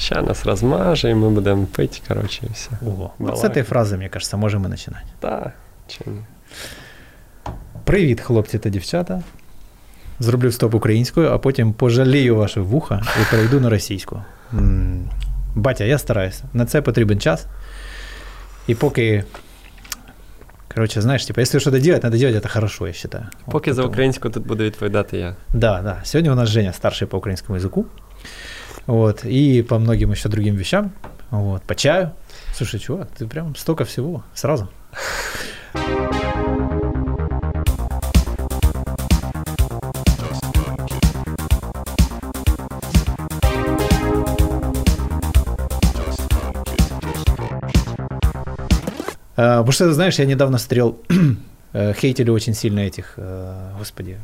Ща 0.00 0.22
нас 0.22 0.46
розмаже, 0.46 1.10
і 1.10 1.14
ми 1.14 1.30
будемо 1.30 1.66
пити, 1.66 1.98
коротше, 2.08 2.40
і 2.46 2.52
все. 2.52 2.70
О, 2.82 3.10
вот 3.18 3.34
с 3.34 3.42
Балакать. 3.42 3.56
этой 3.56 3.62
фразы, 3.72 3.96
мне 3.96 4.08
кажется, 4.08 4.36
можем 4.36 4.64
и 4.64 4.68
начинать. 4.68 5.04
Так, 5.20 5.52
чи 5.88 5.98
ні. 6.06 6.20
Привіт, 7.84 8.20
хлопці 8.20 8.58
та 8.58 8.68
дівчата. 8.68 9.22
Зроблю 10.20 10.52
стоп 10.52 10.74
українською, 10.74 11.28
а 11.32 11.38
потім 11.38 11.72
пожалію 11.72 12.36
ваше 12.36 12.60
вуха 12.60 13.02
і 13.22 13.30
перейду 13.30 13.60
на 13.60 13.70
російську. 13.70 14.22
М, 14.52 15.10
Батя, 15.54 15.84
я 15.84 15.98
стараюся. 15.98 16.44
На 16.52 16.66
це 16.66 16.82
потрібен 16.82 17.20
час. 17.20 17.46
І 18.66 18.74
поки. 18.74 19.24
Короче, 20.74 21.00
знаєш, 21.00 21.26
типа, 21.26 21.40
если 21.42 21.60
что-то 21.60 21.78
делать, 21.78 22.04
надо 22.04 22.16
делать 22.16 22.44
это 22.44 22.48
хорошо, 22.52 22.86
я 22.86 22.92
считаю. 22.92 23.24
Поки 23.50 23.70
Вот 23.70 23.76
за 23.76 23.82
поэтому- 23.82 23.88
українську 23.88 24.30
тут 24.30 24.46
буду 24.46 24.64
відповідати 24.64 25.18
я. 25.18 25.36
Да, 25.54 25.82
да. 25.82 25.96
Сегодня 26.04 26.32
у 26.32 26.34
нас 26.34 26.48
Женя 26.48 26.72
старший 26.72 27.08
по 27.08 27.18
украинскому 27.18 27.58
языку. 27.58 27.84
Вот. 28.87 29.25
И 29.25 29.61
по 29.61 29.79
многим 29.79 30.11
еще 30.11 30.29
другим 30.29 30.55
вещам. 30.55 30.91
Вот. 31.29 31.63
По 31.63 31.75
чаю. 31.75 32.13
Слушай, 32.53 32.79
чувак, 32.79 33.09
ты 33.17 33.27
прям 33.27 33.55
столько 33.55 33.85
всего 33.85 34.23
сразу. 34.33 34.69
А, 49.37 49.59
Потому 49.59 49.71
что, 49.71 49.93
знаешь, 49.93 50.19
я 50.19 50.25
недавно 50.25 50.57
смотрел, 50.57 50.99
э, 51.73 51.93
хейтили 51.93 52.29
очень 52.29 52.53
сильно 52.53 52.81
этих, 52.81 53.13
э, 53.17 53.71
господи, 53.77 54.19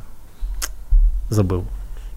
забыл. 1.30 1.64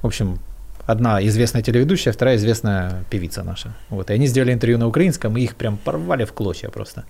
В 0.02 0.08
общем, 0.08 0.40
одна 0.87 1.21
известная 1.27 1.63
телеведущая, 1.63 2.13
вторая 2.13 2.37
известная 2.37 3.05
певица 3.11 3.43
наша. 3.43 3.69
Вот, 3.91 4.11
и 4.11 4.15
они 4.15 4.27
сделали 4.29 4.53
интервью 4.53 4.79
на 4.79 4.87
украинском, 4.87 5.37
и 5.37 5.41
их 5.43 5.55
прям 5.57 5.77
порвали 5.77 6.25
в 6.25 6.33
клочья 6.33 6.69
просто. 6.71 7.01
То 7.01 7.07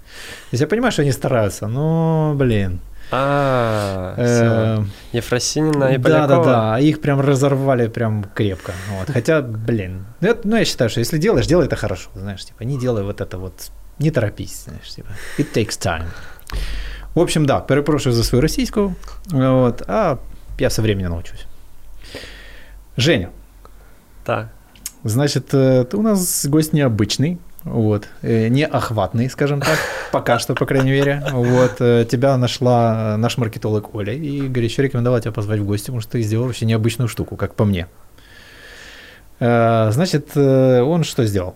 есть 0.52 0.60
я 0.62 0.66
понимаю, 0.66 0.92
что 0.92 1.02
они 1.02 1.12
стараются, 1.12 1.66
но, 1.68 2.34
блин. 2.36 2.78
А, 3.12 4.12
все. 4.16 4.24
э, 4.44 4.84
Єфросініна 5.12 5.90
і 5.90 5.98
да, 5.98 6.08
да, 6.08 6.26
Полякова. 6.26 6.44
да, 6.44 6.78
их 6.80 7.00
прям 7.00 7.20
разорвали 7.20 7.88
прям 7.88 8.24
крепко. 8.34 8.72
Вот. 8.98 9.10
Хотя, 9.14 9.42
блин, 9.42 10.04
ну, 10.20 10.28
я- 10.28 10.36
ну, 10.44 10.56
я 10.56 10.64
считаю, 10.64 10.90
что 10.90 11.00
если 11.00 11.18
делаешь, 11.18 11.46
делай 11.46 11.66
это 11.66 11.76
хорошо, 11.76 12.10
знаешь, 12.14 12.44
типа, 12.44 12.64
не 12.64 12.78
делай 12.78 13.02
вот 13.02 13.20
это 13.20 13.38
вот, 13.38 13.52
не 13.98 14.10
торопись, 14.10 14.64
знаешь, 14.64 14.88
типа, 14.94 15.08
it 15.38 15.46
takes 15.56 15.78
time. 15.86 16.04
В 17.14 17.20
общем, 17.20 17.46
да, 17.46 17.60
перепрошую 17.60 18.12
за 18.14 18.24
свою 18.24 18.42
российскую, 18.42 18.94
вот, 19.30 19.82
а 19.88 20.18
я 20.58 20.70
со 20.70 20.82
временем 20.82 21.10
научусь. 21.10 21.46
Женя, 22.96 23.28
так. 24.23 24.47
Значит, 25.03 25.53
э, 25.53 25.85
у 25.93 26.01
нас 26.01 26.45
гость 26.45 26.73
необычный, 26.73 27.39
вот, 27.63 28.07
э, 28.21 28.49
неохватный, 28.49 29.29
скажем 29.29 29.61
так, 29.61 29.77
пока 30.11 30.37
что, 30.39 30.53
по 30.53 30.65
крайней 30.65 30.91
мере. 30.91 31.23
Вот, 31.31 31.77
э, 31.79 32.05
тебя 32.05 32.37
нашла 32.37 33.17
наш 33.17 33.37
маркетолог 33.37 33.95
Оля 33.95 34.13
и 34.13 34.47
горячо 34.47 34.83
рекомендовала 34.83 35.21
тебя 35.21 35.31
позвать 35.31 35.59
в 35.59 35.65
гости, 35.65 35.85
потому 35.87 36.01
что 36.01 36.11
ты 36.13 36.21
сделал 36.21 36.45
вообще 36.45 36.65
необычную 36.65 37.07
штуку, 37.07 37.35
как 37.35 37.55
по 37.55 37.65
мне. 37.65 37.87
Значит, 39.39 40.37
он 40.37 41.03
что 41.03 41.25
сделал? 41.25 41.55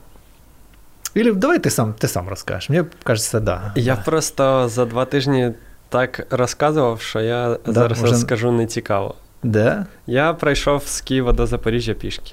Или 1.13 1.31
давай 1.31 1.59
ты 1.59 1.69
сам, 1.69 1.94
ты 1.94 2.07
сам 2.07 2.27
расскажешь. 2.29 2.69
Мне 2.69 2.85
кажется, 3.03 3.39
да. 3.39 3.73
Я 3.75 3.95
да. 3.95 4.02
просто 4.05 4.69
за 4.69 4.85
два 4.85 5.05
тижні 5.05 5.52
так 5.89 6.27
розказував, 6.29 7.02
що 7.02 7.22
я 7.22 7.57
Да, 7.66 7.73
зараз 7.73 8.02
вже- 8.02 8.11
розкажу 8.11 8.52
не 8.52 8.66
цікаво. 8.66 9.16
Да? 9.44 9.86
Я 10.06 10.32
пройшов 10.32 10.82
з 10.86 11.00
Києва 11.00 11.32
до 11.32 11.46
Запоріжжя 11.46 11.94
пішки. 11.94 12.32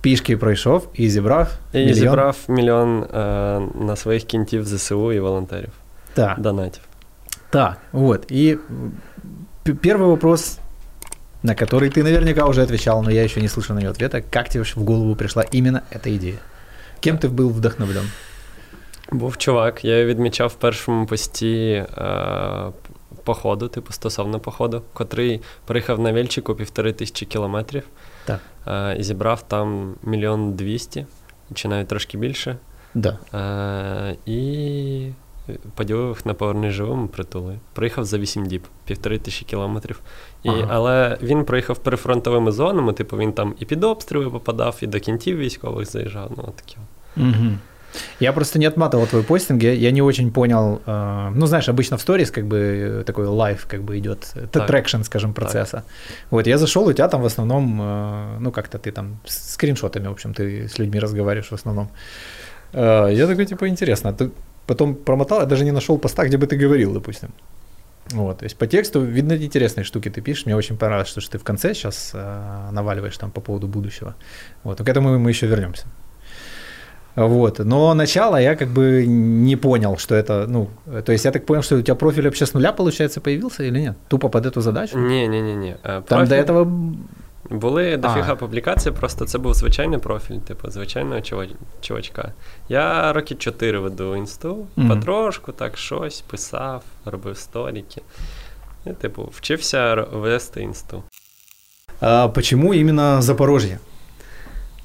Пішки 0.00 0.36
пройшов 0.36 0.88
і 0.94 1.08
зібрав 1.10 1.48
І 1.72 1.78
мільйон. 1.78 1.94
зібрав 1.94 2.36
мільйон 2.48 3.02
е, 3.02 3.18
на 3.80 3.96
своїх 3.96 4.24
кінтів 4.24 4.66
ЗСУ 4.66 5.12
і 5.12 5.20
волонтерів. 5.20 5.70
Так. 6.14 6.40
Донатів. 6.40 6.82
Так, 7.50 7.76
вот. 7.92 8.32
И 8.32 8.58
п- 9.64 9.72
первый 9.72 10.06
вопрос, 10.06 10.58
на 11.42 11.54
который 11.54 11.90
ты 11.98 12.02
наверняка 12.02 12.44
уже 12.44 12.62
отвечал, 12.62 13.02
но 13.02 13.10
я 13.10 13.22
еще 13.24 13.40
не 13.40 13.48
слышал 13.48 13.74
на 13.74 13.80
него 13.80 13.90
ответа. 13.90 14.22
Как 14.30 14.48
тебе 14.48 14.64
в 14.64 14.84
голову 14.84 15.16
пришла 15.16 15.44
именно 15.54 15.80
эта 15.92 16.14
идея? 16.16 16.38
Кем 17.00 17.18
ты 17.18 17.28
был 17.28 17.48
вдохновлен? 17.50 18.10
Був 19.12 19.36
чувак, 19.36 19.84
я 19.84 19.96
його 19.98 20.08
відмічав 20.10 20.48
в 20.48 20.54
першому 20.54 21.06
пості 21.06 21.84
е, 21.98 22.12
походу, 23.23 23.67
типу 23.67 23.93
стосовно 23.93 24.39
походу, 24.39 24.81
котрий 24.93 25.41
приїхав 25.65 25.99
на 25.99 26.11
Вельчику 26.11 26.55
півтори 26.55 26.93
тисячі 26.93 27.25
кілометрів 27.25 27.83
Так. 28.25 28.39
е, 28.67 28.95
і 28.99 29.03
зібрав 29.03 29.41
там 29.47 29.95
мільйон 30.03 30.53
двісті, 30.53 31.05
чи 31.53 31.67
навіть 31.67 31.87
трошки 31.87 32.17
більше. 32.17 32.57
Да. 32.93 33.17
Е, 33.33 34.15
і 34.25 35.11
поділив 35.75 36.07
їх 36.07 36.25
на 36.25 36.33
поверни 36.33 36.71
живим 36.71 37.07
притули. 37.07 37.59
Приїхав 37.73 38.05
за 38.05 38.17
8 38.17 38.45
діб, 38.45 38.63
півтори 38.85 39.17
тисячі 39.17 39.45
кілометрів. 39.45 39.99
І, 40.43 40.49
Ага. 40.49 40.67
Але 40.69 41.17
він 41.21 41.45
проїхав 41.45 41.77
прифронтовими 41.77 42.51
зонами, 42.51 42.93
типу 42.93 43.17
він 43.17 43.33
там 43.33 43.55
і 43.59 43.65
під 43.65 43.83
обстріли 43.83 44.29
попадав, 44.29 44.77
і 44.81 44.87
до 44.87 44.99
кентів 44.99 45.37
військових 45.37 45.91
заїжджав. 45.91 46.31
Ну, 46.37 46.43
таке. 46.55 46.77
Мгм. 47.15 47.59
Я 48.19 48.33
просто 48.33 48.59
не 48.59 48.65
отматывал 48.65 49.07
твой 49.07 49.23
постинг, 49.23 49.63
я, 49.63 49.73
я 49.73 49.91
не 49.91 50.01
очень 50.01 50.31
понял. 50.31 50.81
э, 50.85 51.29
ну, 51.35 51.45
знаешь, 51.45 51.69
обычно 51.69 51.97
в 51.97 52.01
сторис 52.01 52.31
как 52.31 52.45
бы 52.45 52.57
э, 52.57 53.03
такой 53.03 53.25
live 53.25 53.65
как 53.67 53.81
бы 53.81 53.97
идет, 53.97 54.27
это 54.35 54.47
Так. 54.59 54.67
traction, 54.67 55.01
скажем, 55.03 55.33
процесса. 55.33 55.83
Вот, 56.29 56.47
я 56.47 56.57
зашел, 56.57 56.85
у 56.87 56.93
тебя 56.93 57.07
там 57.07 57.21
в 57.21 57.25
основном, 57.25 57.79
э, 57.81 58.37
ну, 58.39 58.51
как-то 58.51 58.77
ты 58.77 58.91
там 58.91 59.19
с 59.25 59.53
скриншотами, 59.53 60.07
в 60.07 60.11
общем, 60.11 60.33
ты 60.33 60.67
с 60.67 60.79
людьми 60.79 60.99
разговариваешь 60.99 61.49
в 61.51 61.55
основном. 61.55 61.89
Э, 62.73 63.09
я 63.11 63.27
такой, 63.27 63.45
типа, 63.45 63.67
интересно. 63.67 64.09
А 64.09 64.13
ты 64.13 64.31
потом 64.67 64.95
промотал, 64.95 65.39
я 65.39 65.45
даже 65.45 65.65
не 65.65 65.71
нашел 65.71 65.97
поста, 65.97 66.25
где 66.25 66.37
бы 66.37 66.47
ты 66.47 66.55
говорил, 66.57 66.93
допустим. 66.93 67.29
Вот, 68.11 68.39
то 68.39 68.45
есть 68.45 68.57
по 68.57 68.67
тексту 68.67 69.01
видно 69.01 69.33
интересные 69.33 69.83
штуки 69.83 70.09
ты 70.09 70.21
пишешь. 70.21 70.45
Мне 70.45 70.55
очень 70.55 70.77
понравилось, 70.77 71.09
что, 71.09 71.21
что 71.21 71.31
ты 71.31 71.37
в 71.37 71.43
конце 71.43 71.73
сейчас 71.73 72.13
наваливаешь 72.71 73.17
там 73.17 73.31
по 73.31 73.41
поводу 73.41 73.67
будущего. 73.67 74.15
Вот, 74.63 74.79
но 74.79 74.85
к 74.85 74.89
этому 74.89 75.17
мы 75.19 75.29
еще 75.29 75.47
вернемся. 75.47 75.85
Вот. 77.16 77.58
Но 77.60 77.94
начало 77.94 78.36
я 78.40 78.56
как 78.56 78.68
бы 78.68 79.06
не 79.06 79.56
понял, 79.56 79.96
что 79.96 80.14
это, 80.14 80.46
ну, 80.48 80.68
то 81.04 81.12
есть 81.12 81.24
я 81.24 81.30
так 81.30 81.46
понял, 81.46 81.62
что 81.62 81.76
у 81.76 81.82
тебя 81.82 81.94
профиль 81.94 82.22
вообще 82.24 82.44
с 82.44 82.54
нуля, 82.54 82.72
получается, 82.72 83.20
появился 83.20 83.64
или 83.64 83.80
нет? 83.80 83.94
Тупо 84.08 84.28
под 84.28 84.46
эту 84.46 84.60
задачу? 84.60 84.98
Ні, 84.98 85.28
ні, 85.28 85.42
ні, 85.42 85.56
ні. 85.56 85.74
Е, 85.84 86.02
Там 86.08 86.26
до 86.26 86.34
этого... 86.34 86.92
Були 87.50 87.96
дофіга 87.96 88.32
А. 88.32 88.36
публікацій, 88.36 88.90
просто 88.90 89.24
це 89.24 89.38
був 89.38 89.54
звичайний 89.54 89.98
профіль, 89.98 90.38
типу, 90.38 90.70
звичайного 90.70 91.20
чува- 91.20 91.48
чувачка. 91.80 92.32
Я 92.68 93.12
роки 93.12 93.34
4 93.34 93.78
веду 93.78 94.16
інсту, 94.16 94.66
Мгм. 94.76 94.88
потрошку 94.88 95.52
так 95.52 95.76
щось 95.78 96.20
писав, 96.20 96.82
робив 97.04 97.36
сторіки. 97.36 98.02
І, 98.86 98.90
типу, 98.90 99.28
вчився 99.32 99.78
р- 99.78 100.08
вести 100.12 100.62
інсту. 100.62 101.02
А 102.00 102.28
почему 102.28 102.74
именно 102.74 103.22
Запорожье? 103.22 103.78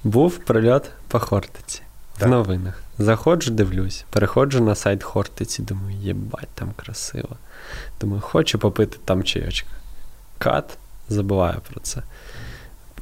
Був 0.03 0.37
прильот 0.37 0.89
по 1.07 1.19
Хортиці. 1.19 1.81
Так. 2.18 2.28
В 2.28 2.30
новинах. 2.30 2.82
Заходжу, 2.98 3.50
дивлюсь, 3.50 4.04
переходжу 4.10 4.60
на 4.60 4.74
сайт 4.74 5.02
Хортиці, 5.02 5.62
думаю, 5.62 5.96
єбать, 5.96 6.48
там 6.54 6.70
красиво. 6.76 7.36
Думаю, 8.00 8.20
хочу 8.20 8.58
попити 8.58 8.98
там 9.04 9.22
чайочка. 9.22 9.68
Кат, 10.38 10.78
забуваю 11.08 11.60
про 11.70 11.80
це. 11.80 12.02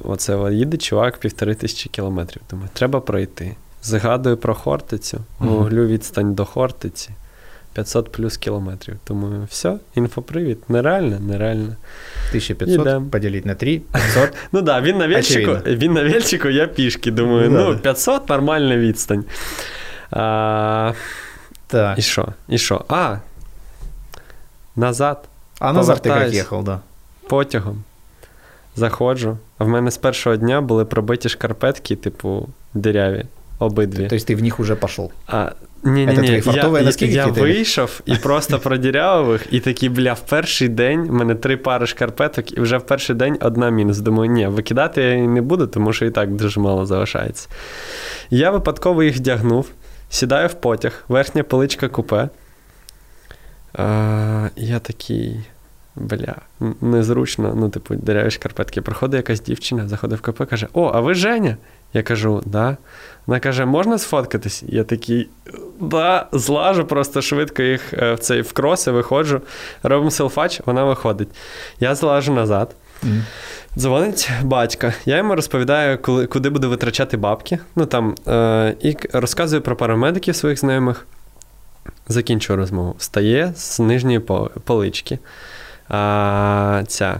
Оце 0.01 0.53
їде 0.53 0.77
чувак 0.77 1.17
півтори 1.17 1.55
тисячі 1.55 1.89
кілометрів. 1.89 2.41
Думаю, 2.49 2.69
треба 2.73 2.99
пройти. 2.99 3.55
Згадую 3.83 4.37
про 4.37 4.55
Хортицю, 4.55 5.21
гуглю 5.39 5.87
відстань 5.87 6.33
до 6.33 6.45
Хортиці. 6.45 7.09
500 7.75 8.11
плюс 8.11 8.37
кілометрів. 8.37 8.95
Думаю, 9.07 9.47
все, 9.49 9.77
інфопривід. 9.95 10.57
Нереально, 10.69 11.19
нереально. 11.19 11.75
1500 12.29 12.81
Идем. 12.87 13.09
поделить 13.09 13.45
на 13.45 13.55
3, 13.55 13.79
500. 13.93 14.33
Ну 14.51 14.59
так, 14.59 14.65
да, 14.65 14.81
він 14.81 14.97
на 14.97 15.07
вельчику, 15.07 15.51
він 15.65 15.93
на 15.93 16.03
вельчику, 16.03 16.49
я 16.49 16.67
пішки. 16.67 17.11
Думаю, 17.11 17.49
Ну, 17.51 17.69
ну, 17.73 17.77
500 17.79 18.29
нормальна 18.29 18.77
відстань. 18.77 19.25
А, 20.11 20.93
Так. 21.67 21.99
і 21.99 22.01
що? 22.01 22.27
І 22.49 22.57
що? 22.57 22.85
А. 22.87 23.17
Назад, 24.75 25.23
А 25.59 25.73
назад 25.73 25.97
ты 25.97 26.03
как 26.03 26.13
повертаюсь. 26.13 26.35
ехал, 26.35 26.63
да? 26.63 26.79
потягом. 27.27 27.83
Заходжу. 28.75 29.37
А 29.57 29.63
в 29.63 29.67
мене 29.67 29.91
з 29.91 29.97
першого 29.97 30.35
дня 30.35 30.61
були 30.61 30.85
пробиті 30.85 31.29
шкарпетки, 31.29 31.95
типу, 31.95 32.49
диряві. 32.73 33.25
Обидві. 33.59 34.07
То 34.07 34.15
есть 34.15 34.29
ты 34.29 34.35
в 34.35 34.41
них 34.41 34.59
уже 34.59 34.75
пошел. 34.75 35.11
А, 35.27 35.51
ні, 35.85 36.05
ні, 36.05 36.17
ні. 36.17 36.41
я, 36.53 36.67
носки 36.67 37.05
я, 37.05 37.25
я 37.25 37.27
вийшов 37.27 38.01
і 38.05 38.15
просто 38.15 38.59
продірявив 38.59 39.31
їх, 39.31 39.53
і 39.53 39.59
такий, 39.59 39.89
бля, 39.89 40.13
в 40.13 40.19
перший 40.19 40.69
день 40.69 41.07
в 41.07 41.11
мене 41.11 41.35
три 41.35 41.57
пари 41.57 41.87
шкарпеток, 41.87 42.57
і 42.57 42.61
вже 42.61 42.77
в 42.77 42.85
перший 42.85 43.15
день 43.15 43.37
одна 43.41 43.69
мінус. 43.69 43.99
Думаю, 43.99 44.31
ні, 44.31 44.47
викидати 44.47 45.01
я 45.01 45.17
не 45.17 45.41
буду, 45.41 45.67
тому 45.67 45.93
що 45.93 46.05
і 46.05 46.11
так 46.11 46.31
дуже 46.31 46.59
мало 46.59 46.85
залишається. 46.85 47.49
Я 48.29 48.51
випадково 48.51 49.03
їх 49.03 49.15
вдягнув, 49.15 49.69
сідаю 50.09 50.47
в 50.47 50.53
потяг, 50.53 51.03
верхня 51.07 51.43
поличка 51.43 51.87
купе. 51.87 52.29
А, 53.73 54.49
я 54.55 54.79
такий. 54.79 55.39
Бля, 55.97 56.35
незручно, 56.81 57.53
ну, 57.55 57.69
типу, 57.69 57.95
діряві 57.95 58.31
шкарпетки. 58.31 58.81
Проходить 58.81 59.17
якась 59.17 59.41
дівчина, 59.41 59.87
заходить 59.87 60.19
в 60.19 60.21
купе, 60.21 60.45
каже: 60.45 60.67
О, 60.73 60.91
а 60.93 60.99
ви 60.99 61.13
Женя? 61.13 61.57
Я 61.95 62.03
кажу, 62.03 62.41
да. 62.45 62.77
Вона 63.25 63.39
каже, 63.39 63.65
можна 63.65 63.97
сфоткатись? 63.97 64.63
Я 64.67 64.83
такий, 64.83 65.29
да, 65.79 66.27
злажу, 66.31 66.85
просто 66.85 67.21
швидко 67.21 67.61
їх 67.61 67.93
е, 67.93 68.13
в 68.13 68.19
цей 68.19 68.41
в 68.41 68.53
кроси, 68.53 68.91
виходжу, 68.91 69.41
робимо 69.83 70.11
селфач, 70.11 70.61
вона 70.65 70.83
виходить. 70.83 71.27
Я 71.79 71.95
злажу 71.95 72.33
назад. 72.33 72.75
Mm. 73.03 73.21
Дзвонить 73.77 74.29
батька. 74.43 74.93
Я 75.05 75.17
йому 75.17 75.35
розповідаю, 75.35 75.97
коли, 76.01 76.27
куди 76.27 76.49
буду 76.49 76.69
витрачати 76.69 77.17
бабки. 77.17 77.59
Ну 77.75 77.85
там, 77.85 78.15
е, 78.27 78.75
І 78.81 78.97
розказую 79.13 79.61
про 79.61 79.75
парамедиків 79.75 80.35
своїх 80.35 80.59
знайомих. 80.59 81.07
Закінчую 82.07 82.57
розмову. 82.57 82.95
Встає 82.97 83.53
з 83.55 83.79
нижньої 83.79 84.19
полички. 84.63 85.19
А, 85.89 86.83
Ця 86.87 87.19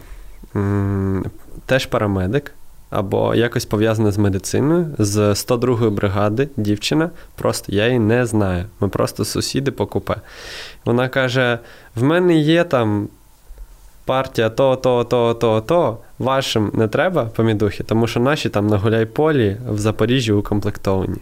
м, 0.55 1.25
теж 1.65 1.85
парамедик 1.85 2.51
або 2.89 3.35
якось 3.35 3.65
пов'язане 3.65 4.11
з 4.11 4.17
медициною, 4.17 4.87
з 4.97 5.17
102-ї 5.17 5.89
бригади, 5.89 6.49
дівчина, 6.57 7.09
просто 7.35 7.71
я 7.71 7.85
її 7.85 7.99
не 7.99 8.25
знаю. 8.25 8.65
Ми 8.79 8.87
просто 8.87 9.25
сусіди 9.25 9.71
по 9.71 9.85
купе. 9.85 10.15
Вона 10.85 11.09
каже: 11.09 11.59
в 11.95 12.03
мене 12.03 12.35
є 12.37 12.63
там 12.63 13.07
партія 14.05 14.49
то, 14.49 14.75
то, 14.75 15.03
то, 15.03 15.33
то, 15.33 15.61
то. 15.61 15.97
Вашим 16.19 16.71
не 16.73 16.87
треба 16.87 17.25
помідухи, 17.25 17.83
тому 17.83 18.07
що 18.07 18.19
наші 18.19 18.49
там 18.49 18.67
на 18.67 18.77
гуляйполі 18.77 19.57
в 19.69 19.77
Запоріжжі 19.77 20.31
укомплектовані. 20.31 21.17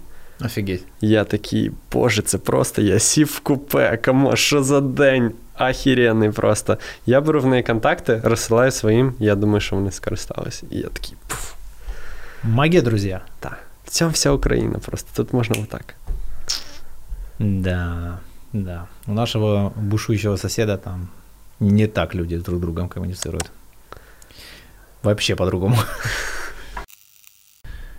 Офігеть. 0.45 0.83
Я 1.01 1.23
такий, 1.23 1.71
боже, 1.91 2.21
це 2.21 2.37
просто 2.37 2.81
я 2.81 2.99
сів 2.99 3.27
в 3.27 3.39
купе, 3.39 3.99
кому, 4.05 4.35
що 4.35 4.63
за 4.63 4.81
день? 4.81 5.31
Ахіренний 5.54 6.30
просто. 6.30 6.78
Я 7.06 7.20
беру 7.20 7.40
в 7.40 7.46
неї 7.46 7.62
контакти, 7.62 8.20
розсилаю 8.24 8.70
своїм, 8.70 9.14
я 9.18 9.34
думаю, 9.34 9.60
що 9.60 9.76
вони 9.76 9.90
скористалися. 9.90 10.66
І 10.70 10.76
я 10.78 10.88
такий. 10.88 11.14
пуф. 11.26 11.52
Магия, 12.44 12.82
друзья. 12.82 13.20
Так. 13.40 13.58
В 13.84 13.90
цьому 13.90 14.10
вся 14.10 14.30
Україна 14.30 14.78
просто. 14.78 15.08
Тут 15.16 15.32
можна 15.32 15.56
отак. 15.62 15.94
Да, 17.38 18.18
да. 18.52 18.86
У 19.06 19.12
нашего 19.12 19.72
бушующего 19.76 20.36
соседа 20.36 20.76
там 20.76 21.08
не 21.60 21.86
так 21.86 22.14
люди 22.14 22.38
друг 22.38 22.58
с 22.58 22.60
другом 22.60 22.88
коммуницируют. 22.88 23.50
Вообще 25.02 25.36
по-другому. 25.36 25.76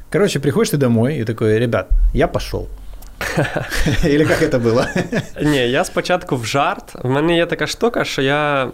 Короче, 0.09 0.39
приходишь 0.39 0.71
ты 0.71 0.77
домой 0.77 1.18
и 1.18 1.24
такой, 1.24 1.59
ребят, 1.59 1.89
я 2.13 2.27
пошел. 2.27 2.68
Или 4.05 4.25
як 4.25 4.50
це 4.50 4.58
було? 4.58 4.84
Ні, 5.43 5.70
я 5.70 5.84
спочатку 5.84 6.37
в 6.37 6.46
жарт. 6.46 6.94
В 7.02 7.08
мене 7.08 7.37
є 7.37 7.46
така 7.46 7.66
штука, 7.66 8.05
що 8.05 8.22
я. 8.22 8.69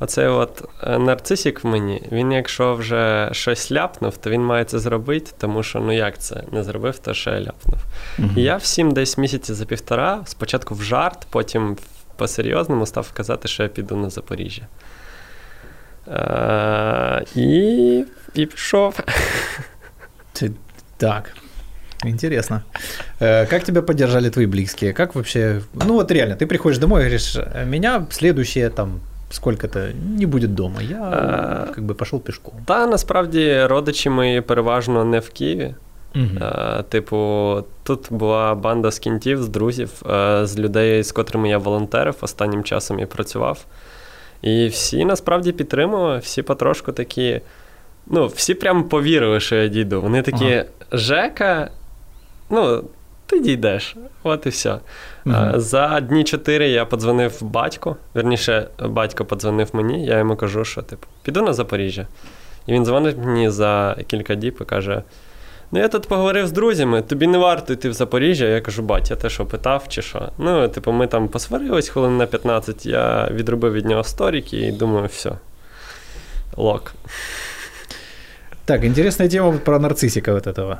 Оцей 0.00 0.26
от 0.26 0.64
е, 0.82 0.98
нарцисік 0.98 1.64
в 1.64 1.66
мені, 1.66 2.02
він, 2.12 2.32
якщо 2.32 2.74
вже 2.74 3.28
щось 3.32 3.72
ляпнув, 3.72 4.16
то 4.16 4.30
він 4.30 4.42
має 4.42 4.64
це 4.64 4.78
зробити, 4.78 5.30
тому 5.38 5.62
що 5.62 5.80
ну 5.80 5.92
як 5.92 6.18
це 6.18 6.42
не 6.52 6.64
зробив, 6.64 6.98
то 6.98 7.14
ще 7.14 7.30
ляпнув. 7.30 7.78
uh 8.18 8.38
І 8.38 8.42
я 8.42 8.56
всім 8.56 8.90
десь 8.90 9.18
місяці 9.18 9.54
за 9.54 9.64
півтора, 9.64 10.22
спочатку 10.24 10.74
в 10.74 10.82
жарт, 10.82 11.26
потім 11.30 11.76
по-серйозному 12.16 12.86
став 12.86 13.12
казати, 13.12 13.48
що 13.48 13.62
я 13.62 13.68
піду 13.68 13.96
на 13.96 14.10
Запоріжжя. 14.10 14.62
Е, 16.08 17.24
І 17.34 18.04
і 18.34 18.46
пішов. 18.46 19.00
Так. 20.96 21.32
Интересно. 22.08 22.62
Э, 23.20 23.46
как 23.46 23.64
тебя 23.64 23.82
поддержали 23.82 24.30
твои 24.30 24.46
близкие? 24.46 24.92
Как 24.92 25.14
вообще... 25.14 25.60
Ну 25.74 25.94
вот 25.94 26.10
реально, 26.10 26.36
ты 26.36 26.46
приходишь 26.46 26.78
домой 26.78 27.00
и 27.00 27.04
говоришь, 27.04 27.36
меня 27.66 28.06
следующее 28.10 28.70
там 28.70 29.00
сколько-то 29.34 29.92
не 29.92 30.26
буде 30.26 30.46
дома. 30.46 30.80
Я 30.82 31.02
а, 31.02 31.72
как 31.74 31.84
би, 31.84 31.94
пішов 31.94 32.20
пішком. 32.20 32.54
Та 32.64 32.86
насправді 32.86 33.64
родичі 33.64 34.10
мої 34.10 34.40
переважно 34.40 35.04
не 35.04 35.18
в 35.18 35.30
Києві. 35.30 35.74
Угу. 36.14 36.24
А, 36.40 36.82
типу, 36.82 37.64
тут 37.82 38.06
була 38.10 38.54
банда 38.54 38.90
з 38.90 38.98
кінтів, 38.98 39.42
з 39.42 39.48
друзів, 39.48 39.90
а, 40.06 40.46
з 40.46 40.58
людей, 40.58 41.02
з 41.02 41.12
котрими 41.12 41.48
я 41.48 41.58
волонтерив, 41.58 42.16
останнім 42.20 42.64
часом 42.64 43.00
і 43.00 43.06
працював. 43.06 43.64
І 44.42 44.66
всі 44.66 45.04
насправді 45.04 45.52
підтримували, 45.52 46.18
всі 46.18 46.42
потрошку 46.42 46.92
такі. 46.92 47.40
Ну, 48.06 48.26
всі 48.26 48.54
прям 48.54 48.84
повірили, 48.84 49.40
що 49.40 49.56
я 49.56 49.68
дійду. 49.68 50.00
Вони 50.00 50.22
такі, 50.22 50.44
ага. 50.44 50.64
Жека, 50.92 51.70
ну, 52.50 52.84
ти 53.26 53.40
дійдеш, 53.40 53.96
от 54.22 54.46
і 54.46 54.48
все. 54.48 54.78
Uh-huh. 55.26 55.58
За 55.58 56.00
дні 56.00 56.24
чотири 56.24 56.68
я 56.68 56.84
подзвонив 56.84 57.42
батьку. 57.42 57.96
Верніше, 58.14 58.68
батько 58.78 59.24
подзвонив 59.24 59.68
мені, 59.72 60.06
я 60.06 60.18
йому 60.18 60.36
кажу, 60.36 60.64
що 60.64 60.82
типу, 60.82 61.06
піду 61.22 61.42
на 61.42 61.52
Запоріжжя. 61.52 62.06
І 62.66 62.72
він 62.72 62.84
дзвонить 62.84 63.16
мені 63.18 63.50
за 63.50 63.96
кілька 64.06 64.34
діб 64.34 64.58
і 64.60 64.64
каже: 64.64 65.02
Ну, 65.70 65.80
я 65.80 65.88
тут 65.88 66.08
поговорив 66.08 66.46
з 66.46 66.52
друзями, 66.52 67.02
тобі 67.02 67.26
не 67.26 67.38
варто 67.38 67.72
йти 67.72 67.88
в 67.88 67.92
Запоріжжя. 67.92 68.46
Я 68.46 68.60
кажу, 68.60 68.82
батя, 68.82 69.16
ти 69.16 69.30
що 69.30 69.46
питав 69.46 69.84
чи 69.88 70.02
що? 70.02 70.28
Ну, 70.38 70.68
типу, 70.68 70.92
ми 70.92 71.06
там 71.06 71.28
посварились 71.28 71.88
хвилин 71.88 72.16
на 72.16 72.26
15, 72.26 72.86
я 72.86 73.28
відробив 73.30 73.72
від 73.72 73.86
нього 73.86 74.04
сторіки 74.04 74.56
і 74.56 74.72
думаю, 74.72 75.06
все. 75.06 75.32
Лок. 76.56 76.94
Так, 78.64 78.84
интересная 78.84 79.28
тема 79.28 79.58
про 79.64 79.78
нарциссика 79.78 80.32
вот 80.32 80.46
этого. 80.46 80.78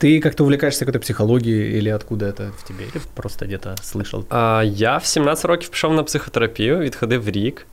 Ты 0.00 0.20
как-то 0.20 0.44
увлекаешься 0.44 0.80
какой-то 0.80 0.98
психологией 0.98 1.78
или 1.78 1.88
откуда 1.88 2.26
это 2.26 2.52
в 2.52 2.64
тебе? 2.64 2.84
Или 2.84 3.00
просто 3.14 3.46
где-то 3.46 3.74
слышал? 3.82 4.24
А, 4.30 4.62
Я 4.62 4.98
в 4.98 5.06
17 5.06 5.44
років 5.44 5.68
пішов 5.68 5.94
на 5.94 6.02
психотерапію, 6.02 6.78
відходив 6.78 7.28
рік. 7.28 7.66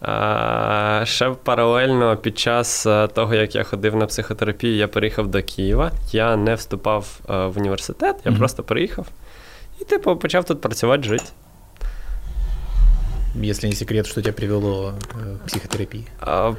А, 0.00 1.02
Ще 1.04 1.30
паралельно 1.30 2.16
під 2.16 2.38
час 2.38 2.86
е, 2.86 3.08
того, 3.08 3.34
як 3.34 3.54
я 3.54 3.62
ходив 3.62 3.96
на 3.96 4.06
психотерапію, 4.06 4.76
я 4.76 4.88
переїхав 4.88 5.28
до 5.28 5.42
Києва. 5.42 5.92
Я 6.12 6.36
не 6.36 6.54
вступав 6.54 7.20
е, 7.30 7.46
в 7.46 7.58
університет, 7.58 8.16
я 8.24 8.32
mm-hmm. 8.32 8.38
просто 8.38 8.62
приїхав 8.62 9.06
і, 9.80 9.84
типу, 9.84 10.16
почав 10.16 10.44
тут 10.44 10.60
працювати, 10.60 11.02
жити. 11.02 11.24
Если 13.42 13.68
не 13.68 13.74
секрет, 13.74 14.06
що 14.06 14.22
тебе 14.22 14.32
привело 14.32 14.94
к 15.12 15.46
психотерапії? 15.46 16.06
А, 16.20 16.52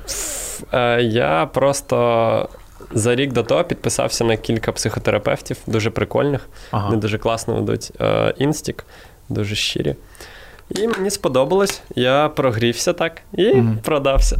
Я 1.00 1.50
просто 1.54 2.50
за 2.92 3.16
рік 3.16 3.34
до 3.34 3.44
того 3.44 3.64
підписався 3.64 4.24
на 4.24 4.38
кілька 4.38 4.72
психотерапевтів, 4.72 5.58
дуже 5.68 5.90
прикольних, 5.90 6.48
ага. 6.72 6.86
вони 6.86 7.02
дуже 7.02 7.18
класно 7.18 7.56
ведуть 7.56 7.92
е, 8.02 8.34
інстік, 8.38 8.86
дуже 9.30 9.56
щирі. 9.56 9.96
І 10.70 10.88
мені 10.88 11.10
сподобалось, 11.10 11.82
я 11.96 12.30
прогрівся 12.30 12.94
так 12.94 13.22
і 13.34 13.52
угу. 13.52 13.78
продався. 13.84 14.38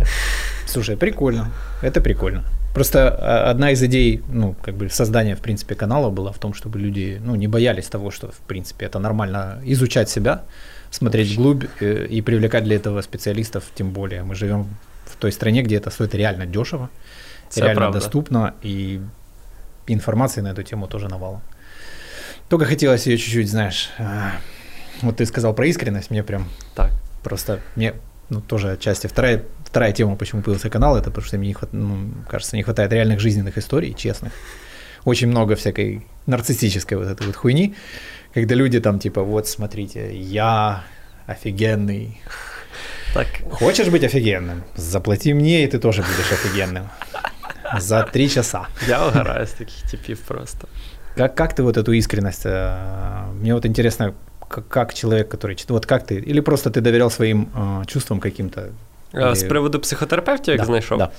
Слушай, 0.66 0.96
прикольно. 0.96 1.48
Это 1.84 2.02
прикольно. 2.02 2.44
Просто 2.74 3.00
э, 3.00 3.52
одна 3.52 3.72
из 3.72 3.84
идей, 3.84 4.22
ну, 4.34 4.56
как 4.66 4.76
бы 4.76 4.90
создания, 4.90 5.36
в 5.36 5.40
принципе, 5.40 5.76
канала 5.76 6.10
была 6.10 6.32
в 6.32 6.38
том, 6.38 6.54
чтобы 6.54 6.80
люди, 6.80 7.22
ну, 7.26 7.36
не 7.36 7.48
боялись 7.48 7.88
того, 7.88 8.12
что, 8.12 8.28
в 8.28 8.40
принципе, 8.48 8.86
это 8.86 9.00
нормально 9.00 9.62
изучать 9.66 10.10
себя, 10.10 10.42
смотреть 10.90 11.36
вглубь 11.36 11.66
э, 11.82 12.08
и 12.18 12.22
привлекать 12.22 12.64
для 12.64 12.76
этого 12.76 13.02
специалистов, 13.02 13.64
тем 13.76 13.92
более. 13.92 14.24
Мы 14.24 14.34
живем 14.36 14.66
в 15.06 15.16
той 15.18 15.32
стране, 15.32 15.62
где 15.62 15.76
это 15.76 15.92
стоит 15.92 16.16
реально 16.16 16.46
дешево. 16.46 16.90
Це 17.49 17.61
реально 17.61 17.81
правда. 17.81 17.99
доступно, 17.99 18.53
и 18.65 19.01
информации 19.87 20.43
на 20.43 20.53
эту 20.53 20.63
тему 20.63 20.87
тоже 20.87 21.09
навалом. 21.09 21.41
Только 22.49 22.65
хотелось 22.65 23.07
ее 23.07 23.19
чуть-чуть, 23.19 23.49
знаешь, 23.49 23.91
а, 23.99 24.33
вот 25.03 25.17
ты 25.17 25.27
сказал 25.27 25.55
про 25.55 25.67
искренность, 25.67 26.11
мне 26.11 26.23
прям 26.23 26.45
так, 26.75 26.91
просто 27.23 27.61
мне 27.77 27.95
ну, 28.31 28.41
тоже 28.41 28.73
отчасти 28.73 29.07
вторая, 29.07 29.43
вторая 29.65 29.93
тема, 29.93 30.17
почему 30.17 30.43
появился 30.43 30.71
канал, 30.71 30.97
это 30.97 31.11
потому 31.11 31.27
что 31.27 31.39
мне, 31.39 31.49
не 31.49 31.55
хват, 31.55 31.73
ну, 31.73 32.11
кажется, 32.31 32.57
не 32.57 32.63
хватает 32.63 32.93
реальных 32.93 33.21
жизненных 33.21 33.59
историй, 33.59 33.95
честных. 33.95 34.33
Очень 35.05 35.29
много 35.29 35.55
всякой 35.55 36.07
нарциссической 36.27 36.99
вот 36.99 37.09
этой 37.09 37.27
вот 37.27 37.37
хуйни, 37.37 37.75
когда 38.35 38.55
люди 38.55 38.81
там 38.81 38.99
типа, 38.99 39.23
вот 39.23 39.49
смотрите, 39.49 40.15
я 40.17 40.85
офигенный. 41.27 42.21
Так. 43.15 43.27
Хочешь 43.51 43.89
быть 43.89 44.05
офигенным? 44.05 44.65
Заплати 44.77 45.33
мне, 45.33 45.65
и 45.65 45.67
ты 45.67 45.79
тоже 45.79 46.03
будешь 46.03 46.33
офигенным. 46.33 46.89
За 47.80 48.04
три 48.04 48.30
часа. 48.30 48.68
Я 48.88 49.08
угораю 49.08 49.46
с 49.46 49.52
таких 49.52 49.90
типов 49.92 50.20
просто. 50.20 50.68
Как, 51.16 51.36
как 51.36 51.54
ты 51.54 51.64
вот 51.64 51.78
эту 51.78 51.92
искренность? 51.92 52.46
Э, 52.46 53.26
мне 53.42 53.54
вот 53.54 53.66
интересно, 53.66 54.14
как, 54.48 54.68
как 54.68 54.94
человек, 54.94 55.30
который... 55.30 55.58
Вот 55.70 55.86
как 55.86 56.06
ты... 56.06 56.16
Или 56.16 56.42
просто 56.42 56.70
ты 56.70 56.82
доверял 56.82 57.10
своим 57.12 57.50
э, 57.56 57.86
чувствам 57.86 58.20
каким-то? 58.20 58.62
Или... 59.14 59.36
З 59.36 59.44
приводу 59.44 59.80
психотерапевтів, 59.80 60.52
як 60.52 60.60
да, 60.60 60.66
знайшов? 60.66 60.98
Да. 60.98 61.10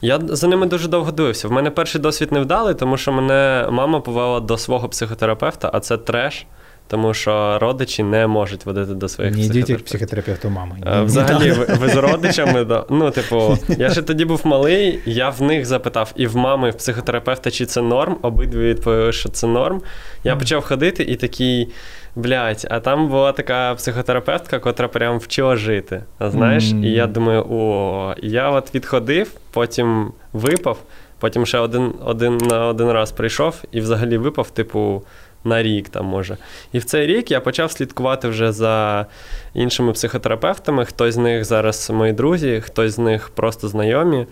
Я 0.00 0.20
за 0.28 0.48
ними 0.48 0.66
дуже 0.66 0.88
довго 0.88 1.12
дивився. 1.12 1.48
В 1.48 1.52
мене 1.52 1.70
перший 1.70 2.00
досвід 2.00 2.32
невдалий, 2.32 2.74
тому 2.74 2.96
що 2.96 3.12
мене 3.12 3.68
мама 3.70 4.00
повела 4.00 4.40
до 4.40 4.58
свого 4.58 4.88
психотерапевта, 4.88 5.70
а 5.72 5.80
це 5.80 5.96
треш. 5.96 6.46
тому 6.91 7.13
що 7.13 7.59
родичі 7.59 8.03
не 8.03 8.27
можуть 8.27 8.65
водити 8.65 8.93
до 8.93 9.09
своїх 9.09 9.33
Не 9.35 9.39
йдіть 9.45 9.53
к 9.53 9.59
психотерапевтів. 9.61 9.85
психотерапевту 9.85 10.49
мами. 10.49 10.75
Е, 10.87 11.01
Взагалі, 11.01 11.51
ви, 11.51 11.65
ви 11.65 11.87
з 11.89 11.95
родичами, 12.11 12.83
ну, 12.89 13.11
типу, 13.11 13.57
я 13.77 13.89
ще 13.89 14.01
тоді 14.01 14.25
був 14.25 14.41
малий, 14.43 14.99
я 15.05 15.29
в 15.29 15.41
них 15.41 15.65
запитав, 15.65 16.11
і 16.15 16.27
в 16.27 16.35
мами, 16.35 16.67
і 16.67 16.71
в 16.71 16.75
психотерапевта, 16.77 17.51
чи 17.51 17.65
це 17.65 17.81
норм. 17.81 18.17
Обидві 18.21 18.59
відповіли, 18.59 19.11
що 19.11 19.29
це 19.29 19.47
норм. 19.47 19.81
Я 20.23 20.35
почав 20.35 20.63
ходити 20.63 21.03
і 21.03 21.15
такий. 21.15 21.69
Блять, 22.15 22.67
а 22.69 22.79
там 22.79 23.07
була 23.09 23.31
така 23.31 23.75
психотерапевтка, 23.75 24.59
котра 24.59 24.87
прям 24.87 25.17
вчила 25.19 25.55
жити. 25.55 26.03
Знаєш, 26.19 26.71
Мгм. 26.71 26.83
і 26.83 26.91
я 26.91 27.07
думаю, 27.07 27.45
о, 27.49 28.13
я 28.21 28.49
от 28.49 28.75
відходив, 28.75 29.31
потім 29.51 30.11
випав, 30.33 30.77
потім 31.19 31.45
ще 31.45 31.57
один, 31.59 31.93
один 32.05 32.37
на 32.37 32.67
один 32.67 32.91
раз 32.91 33.11
прийшов 33.11 33.55
і 33.71 33.81
взагалі 33.81 34.17
випав, 34.17 34.49
типу, 34.49 35.03
на 35.43 35.63
рік 35.63 35.89
там 35.89 36.05
може. 36.05 36.37
І 36.71 36.79
в 36.79 36.83
цей 36.83 37.07
рік 37.07 37.31
я 37.31 37.39
почав 37.41 37.71
слідкувати 37.71 38.27
вже 38.27 38.51
за 38.51 39.05
іншими 39.53 39.91
психотерапевтами. 39.93 40.85
Хтось 40.85 41.13
з 41.13 41.17
них 41.17 41.45
зараз 41.45 41.89
мої 41.89 42.13
друзі, 42.13 42.61
хтось 42.65 42.91
з 42.93 42.99
них 42.99 43.29
просто 43.29 43.67
знайомі, 43.67 44.25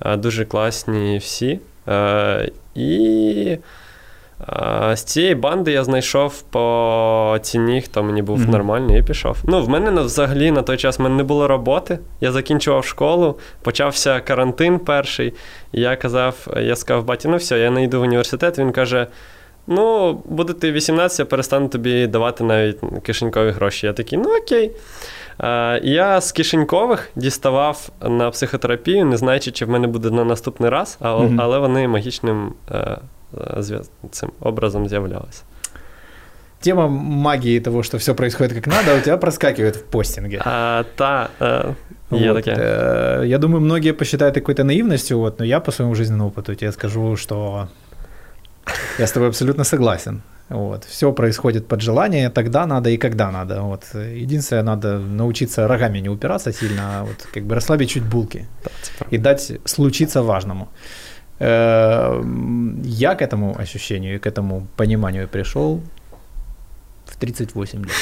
е, 0.00 0.16
дуже 0.16 0.44
класні 0.44 1.18
всі. 1.18 1.60
Е, 1.88 2.50
І 2.74 3.58
е, 4.48 4.96
з 4.96 5.02
цієї 5.04 5.34
банди 5.34 5.72
я 5.72 5.84
знайшов 5.84 6.42
по 6.42 7.38
ціні, 7.42 7.82
хто 7.82 8.02
мені 8.02 8.22
був 8.22 8.40
Мгм. 8.40 8.50
нормальний, 8.50 8.98
і 8.98 9.02
пішов. 9.02 9.36
Ну, 9.44 9.62
в 9.62 9.68
мене 9.68 10.00
взагалі 10.02 10.50
на 10.50 10.62
той 10.62 10.76
час 10.76 10.98
в 10.98 11.02
мене 11.02 11.14
не 11.14 11.22
було 11.22 11.48
роботи. 11.48 11.98
Я 12.20 12.32
закінчував 12.32 12.84
школу, 12.84 13.38
почався 13.62 14.20
карантин 14.20 14.78
перший. 14.78 15.34
І 15.72 15.80
я 15.80 15.96
казав, 15.96 16.46
я 16.60 16.76
сказав 16.76 17.04
баті, 17.04 17.28
ну 17.28 17.36
все, 17.36 17.58
я 17.58 17.70
не 17.70 17.84
йду 17.84 18.00
в 18.00 18.02
університет. 18.02 18.58
Він 18.58 18.72
каже: 18.72 19.06
Ну, 19.67 20.13
буде 20.25 20.53
ти 20.53 20.71
18, 20.71 21.19
я 21.19 21.25
перестану 21.25 21.67
тобі 21.67 22.07
давати 22.07 22.43
навіть 22.43 22.77
кишенькові 23.03 23.51
гроші. 23.51 23.85
Я 23.87 23.93
такий, 23.93 24.19
ну 24.19 24.29
окей. 24.43 24.71
Е, 25.43 25.79
і 25.83 25.89
я 25.91 26.21
з 26.21 26.31
кишенькових 26.31 27.09
діставав 27.15 27.89
на 28.09 28.29
психотерапію, 28.31 29.05
не 29.05 29.17
знаючи, 29.17 29.51
чи 29.51 29.65
в 29.65 29.69
мене 29.69 29.87
буде 29.87 30.09
на 30.09 30.23
наступний 30.23 30.69
раз, 30.69 30.97
а, 31.01 31.17
Мгм. 31.17 31.41
але 31.41 31.59
вони 31.59 31.87
магічним 31.87 32.53
е, 32.71 32.75
е, 32.77 32.97
зв'яз- 33.61 33.89
цим 34.11 34.29
образом 34.39 34.87
з'являлися. 34.89 35.43
Тема 36.61 36.87
магии 36.87 37.59
того, 37.59 37.83
что 37.83 37.97
все 37.97 38.13
происходит 38.13 38.53
как 38.53 38.67
надо, 38.67 38.97
у 38.97 39.01
тебя 39.01 39.17
проскакивает 39.17 39.75
в 39.75 39.81
постинге. 39.83 40.41
А, 40.45 40.83
та 40.95 41.29
е, 41.41 41.65
є 42.11 42.31
Вот, 42.33 42.43
таке. 42.43 42.61
э, 42.61 43.25
Я 43.25 43.37
думаю, 43.37 43.61
многие 43.61 43.93
посчитают 43.93 44.35
это 44.35 44.39
какой-то 44.41 44.63
наивностью, 44.63 45.19
вот, 45.19 45.39
но 45.39 45.45
я 45.45 45.59
по 45.59 45.71
своему 45.71 45.95
жизненному 45.95 46.29
опыту 46.29 46.55
тебе 46.55 46.71
скажу, 46.71 47.15
что 47.17 47.67
я 48.98 49.06
с 49.06 49.12
тобой 49.12 49.28
абсолютно 49.28 49.64
согласен. 49.64 50.22
Вот. 50.50 50.84
Все 50.84 51.12
происходит 51.12 51.68
под 51.68 51.80
желание, 51.80 52.30
тогда 52.30 52.66
надо 52.66 52.90
и 52.90 52.96
когда 52.96 53.30
надо. 53.30 53.62
Вот. 53.62 53.84
Единственное, 53.94 54.62
надо 54.62 54.98
научиться 54.98 55.66
рогами 55.68 56.00
не 56.00 56.08
упираться 56.10 56.52
сильно, 56.52 56.82
а 56.82 57.04
вот 57.04 57.28
как 57.34 57.44
бы 57.44 57.54
расслабить 57.54 57.90
чуть 57.90 58.02
булки 58.04 58.46
правда. 58.98 59.16
и 59.16 59.18
дать 59.18 59.52
случиться 59.64 60.22
важному. 60.22 60.68
Э, 61.40 62.22
Я 62.84 63.14
к 63.14 63.22
этому 63.22 63.56
ощущению 63.58 64.14
и 64.14 64.18
к 64.18 64.26
этому 64.26 64.66
пониманию 64.76 65.28
пришел 65.28 65.80
в 67.06 67.16
38 67.16 67.78
лет. 67.82 67.92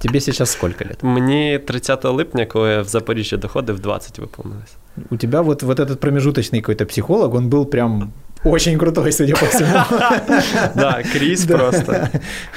Тебе 0.00 0.20
сейчас 0.20 0.50
сколько 0.50 0.84
лет? 0.84 1.02
Мені 1.02 1.58
30 1.58 2.04
липня, 2.04 2.46
коли 2.46 2.70
я 2.70 2.82
в 2.82 2.88
Запоріжжя 2.88 3.36
доходив, 3.36 3.80
20 3.80 4.18
виповнилось. 4.18 4.74
У 5.10 5.16
тебя 5.16 5.40
вот, 5.42 5.62
вот 5.62 5.80
этот 5.80 6.00
промежуточный 6.00 6.60
какой-то 6.60 6.86
психолог, 6.86 7.34
он 7.34 7.48
был 7.48 7.66
прям 7.66 8.12
очень 8.45 8.77
крутой, 8.79 9.11
судя 9.11 9.33
по 9.33 9.45
всему. 9.45 9.73
Да, 10.75 11.03
крізь 11.13 11.45
Да. 11.45 11.57
просто. 11.57 12.07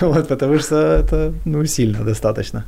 Вот, 0.01 0.29
потому 0.29 0.59
что 0.59 0.77
это, 0.77 1.33
ну, 1.45 1.67
сильно 1.67 2.05
достаточно. 2.05 2.63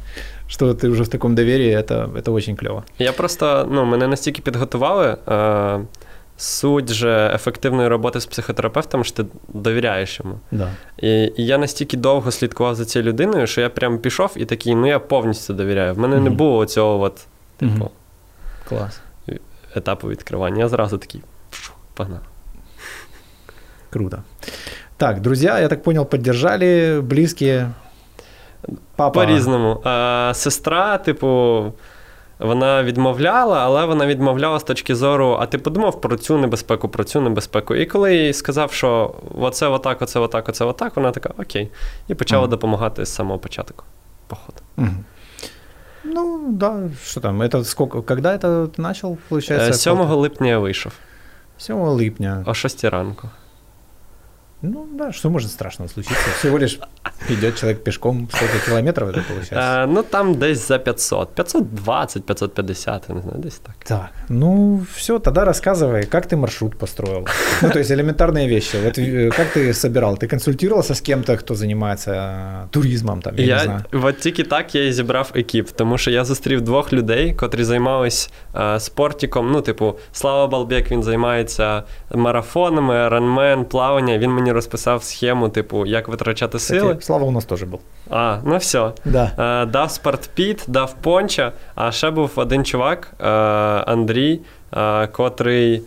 Что 0.49 0.75
ты 0.75 0.89
уже 0.91 1.03
в 1.03 1.09
таком 1.09 1.35
доверии, 1.35 1.77
это, 1.77 2.13
это 2.17 2.33
очень 2.33 2.57
клево. 2.57 2.85
Я 2.99 3.13
просто, 3.13 3.67
ну, 3.71 3.85
мене 3.85 4.07
настільки 4.09 4.43
підготували. 4.43 5.17
Е, 5.29 5.81
суть 6.39 6.93
же 6.93 7.31
ефективної 7.35 7.89
роботи 7.89 8.21
з 8.21 8.27
психотерапевтом, 8.27 9.05
що 9.05 9.15
ти 9.17 9.25
довіряєш 9.49 10.21
йому. 10.21 10.39
Да. 10.51 10.69
І, 10.99 11.09
і 11.37 11.47
я 11.47 11.59
настільки 11.59 11.97
довго 11.97 12.31
слідкував 12.31 12.75
за 12.75 12.85
цією 12.85 13.09
людиною, 13.09 13.47
що 13.47 13.61
я 13.61 13.71
прям 13.71 13.99
пішов 13.99 14.33
і 14.37 14.45
такий, 14.45 14.75
ну 14.75 14.87
я 14.89 14.99
повністю 14.99 15.55
довіряю. 15.55 15.95
В 15.95 15.99
мене 15.99 16.15
не 16.17 16.29
Мгм. 16.29 16.37
було 16.37 16.67
цього 16.67 17.01
от, 17.01 17.27
типу, 17.57 17.73
Мгм. 17.73 17.89
Класс. 18.69 19.01
етапу 19.77 20.09
відкривання. 20.09 20.59
Я 20.59 20.69
зразу 20.69 20.99
такий, 20.99 21.23
«Пшу, 21.51 21.73
погнав. 21.95 22.21
Круто. 23.91 24.23
Так, 24.97 25.21
друзья, 25.21 25.61
я 25.61 25.69
так 25.69 25.83
понял, 25.83 26.05
поддержали, 26.07 27.01
близкие. 27.03 27.71
Папа. 28.97 29.21
По-різному. 29.21 29.81
А, 29.85 30.33
сестра, 30.35 30.99
типу, 30.99 31.73
вона 32.39 32.83
відмовляла, 32.83 33.59
але 33.65 33.85
вона 33.85 34.07
відмовляла 34.07 34.59
з 34.61 34.63
точки 34.63 34.95
зору, 34.95 35.37
а 35.41 35.47
ти 35.47 35.59
подумав 35.59 36.01
про 36.01 36.17
цю 36.17 36.39
небезпеку, 36.39 36.89
про 36.89 37.05
цю 37.05 37.21
небезпеку. 37.21 37.75
І 37.75 37.87
коли 37.87 38.15
я 38.15 38.23
їй 38.27 38.33
сказав, 38.33 38.73
що 38.73 39.15
оце 39.41 39.67
отак, 39.67 40.03
оце 40.03 40.19
отак, 40.21 40.49
оце 40.49 40.65
отак, 40.65 40.97
вона 40.97 41.11
така, 41.11 41.31
окей. 41.39 41.71
І 42.09 42.15
почала 42.15 42.43
Мгм. 42.43 42.51
допомагати 42.51 43.05
з 43.07 43.15
самого 43.15 43.39
початку. 43.39 43.85
Походу. 44.27 44.59
Мгм. 44.77 45.05
Ну, 46.05 46.45
да, 46.49 46.89
что 47.05 47.21
там, 47.21 47.43
это 47.43 47.65
сколько, 47.65 48.03
когда 48.03 48.37
это 48.37 48.67
ты 48.67 48.81
начал, 48.81 49.19
получается? 49.29 49.71
Е, 49.71 49.75
7 49.75 50.15
липня 50.15 50.49
я 50.49 50.59
вийшов 50.59 50.93
7 51.59 51.77
липня. 51.91 52.43
о 52.47 52.55
6 52.55 52.85
ранку. 52.91 53.29
Ну, 54.63 54.89
да, 54.95 55.13
что 55.13 55.31
может 55.31 55.51
страшного 55.51 55.89
случиться? 55.89 56.31
Всего 56.39 56.59
лишь 56.59 56.79
идет 57.29 57.57
человек 57.57 57.85
пешком, 57.85 58.29
сколько 58.33 58.59
километров 58.67 59.09
это 59.09 59.23
получается? 59.23 59.83
Е, 59.83 59.87
ну 59.87 60.03
там 60.03 60.35
десь 60.35 60.67
за 60.67 60.79
500. 60.79 61.35
520, 61.35 62.25
550, 62.25 63.09
я 63.09 63.15
не 63.15 63.23
знаю, 63.23 63.39
десь 63.39 63.59
так. 63.59 63.75
Так, 63.85 64.11
ну 64.29 64.85
все, 64.95 65.19
тогда 65.19 65.45
рассказывай, 65.45 66.07
как 66.07 66.27
ты 66.27 66.37
маршрут 66.37 66.79
построил. 66.79 67.27
Ну, 67.63 67.71
то 67.71 67.79
есть 67.79 67.91
элементарные 67.91 68.49
вещи. 68.49 68.77
Вот 68.85 68.99
э, 68.99 69.31
как 69.31 69.49
ты 69.53 69.75
собирал? 69.75 70.17
Ты 70.17 70.27
консультировался 70.27 70.95
с 70.95 71.01
кем-то, 71.01 71.37
кто 71.37 71.55
занимается 71.55 72.13
э, 72.13 72.69
туризмом, 72.71 73.23
там, 73.23 73.35
я, 73.37 73.57
не 73.57 73.65
знаю. 73.65 73.85
Я 73.93 74.01
от 74.01 74.19
тільки 74.19 74.43
так 74.45 74.75
я 74.75 74.85
і 74.85 74.93
зібрав 74.93 75.31
екіп, 75.35 75.71
тому 75.71 75.99
що 75.99 76.11
я 76.11 76.25
зустрів 76.25 76.61
двох 76.61 76.93
людей, 76.93 77.35
котрі 77.35 77.65
займались 77.65 78.31
е, 78.55 78.81
спортиком. 78.81 79.53
Ну, 79.53 79.61
типу, 79.61 79.99
Слава 80.13 80.47
Балбек, 80.47 80.91
він 80.91 81.03
займається 81.03 81.83
марафонами, 82.15 83.09
ранмен, 83.09 83.65
плавання. 83.65 84.19
Він 84.19 84.31
мені 84.31 84.50
розписав 84.52 85.04
схему, 85.04 85.50
типу, 85.50 85.86
як 85.86 86.08
витрачати 86.08 86.60
сили. 86.60 86.98
Слава 87.02 87.26
у 87.26 87.32
нас 87.32 87.46
тоже 87.46 87.66
был. 87.66 87.80
А, 88.10 88.38
ну 88.46 88.58
все. 88.58 88.92
Да. 89.06 89.32
Е, 89.64 89.66
дав 89.66 89.92
спортпіт, 89.92 90.64
дав 90.68 90.96
понча, 91.02 91.52
а 91.76 91.92
ще 91.92 92.12
був 92.12 92.32
один 92.36 92.66
чувак, 92.66 93.14
е, 93.20 93.26
Андрій, 93.86 94.40
е, 94.74 95.08
котрий 95.08 95.82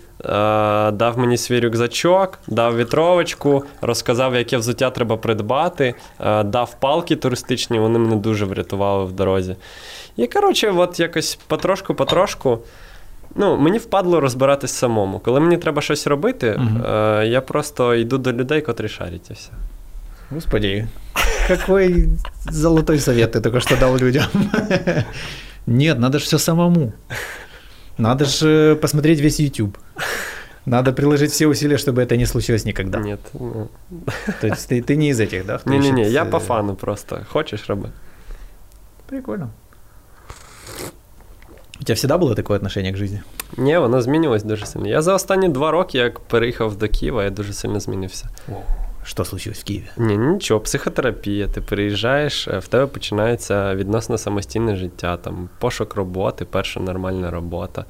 дав 0.92 1.14
мені 1.18 1.36
свій 1.36 1.60
рюкзачок, 1.60 2.38
дав 2.48 2.76
вітровочку, 2.76 3.64
розказав, 3.80 4.34
яке 4.34 4.56
взуття 4.56 4.90
треба 4.90 5.16
придбати, 5.16 5.94
дав 6.44 6.76
палки 6.80 7.16
туристичні, 7.16 7.78
вони 7.78 7.98
мене 7.98 8.16
дуже 8.16 8.44
врятували 8.44 9.04
в 9.04 9.12
дорозі. 9.12 9.56
І 10.16 10.26
коротше, 10.26 10.70
от 10.70 11.00
якось 11.00 11.38
потрошку-потрошку. 11.48 12.58
Ну, 13.35 13.57
мені 13.57 13.77
впадло 13.77 14.19
розбиратись 14.19 14.71
самому. 14.71 15.19
Коли 15.19 15.39
мені 15.39 15.57
треба 15.57 15.81
щось 15.81 16.07
робити, 16.07 16.55
Мгм. 16.59 16.85
е, 16.85 17.27
я 17.27 17.41
просто 17.41 17.95
йду 17.95 18.17
до 18.17 18.33
людей, 18.33 18.61
котрі 18.61 18.87
шарять 18.87 19.29
і 19.29 19.33
все. 19.33 19.51
Господи, 20.31 20.87
какой 21.47 22.09
золотой 22.51 22.99
совет 22.99 23.35
ты 23.35 23.41
только 23.41 23.59
что 23.59 23.75
дал 23.75 23.97
людям. 23.97 24.25
Нет, 25.67 25.99
надо 25.99 26.19
же 26.19 26.25
все 26.25 26.39
самому. 26.39 26.93
Надо 27.97 28.25
же 28.25 28.75
посмотреть 28.75 29.19
весь 29.21 29.39
YouTube. 29.39 29.77
Надо 30.65 30.93
приложить 30.93 31.31
все 31.31 31.47
усилия, 31.47 31.77
чтобы 31.77 32.01
это 32.01 32.17
не 32.17 32.25
случилось 32.25 32.65
никогда. 32.65 32.99
Ні, 32.99 33.17
ну, 33.33 33.67
То 34.41 34.47
есть 34.47 34.71
ты, 34.71 34.81
ты 34.91 34.95
не 34.95 35.09
из 35.09 35.19
этих, 35.19 35.45
да? 35.45 35.57
кто 35.57 35.69
ні, 35.69 35.79
ні, 35.79 35.91
ні, 35.91 36.01
ищет, 36.01 36.13
я 36.13 36.23
э, 36.23 36.29
по 36.29 36.39
фану 36.39 36.75
просто. 36.75 37.19
Хочеш 37.29 37.69
роби? 37.69 37.89
Прикольно. 39.05 39.49
У 41.80 41.84
тебя 41.84 41.94
всегда 41.96 42.18
было 42.18 42.34
такое 42.34 42.56
отношение 42.56 42.92
к 42.92 42.96
жизни? 42.96 43.22
Ні, 43.56 43.78
воно 43.78 44.02
змінювалось 44.02 44.44
дуже 44.44 44.66
сильно. 44.66 44.88
Я 44.88 45.02
за 45.02 45.14
останні 45.14 45.48
два 45.48 45.70
роки, 45.70 45.98
як 45.98 46.20
переїхав 46.20 46.76
до 46.76 46.88
Києва, 46.88 47.24
я 47.24 47.30
дуже 47.30 47.52
сильно 47.52 47.80
змінився. 47.80 48.28
Что 49.04 49.24
случилось 49.24 49.60
в 49.60 49.64
Киеве? 49.64 49.86
Ні, 49.96 50.16
нічого, 50.18 50.60
психотерапія. 50.60 51.48
Ти 51.48 51.60
переїжджаєш, 51.60 52.48
е, 52.48 52.58
в 52.58 52.68
тебе 52.68 52.86
починається 52.86 53.74
відносно 53.74 54.18
самостійне 54.18 54.76
життя, 54.76 55.16
там 55.16 55.48
пошук 55.58 55.94
роботи, 55.94 56.44
перша 56.44 56.80
нормальна 56.80 57.30
робота, 57.30 57.84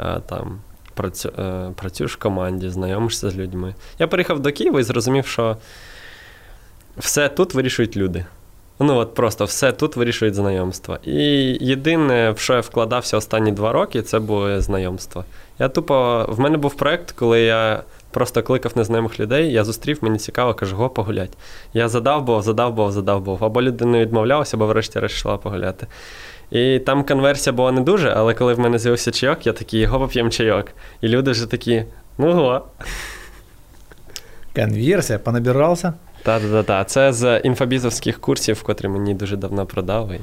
е, 0.00 0.20
там 0.26 0.60
працю, 0.94 1.32
е, 1.38 1.70
працюєш 1.76 2.14
в 2.14 2.18
команді, 2.18 2.68
знайомишся 2.68 3.30
з 3.30 3.36
людьми. 3.36 3.74
Я 3.98 4.08
переїхав 4.08 4.40
до 4.40 4.52
Києва 4.52 4.80
і 4.80 4.82
зрозумів, 4.82 5.26
що 5.26 5.56
все 6.96 7.28
тут 7.28 7.54
вирішують 7.54 7.96
люди. 7.96 8.24
Ну, 8.80 8.96
от 8.96 9.14
просто 9.14 9.44
все 9.44 9.72
тут 9.72 9.96
вирішують 9.96 10.34
знайомства. 10.34 10.98
І 11.04 11.14
єдине, 11.60 12.30
в 12.30 12.38
що 12.38 12.54
я 12.54 12.60
вкладався 12.60 13.16
останні 13.16 13.52
два 13.52 13.72
роки, 13.72 14.02
це 14.02 14.18
було 14.18 14.60
знайомство. 14.60 15.24
Я 15.58 15.68
тупо. 15.68 16.26
В 16.28 16.40
мене 16.40 16.58
був 16.58 16.74
проєкт, 16.74 17.12
коли 17.12 17.40
я 17.40 17.82
просто 18.10 18.42
кликав 18.42 18.72
незнайомих 18.76 19.20
людей, 19.20 19.52
я 19.52 19.64
зустрів, 19.64 19.98
мені 20.00 20.18
цікаво, 20.18 20.54
кажу, 20.54 20.76
го 20.76 20.90
погулять. 20.90 21.32
Я 21.74 21.88
задав 21.88 22.24
був, 22.24 22.42
задав 22.42 22.74
був, 22.74 22.92
задав 22.92 23.22
був. 23.22 23.44
Або 23.44 23.62
людина 23.62 23.98
відмовлялася, 23.98 24.56
або 24.56 24.66
врешті-решт 24.66 25.14
йшла 25.14 25.36
погуляти. 25.36 25.86
І 26.50 26.78
там 26.78 27.04
конверсія 27.04 27.52
була 27.52 27.72
не 27.72 27.80
дуже, 27.80 28.10
але 28.16 28.34
коли 28.34 28.54
в 28.54 28.58
мене 28.58 28.78
з'явився 28.78 29.10
чайок, 29.10 29.46
я 29.46 29.52
такий, 29.52 29.80
його 29.80 29.98
поп'ємо 29.98 30.30
чайок. 30.30 30.66
І 31.00 31.08
люди 31.08 31.30
вже 31.30 31.46
такі, 31.46 31.84
ну 32.18 32.32
го. 32.32 32.64
Конверсія, 34.54 35.18
понабирався. 35.18 35.94
Та-та-та. 36.23 36.83
Це 36.83 37.13
з 37.13 37.39
інфобізовських 37.39 38.19
курсів, 38.21 38.63
котрі 38.63 38.87
мені 38.87 39.13
дуже 39.13 39.37
давно 39.37 39.65
продав. 39.65 40.11
І... 40.11 40.19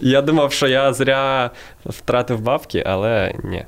Я 0.00 0.22
думав, 0.22 0.52
що 0.52 0.66
я 0.66 0.92
зря 0.92 1.50
втратив 1.86 2.40
бабки, 2.40 2.82
але 2.86 3.34
ні, 3.44 3.64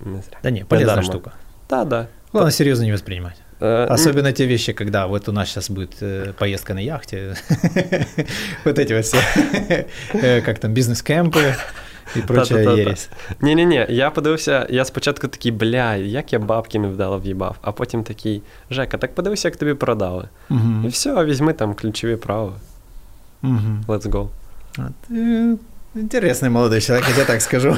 не 0.00 0.22
зря. 0.22 0.38
Да 0.42 0.50
не, 0.50 0.64
полезная 0.64 0.96
Недарма. 0.96 1.12
штука. 1.12 1.32
Та, 1.66 1.84
да. 1.84 2.06
Главное, 2.32 2.52
серьезно 2.52 2.84
не 2.84 2.92
воспринимать. 2.92 3.36
Е, 3.62 3.86
Особенно 3.90 4.32
те 4.32 4.46
вещи, 4.46 4.72
когда 4.72 5.06
вот 5.06 5.28
у 5.28 5.32
нас 5.32 5.48
сейчас 5.48 5.70
будет 5.70 6.02
э, 6.02 6.32
поездка 6.32 6.74
на 6.74 6.80
яхте, 6.80 7.34
вот 8.64 8.78
эти 8.78 8.94
вот 8.94 9.04
все, 9.04 9.18
э, 10.14 10.40
как 10.40 10.58
там, 10.58 10.72
бизнес-кемпы 10.72 11.54
и 12.16 12.20
прочая 12.22 12.58
Та-та-та-та. 12.64 12.82
ересь. 12.82 13.08
Ні, 13.40 13.54
ні, 13.54 13.66
ні. 13.66 13.86
Я 13.88 14.10
подивився, 14.10 14.66
я 14.70 14.84
спочатку 14.84 15.28
такий, 15.28 15.52
бля, 15.52 15.94
як 15.96 16.32
я 16.32 16.38
бабки 16.38 16.78
невдало 16.78 17.18
в'їбав, 17.18 17.56
а 17.62 17.72
потім 17.72 18.02
такий, 18.02 18.42
Жека, 18.70 18.98
так 18.98 19.14
подивися, 19.14 19.48
як 19.48 19.56
тобі 19.56 19.74
продали. 19.74 20.28
І 20.50 20.54
Мгм. 20.54 20.88
все, 20.88 21.24
візьми 21.24 21.52
там 21.52 21.74
ключові 21.74 22.16
права. 22.16 22.52
Мгм. 23.42 23.84
Let's 23.88 24.08
go. 24.10 24.28
А 24.78 24.82
ты 25.10 25.58
интересный 25.96 26.48
молодой 26.50 26.80
человек, 26.80 27.08
я 27.08 27.14
тебе 27.14 27.24
так 27.26 27.42
скажу. 27.42 27.76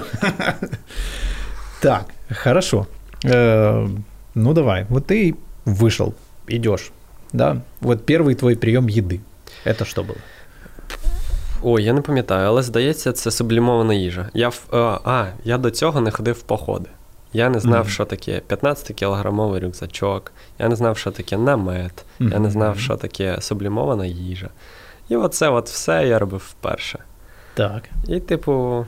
Так, 1.80 2.04
хорошо. 2.42 2.87
Э, 3.25 3.88
Ну 4.34 4.52
давай, 4.54 4.87
вот 4.88 5.06
ты 5.11 5.34
вышел, 5.66 6.14
идешь, 6.49 6.90
да? 7.32 7.56
Вот 7.80 8.06
первый 8.06 8.34
твой 8.34 8.56
прием 8.56 8.87
еды. 8.88 9.20
Это 9.66 9.84
что 9.84 10.02
было? 10.02 10.16
Ой, 11.63 11.83
я 11.83 11.93
не 11.93 12.01
пам'ятаю, 12.01 12.47
але 12.47 12.63
здається, 12.63 13.11
це 13.13 13.31
сублімована 13.31 13.93
їжа. 13.93 14.29
Я 14.33 14.49
в, 14.49 14.61
а, 14.71 14.99
а, 15.05 15.25
я 15.43 15.57
до 15.57 15.71
цього 15.71 16.01
не 16.01 16.11
ходив 16.11 16.35
в 16.35 16.41
походи. 16.41 16.89
Я 17.33 17.49
не 17.49 17.59
знав, 17.59 17.79
Мгм. 17.81 17.89
що 17.89 18.05
таке 18.05 18.41
15-кілограмовий 18.49 19.59
рюкзачок, 19.59 20.31
я 20.59 20.67
не 20.69 20.75
знав, 20.75 20.97
що 20.97 21.11
таке 21.11 21.37
намет, 21.37 22.05
я 22.19 22.39
не 22.39 22.51
знав, 22.51 22.79
що 22.79 22.95
таке 22.95 23.37
сублімована 23.41 24.05
їжа. 24.05 24.49
І 25.09 25.15
оце 25.15 25.49
от 25.49 25.69
все 25.69 26.07
я 26.07 26.19
робив 26.19 26.43
вперше. 26.49 26.99
Так. 27.53 27.83
І, 28.07 28.19
типу, 28.19 28.85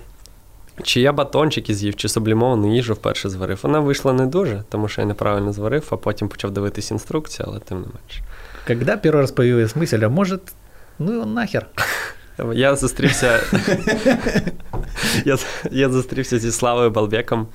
чи 0.83 1.01
я 1.01 1.13
батончики 1.13 1.73
з'їв, 1.75 1.95
чи 1.95 2.09
сублімовану 2.09 2.75
їжу 2.75 2.93
вперше 2.93 3.29
зварив. 3.29 3.59
Вона 3.63 3.79
вийшла 3.79 4.13
не 4.13 4.25
дуже, 4.25 4.63
тому 4.69 4.87
що 4.87 5.01
я 5.01 5.07
неправильно 5.07 5.53
зварив, 5.53 5.87
а 5.91 5.97
потім 5.97 6.29
почав 6.29 6.51
дивитись 6.51 6.91
інструкцію, 6.91 7.45
але 7.49 7.59
тим 7.59 7.77
не 7.77 7.85
менше. 7.87 8.23
Когда 8.67 8.95
первый 8.97 9.21
раз 9.21 9.31
появилась 9.31 9.75
мысль, 9.75 10.05
а 10.05 10.09
может, 10.09 10.41
ну 10.99 11.25
нахер? 11.25 11.65
Я 12.53 12.75
зустрівся. 12.75 13.39
я, 15.25 15.37
я 15.71 15.89
зустрівся 15.89 16.39
зі 16.39 16.51
Славою 16.51 16.89
Балбеком 16.91 17.47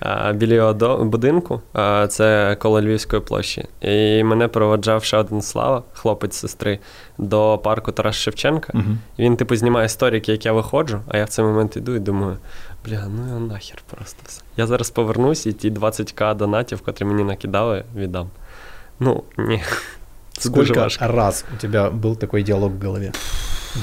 а, 0.00 0.32
біля 0.32 0.54
його 0.54 0.72
до- 0.72 1.04
будинку. 1.04 1.60
Це 2.08 2.56
коло 2.60 2.80
Львівської 2.80 3.22
площі. 3.22 3.64
І 3.80 4.24
мене 4.24 4.48
проводжав 4.48 5.04
ще 5.04 5.16
один 5.16 5.42
Слава, 5.42 5.82
хлопець 5.92 6.36
сестри, 6.36 6.78
до 7.18 7.58
парку 7.64 7.92
Тарас 7.92 8.16
Шевченка. 8.16 8.72
І 9.16 9.22
Він, 9.22 9.36
типу, 9.36 9.56
знімає 9.56 9.88
сторіки, 9.88 10.32
як 10.32 10.46
я 10.46 10.52
виходжу, 10.52 11.00
а 11.08 11.18
я 11.18 11.24
в 11.24 11.28
цей 11.28 11.44
момент 11.44 11.76
іду 11.76 11.94
і 11.96 11.98
думаю, 11.98 12.36
бля, 12.86 13.06
ну 13.16 13.26
його 13.28 13.40
нахер 13.40 13.82
просто 13.90 14.18
все. 14.26 14.42
Я 14.56 14.66
зараз 14.66 14.90
повернусь 14.90 15.46
і 15.46 15.52
ті 15.52 15.70
20к 15.70 16.34
донатів, 16.36 16.80
котрі 16.80 17.04
мені 17.04 17.24
накидали, 17.24 17.84
віддам. 17.96 18.30
Ну, 19.00 19.22
ні. 19.38 19.62
Сколько 20.38 20.88
раз 21.00 21.44
у 21.54 21.60
тебя 21.60 21.90
был 21.90 22.16
такой 22.16 22.42
диалог 22.42 22.72
в 22.72 22.84
голове? 22.84 23.12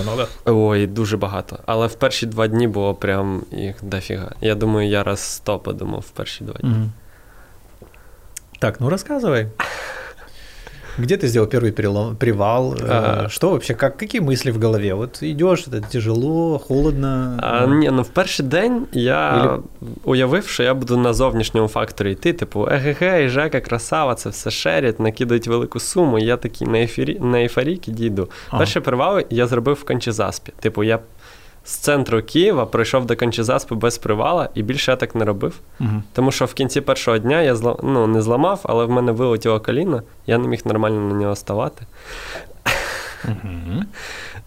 Много? 0.02 0.28
Ой, 0.46 0.88
дуже 0.88 1.18
багато. 1.18 1.60
Але 1.66 1.88
в 1.88 1.96
перші 1.96 2.26
два 2.26 2.48
дні 2.48 2.68
було 2.68 2.96
прям 2.96 3.44
їх 3.52 3.76
дофіга. 3.82 4.32
Я 4.42 4.56
думаю, 4.56 4.90
я 4.90 5.04
раз 5.04 5.20
сто 5.20 5.60
подумав 5.60 6.00
в 6.00 6.10
перші 6.10 6.44
два 6.44 6.54
дні. 6.54 6.70
Мгм. 6.70 6.92
Так, 8.60 8.80
ну 8.82 8.90
рассказывай. 8.90 9.48
Где 11.00 11.17
ты 11.17 11.26
сделал 11.28 11.49
первый 11.49 11.71
перелом- 11.71 12.17
привал? 12.17 12.75
Э, 12.75 12.87
А. 12.90 13.28
Что 13.28 13.50
вообще, 13.50 13.75
как, 13.75 13.97
какие 13.97 14.21
мысли 14.21 14.50
в 14.50 14.59
голове? 14.59 14.95
Вот 14.95 15.23
идешь, 15.23 15.69
это 15.69 15.81
тяжело, 15.93 16.59
холодно. 16.59 17.38
А, 17.43 17.67
ні, 17.67 17.90
ну 17.90 18.02
в 18.02 18.09
перший 18.09 18.47
день 18.47 18.87
я 18.93 19.33
Ілі- 19.35 19.62
уявив, 20.05 20.47
що 20.47 20.62
я 20.62 20.75
буду 20.75 20.97
на 20.97 21.12
зовнішньому 21.12 21.69
факторі 21.69 22.12
йти, 22.12 22.33
типу, 22.33 22.61
еге-ге, 22.71 23.28
Жека, 23.28 23.61
красава, 23.61 24.14
це 24.14 24.28
все 24.28 24.50
шерять, 24.50 25.00
накидають 25.00 25.47
велику 25.49 25.81
суму, 25.81 26.19
і 26.19 26.25
я 26.25 26.37
такий 26.37 26.67
на, 26.69 26.78
ефірі, 26.78 27.19
на 27.21 27.38
ейфорійки 27.38 27.91
дійду. 27.91 28.28
Ага. 28.49 28.58
Перший 28.58 28.82
привал 28.82 29.21
я 29.30 29.47
зробив 29.47 29.75
в 29.75 29.84
Кончезаспі. 29.84 30.52
Типу, 30.61 30.84
я 30.84 30.99
з 31.64 31.76
центру 31.76 32.22
Києва 32.22 32.66
прийшов 32.66 33.06
до 33.06 33.16
Кончезаспи 33.16 33.76
без 33.76 33.98
привала, 33.98 34.50
і 34.54 34.64
більше 34.64 34.92
я 34.92 34.98
так 34.98 35.16
не 35.16 35.26
робив. 35.26 35.60
Мгм. 35.80 36.04
Тому 36.14 36.32
що 36.32 36.46
в 36.46 36.54
кінці 36.54 36.82
першого 36.82 37.18
дня 37.18 37.42
я 37.42 37.56
зла... 37.56 37.78
ну, 37.84 38.08
не 38.08 38.22
зламав, 38.22 38.60
але 38.64 38.86
в 38.86 38.90
мене 38.90 39.12
вилетіло 39.12 39.60
коліно, 39.60 40.04
я 40.28 40.38
не 40.38 40.48
міг 40.48 40.62
нормально 40.66 41.14
на 41.14 41.16
нього 41.16 41.36
ставати. 41.36 41.86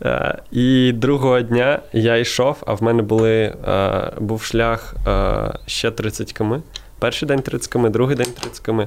Е, 0.02 0.38
І 0.50 0.92
другого 0.92 1.40
дня 1.40 1.80
я 1.92 2.16
йшов, 2.16 2.62
а 2.66 2.74
в 2.74 2.82
мене 2.82 3.02
були, 3.02 3.32
е, 3.68 4.12
був 4.18 4.42
шлях 4.42 4.94
е, 5.06 5.52
ще 5.66 5.90
30 5.90 6.32
км. 6.32 6.54
Перший 6.98 7.28
день 7.28 7.42
30 7.42 7.72
км, 7.72 7.86
другий 7.86 8.16
день 8.16 8.32
30 8.40 8.60
км. 8.60 8.82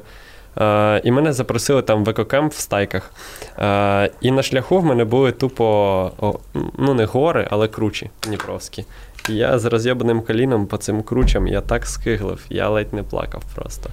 Е, 0.57 1.01
І 1.03 1.11
мене 1.11 1.33
запросили 1.33 1.81
там 1.81 2.03
в 2.05 2.09
екокемп 2.09 2.53
в 2.53 2.59
стайках. 2.59 3.11
Е, 3.59 4.11
І 4.21 4.31
на 4.31 4.43
шляху 4.43 4.79
в 4.79 4.85
мене 4.85 5.05
були 5.05 5.31
тупо, 5.31 6.11
ну 6.77 6.93
не 6.93 7.05
гори, 7.05 7.47
але 7.51 7.67
кручі 7.67 8.09
дніпровські. 8.23 8.85
І 9.29 9.33
я 9.35 9.59
з 9.59 9.65
роз'єбаним 9.65 10.21
коліном 10.21 10.67
по 10.67 10.77
цим 10.77 11.03
кручам 11.03 11.47
я 11.47 11.61
так 11.61 11.85
скиглив, 11.85 12.45
я 12.49 12.69
ледь 12.69 12.93
не 12.93 13.03
плакав 13.03 13.43
просто. 13.55 13.89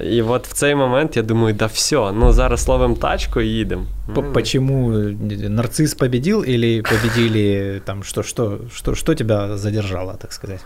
І 0.00 0.22
от 0.22 0.46
в 0.48 0.52
цей 0.52 0.74
момент 0.74 1.16
я 1.16 1.22
думаю, 1.22 1.54
да 1.54 1.66
все, 1.66 2.12
ну 2.12 2.32
зараз 2.32 2.68
ловимо 2.68 2.94
тачку 2.94 3.40
і 3.40 3.48
їдемо. 3.48 3.86
Почему 4.32 4.92
э, 4.92 5.48
нарцисс 5.48 5.94
победил 5.94 6.44
или 6.48 6.82
победили 6.82 7.80
там 7.84 8.02
что, 8.02 8.22
что, 8.22 8.58
что, 8.74 8.94
что 8.94 9.14
тебя 9.14 9.56
задержало, 9.56 10.14
так 10.14 10.32
сказать? 10.32 10.60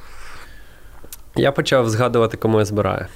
Я 1.36 1.52
почав 1.52 1.88
згадувати, 1.88 2.36
кому 2.36 2.58
я 2.58 2.64
збираю. 2.64 3.06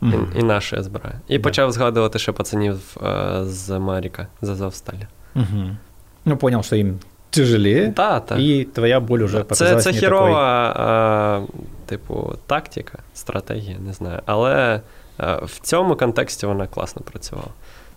Мгм. 0.00 0.32
І, 0.36 0.40
і 0.40 0.42
на 0.42 0.60
що 0.60 0.76
я 0.76 0.82
збираю. 0.82 1.14
І 1.28 1.38
Да. 1.38 1.42
почав 1.44 1.72
згадувати 1.72 2.18
ще 2.18 2.32
пацанів 2.32 2.96
е, 3.06 3.40
з 3.44 3.78
Маріка, 3.78 4.26
з 4.42 4.48
Азовсталі. 4.48 5.06
Мгм. 5.34 5.76
Ну, 6.24 6.36
понял, 6.36 6.62
что 6.62 6.76
им 6.76 6.98
тяжелее, 7.30 7.88
Та, 7.92 8.20
та. 8.20 8.36
и 8.38 8.64
твоя 8.64 9.00
боль 9.00 9.18
уже 9.18 9.44
Це, 9.50 9.76
це 9.76 9.92
хірова, 9.92 11.46
е, 11.48 11.52
типу, 11.86 12.34
тактика, 12.46 12.98
стратегія, 13.14 13.78
не 13.78 13.92
знаю. 13.92 14.20
Але 14.26 14.80
е, 15.20 15.40
в 15.44 15.60
цьому 15.60 15.96
контексті 15.96 16.46
вона 16.46 16.66
класно 16.66 17.02
працювала. 17.02 17.48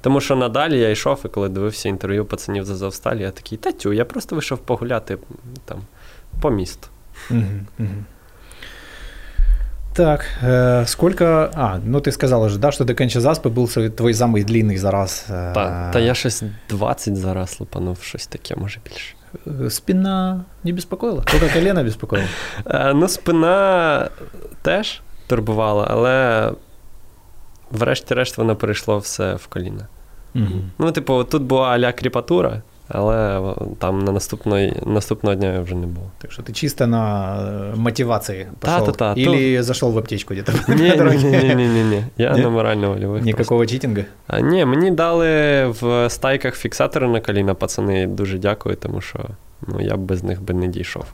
Тому 0.02 0.22
що 0.22 0.36
надалі 0.36 0.80
я 0.80 0.90
йшов, 0.90 1.22
і 1.26 1.28
коли 1.28 1.50
дивився 1.50 1.90
інтерв'ю 1.90 2.26
пацанів 2.26 2.66
з 2.66 2.70
Азовсталі, 2.72 3.22
я 3.22 3.32
такий, 3.32 3.58
та 3.58 3.72
тю, 3.72 3.94
я 3.94 4.06
просто 4.06 4.36
вийшов 4.36 4.58
погуляти 4.58 5.18
там 5.66 5.82
по 6.42 6.50
місту. 6.52 6.88
такой. 7.28 7.88
Мгм, 9.93 10.09
мгм. 10.09 10.19
Так, 10.21 10.25
э, 10.45 10.87
сколько... 10.87 11.51
А, 11.55 11.79
ну 11.85 11.99
ты 12.01 12.13
сказал 12.13 12.43
уже, 12.43 12.59
да, 12.59 12.73
что 12.73 12.85
до 12.85 12.93
Кончезаспы 12.95 13.49
был 13.51 13.67
свой- 13.67 13.91
твой 13.91 14.13
самый 14.13 14.45
длинный 14.45 14.77
зараз. 14.77 15.27
э, 15.31 15.53
Та, 15.55 15.91
та 15.93 15.99
я 15.99 16.15
щось 16.15 16.43
20 16.69 17.17
зараз 17.17 17.61
лупанув, 17.61 17.99
щось 18.03 18.27
таке, 18.27 18.57
може 18.57 18.81
більше. 18.85 19.15
э, 19.47 19.71
Спина 19.71 20.45
не 20.65 20.73
беспокоила? 20.73 21.23
Только 21.23 21.49
колено 21.55 21.85
беспокоило? 21.85 22.27
Е, 22.67 22.93
Ну, 22.95 23.09
спина 23.09 24.09
теж 24.63 25.01
турбувала, 25.27 25.87
але 25.91 26.53
врешті-решт 27.71 28.39
воно 28.39 28.57
перейшло 28.57 28.99
все 28.99 29.35
в 29.35 29.47
коліна. 29.47 29.87
Мгм. 30.35 30.71
Ну, 30.79 30.93
типу, 30.93 31.25
тут 31.25 31.43
була 31.43 31.69
аля 31.69 31.93
кріпатура, 31.93 32.63
але 32.89 33.41
там 33.79 33.99
на 33.99 34.13
наступної, 34.13 34.83
наступного 34.87 35.37
дня 35.37 35.53
я 35.53 35.61
вже 35.61 35.75
не 35.75 35.87
був. 35.87 36.05
Так 36.19 36.33
что 36.33 36.43
ты 36.43 36.53
чисто 36.53 36.87
на 36.87 37.37
э, 37.41 37.77
мотивации 37.77 38.47
пошел? 38.61 38.87
Та-та-та, 38.87 39.21
Или 39.21 39.63
зашел 39.63 39.93
в 39.93 39.99
аптечку 39.99 40.35
где-то 40.35 40.53
Ні, 40.69 40.75
на 40.75 40.89
ні, 40.91 40.97
дороге? 40.97 41.17
ні, 41.17 41.55
ні, 41.55 41.69
ні, 41.69 41.85
ні. 41.85 42.05
Я 42.17 42.33
Ні? 42.33 42.43
на 42.43 42.49
морально-вольових. 42.49 43.09
просто. 43.23 43.27
Никакого 43.27 43.67
читинга? 43.67 44.05
А, 44.27 44.41
ні, 44.41 44.65
мені 44.65 44.91
дали 44.91 45.67
в 45.67 46.11
стайках 46.11 46.55
фіксатори 46.55 47.09
на 47.09 47.21
коліна, 47.21 47.55
пацани, 47.55 48.07
дуже 48.07 48.39
дякую, 48.39 48.77
тому 48.77 49.01
що 49.01 49.19
ну, 49.67 49.81
я 49.81 49.97
б 49.97 50.01
без 50.01 50.23
них 50.25 50.43
би 50.43 50.55
не 50.55 50.67
дійшов. 50.69 51.05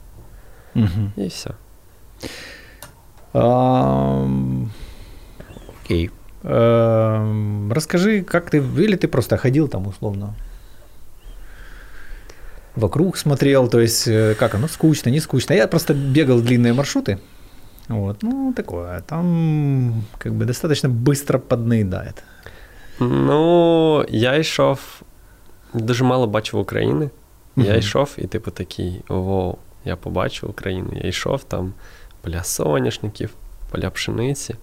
Мгм. 0.75 1.11
І 1.17 1.27
все. 1.27 1.49
Ам, 3.33 4.71
Окей. 5.85 6.09
Эм, 6.43 7.73
Расскажи, 7.73 8.21
как 8.21 8.49
ты, 8.53 8.57
или 8.57 8.95
ты 8.95 9.07
просто 9.07 9.37
ходил 9.37 9.67
там 9.67 9.87
условно? 9.87 10.33
Вокруг 12.79 13.17
смотрел, 13.17 13.69
то 13.69 13.79
есть 13.79 14.07
э, 14.07 14.35
как 14.39 14.55
оно, 14.55 14.67
скучно, 14.67 15.11
не 15.11 15.19
скучно. 15.21 15.55
Я 15.55 15.67
просто 15.67 15.93
бегал 15.93 16.41
длинные 16.41 16.73
маршруты, 16.73 17.17
Вот, 17.87 18.23
ну, 18.23 18.53
такое. 18.53 19.01
Там 19.01 20.03
как 20.17 20.33
бы 20.33 20.45
достаточно 20.45 20.89
быстро 20.89 21.39
поднаедает. 21.39 22.23
Ну, 22.99 24.05
я 24.09 24.35
йшов, 24.35 24.79
дуже 25.73 26.03
мало 26.03 26.27
бачив 26.27 26.59
України. 26.59 27.09
Я 27.57 27.63
Мгм. 27.69 27.79
йшов 27.79 28.15
і, 28.17 28.27
типу, 28.27 28.51
такий: 28.51 29.01
вау, 29.09 29.57
я 29.85 29.95
побачив 29.95 30.49
Україну. 30.49 30.89
Я 31.03 31.09
йшов 31.09 31.43
там 31.43 31.73
поля 32.21 32.43
соняшників, 32.43 33.29
поля 33.71 33.89
пшениці, 33.89 34.53
а, 34.53 34.57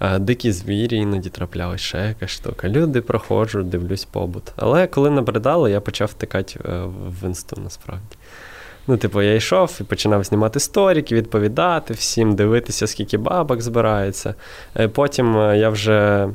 дикі 0.00 0.52
звірі 0.52 0.96
іноді 0.96 1.28
траплялись, 1.28 1.80
ще 1.80 1.98
якась 1.98 2.30
штука. 2.30 2.68
Люди 2.68 3.00
проходжу, 3.00 3.62
дивлюсь 3.62 4.04
побут. 4.04 4.42
Але 4.56 4.86
коли 4.86 5.10
набридало, 5.10 5.68
я 5.68 5.80
почав 5.80 6.08
втикати 6.08 6.60
е, 6.64 6.82
в 7.06 7.26
інсту 7.26 7.60
насправді. 7.64 8.16
Ну, 8.86 8.96
типу, 8.96 9.22
я 9.22 9.34
йшов 9.34 9.78
і 9.80 9.84
починав 9.84 10.24
знімати 10.24 10.60
сторіки, 10.60 11.14
відповідати 11.14 11.94
всім, 11.94 12.34
дивитися, 12.34 12.86
скільки 12.86 13.18
бабок 13.18 13.62
збирається. 13.62 14.34
Е, 14.76 14.88
Потім 14.88 15.38
е, 15.38 15.58
я 15.58 15.68
вже 15.68 16.28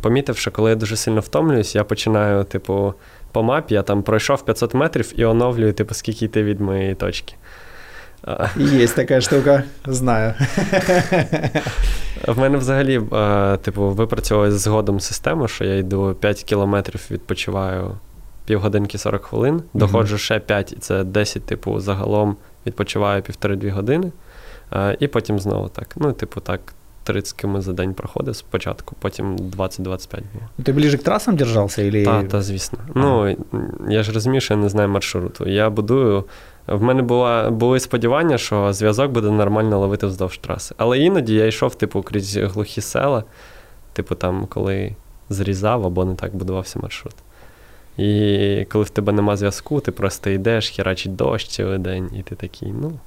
помітив, 0.00 0.36
що 0.36 0.50
коли 0.50 0.70
я 0.70 0.76
дуже 0.76 0.96
сильно 0.96 1.20
втомлююсь, 1.20 1.74
я 1.74 1.84
починаю, 1.84 2.44
типу, 2.44 2.94
по 3.32 3.42
мапі, 3.42 3.74
я 3.74 3.82
там 3.82 4.02
пройшов 4.02 4.44
500 4.44 4.74
метрів 4.74 5.12
і 5.16 5.24
оновлюю, 5.24 5.72
типу, 5.72 5.94
скільки 5.94 6.24
йти 6.24 6.42
від 6.42 6.60
моєї 6.60 6.94
точки. 6.94 7.34
А, 8.24 8.48
Есть 8.56 8.94
такая 8.94 9.20
штука, 9.20 9.64
знаю. 9.86 10.34
В 12.28 12.38
мене 12.38 12.58
взагалі, 12.58 13.00
е, 13.12 13.56
типу, 13.56 13.88
випрацьовувалась 13.88 14.54
згодом 14.54 15.00
система, 15.00 15.48
що 15.48 15.64
я 15.64 15.76
йду 15.76 16.16
5 16.20 16.42
кілометрів, 16.42 17.06
відпочиваю 17.10 17.98
півгодинки 18.44 18.98
40 18.98 19.24
хвилин, 19.24 19.62
доходжу 19.74 20.18
ще 20.18 20.40
5, 20.40 20.72
і 20.72 20.76
це 20.76 21.04
10, 21.04 21.44
типу, 21.44 21.80
загалом 21.80 22.36
відпочиваю 22.66 23.22
півтори-дві 23.22 23.70
години, 23.70 24.12
е, 24.72 24.96
і 25.00 25.08
потім 25.08 25.38
знову 25.38 25.68
так. 25.68 25.94
Ну, 25.96 26.12
типу, 26.12 26.40
так, 26.40 26.60
30 27.04 27.32
км 27.32 27.60
за 27.60 27.72
день 27.72 27.94
проходив 27.94 28.36
спочатку, 28.36 28.96
потім 29.00 29.36
20-25 29.36 30.22
було. 30.32 30.48
Ты 30.58 30.72
ближе 30.72 30.98
к 30.98 31.02
трассам 31.04 31.36
держался 31.36 31.82
или... 31.82 32.04
Та, 32.04 32.22
та, 32.22 32.42
звісно. 32.42 32.78
Ну, 32.94 33.36
я 33.88 34.02
ж 34.02 34.12
розумію, 34.12 34.40
що 34.40 34.54
я 34.54 34.60
не 34.60 34.68
знаю 34.68 34.88
маршруту. 34.88 35.48
Я 35.48 35.70
будую 35.70 36.24
В 36.67 36.81
мене 36.81 37.01
була, 37.01 37.49
були 37.49 37.79
сподівання, 37.79 38.37
що 38.37 38.73
зв'язок 38.73 39.11
буде 39.11 39.31
нормально 39.31 39.79
ловити 39.79 40.07
вздовж 40.07 40.37
траси. 40.37 40.75
Але 40.77 40.99
іноді 40.99 41.33
я 41.35 41.45
йшов, 41.45 41.75
типу, 41.75 42.01
крізь 42.01 42.37
глухі 42.37 42.81
села, 42.81 43.23
типу, 43.93 44.15
там, 44.15 44.45
коли 44.45 44.95
зрізав 45.29 45.85
або 45.85 46.05
не 46.05 46.15
так 46.15 46.35
будувався 46.35 46.79
маршрут. 46.79 47.15
І 47.97 48.65
коли 48.71 48.83
в 48.83 48.89
тебе 48.89 49.13
нема 49.13 49.37
зв'язку, 49.37 49.79
ти 49.79 49.91
просто 49.91 50.29
йдеш, 50.29 50.69
херачить 50.69 51.15
дощ 51.15 51.47
цілий 51.47 51.79
день, 51.79 52.09
і 52.19 52.23
ти 52.23 52.35
такий, 52.35 52.73
ну, 52.81 52.99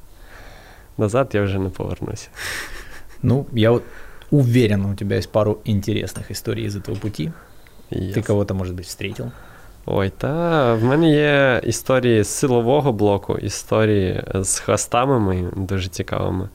назад 0.99 1.31
я 1.33 1.43
вже 1.43 1.59
не 1.59 1.69
повернуся. 1.69 2.29
Ну, 3.23 3.47
я 3.53 3.71
вот 3.71 3.83
уверен, 4.31 4.87
у 4.87 4.95
тебя 4.95 5.17
есть 5.17 5.33
пару 5.33 5.61
интересных 5.65 6.31
историй 6.31 6.65
из 6.65 6.77
этого 6.77 6.97
пути. 6.97 7.33
Yes. 7.91 8.15
Ты 8.15 8.23
кого-то, 8.23 8.55
может 8.55 8.75
быть, 8.75 8.87
встретил. 8.87 9.31
Ой, 9.86 10.10
та 10.10 10.74
в 10.74 10.84
мене 10.84 11.10
є 11.10 11.62
історії 11.64 12.24
з 12.24 12.28
силового 12.28 12.92
блоку, 12.94 13.38
історії 13.38 14.24
з 14.36 14.60
хвостами 14.60 15.20
моїми 15.20 15.52
дуже 15.56 15.90
цікавими. 15.90 16.50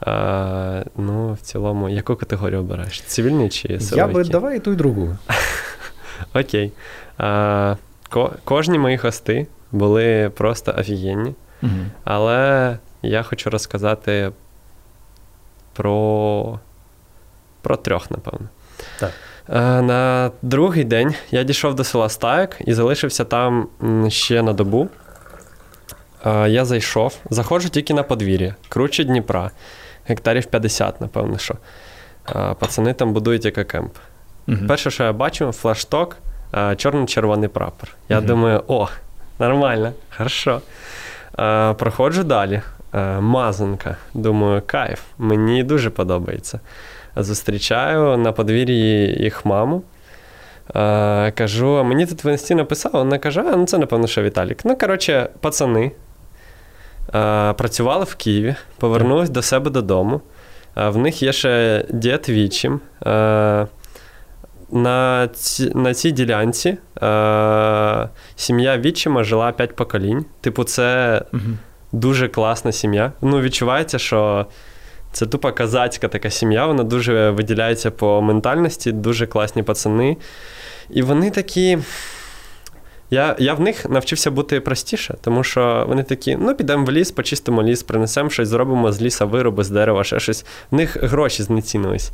А, 0.00 0.82
ну, 0.96 1.32
в 1.32 1.38
цілому, 1.38 1.88
яку 1.88 2.16
категорію 2.16 2.60
обираєш? 2.60 3.00
Цивільний 3.02 3.48
чи 3.48 3.68
Я 3.72 3.80
силовики? 3.80 4.18
бы 4.18 4.30
давай 4.30 4.56
и 4.56 4.60
ту, 4.60 4.72
и 4.72 4.76
другую. 4.76 5.18
Окей. 6.34 6.72
А, 7.18 7.76
ко- 8.08 8.32
кожні 8.44 8.78
мої 8.78 8.98
хости 8.98 9.46
були 9.72 10.30
просто 10.36 10.74
офігенні, 10.78 11.34
Мгм. 11.62 11.90
але 12.04 12.78
я 13.02 13.22
хочу 13.22 13.50
розказати 13.50 14.32
про, 15.72 16.58
про 17.62 17.76
трьох, 17.76 18.10
напевно. 18.10 18.48
Так. 19.00 19.10
Е, 19.48 19.82
На 19.82 20.30
другий 20.42 20.84
день 20.84 21.14
я 21.30 21.42
дійшов 21.42 21.74
до 21.74 21.84
села 21.84 22.08
Стаєк 22.08 22.56
і 22.60 22.72
залишився 22.72 23.24
там 23.24 23.68
ще 24.08 24.42
на 24.42 24.52
добу. 24.52 24.88
Е, 26.26 26.48
Я 26.50 26.64
зайшов, 26.64 27.16
заходжу 27.30 27.68
тільки 27.68 27.94
на 27.94 28.02
подвір'я, 28.02 28.54
круча 28.68 29.04
Дніпра, 29.04 29.50
гектарів 30.06 30.46
50, 30.46 31.00
напевно, 31.00 31.38
що. 31.38 31.54
Е, 32.36 32.54
Пацани 32.58 32.94
там 32.94 33.12
будують 33.12 33.46
екокемп. 33.46 33.92
Мгм. 34.46 34.66
Перше, 34.66 34.90
що 34.90 35.04
я 35.04 35.12
бачу, 35.12 35.52
флагшток, 35.52 36.16
чорно-червоний 36.76 37.48
прапор. 37.48 37.88
Я 38.08 38.16
Мгм. 38.18 38.26
думаю, 38.26 38.64
о, 38.66 38.88
нормально, 39.38 39.92
хорошо. 40.16 40.60
Проходжу 41.78 42.22
далі. 42.22 42.62
Мазанка. 43.20 43.96
Думаю, 44.14 44.62
кайф, 44.66 45.00
мені 45.18 45.62
дуже 45.64 45.90
подобається. 45.90 46.60
Зустрічаю 47.16 48.16
на 48.16 48.32
подвір'ї 48.32 49.22
їх 49.22 49.46
маму. 49.46 49.82
Е, 50.76 51.30
кажу, 51.30 51.78
а 51.78 51.82
мені 51.82 52.06
тут 52.06 52.24
в 52.24 52.26
інсті 52.26 52.54
написав, 52.54 52.92
вона 52.94 53.18
каже, 53.18 53.40
а 53.52 53.56
ну 53.56 53.66
це, 53.66 53.78
напевно, 53.78 54.06
що 54.06 54.22
Віталік. 54.22 54.64
Ну, 54.64 54.76
коротше, 54.76 55.28
пацани 55.40 55.92
е, 57.14 57.52
працювали 57.52 58.04
в 58.04 58.14
Києві, 58.14 58.54
повернулись 58.78 59.30
до 59.30 59.42
себе 59.42 59.70
додому. 59.70 60.20
Е, 60.76 60.88
в 60.88 60.96
них 60.98 61.22
є 61.22 61.32
ще 61.32 61.84
дід 61.90 62.28
вічим. 62.28 62.80
На, 64.74 65.28
ці, 65.34 65.72
на 65.74 65.94
цій 65.94 66.10
ділянці 66.10 66.68
е, 67.02 68.08
сім'я 68.36 68.78
відчима 68.78 69.24
жила 69.24 69.52
5 69.52 69.76
поколінь. 69.76 70.24
Типу, 70.40 70.64
це 70.64 71.22
Мгм. 71.32 71.58
дуже 71.92 72.28
класна 72.28 72.72
сім'я. 72.72 73.12
Ну, 73.20 73.40
відчувається, 73.40 73.98
що 73.98 74.46
це 75.12 75.26
тупо 75.26 75.52
казацька 75.52 76.08
така 76.08 76.30
сім'я, 76.30 76.66
вона 76.66 76.84
дуже 76.84 77.30
виділяється 77.30 77.90
по 77.90 78.22
ментальності, 78.22 78.92
дуже 78.92 79.26
класні 79.26 79.62
пацани. 79.62 80.16
І 80.90 81.02
вони 81.02 81.30
такі. 81.30 81.78
Я, 83.10 83.36
я 83.38 83.54
в 83.54 83.60
них 83.60 83.90
навчився 83.90 84.30
бути 84.30 84.60
простіше, 84.60 85.14
тому 85.20 85.44
що 85.44 85.84
вони 85.88 86.02
такі: 86.02 86.36
ну, 86.40 86.54
підемо 86.54 86.84
в 86.84 86.90
ліс, 86.90 87.10
почистимо 87.10 87.62
ліс, 87.62 87.82
принесемо 87.82 88.30
щось, 88.30 88.48
зробимо 88.48 88.92
з 88.92 89.02
ліса 89.02 89.24
вироби, 89.24 89.64
з 89.64 89.70
дерева, 89.70 90.04
ще 90.04 90.20
щось. 90.20 90.44
В 90.70 90.74
них 90.74 90.96
гроші 91.02 91.42
знецінились. 91.42 92.10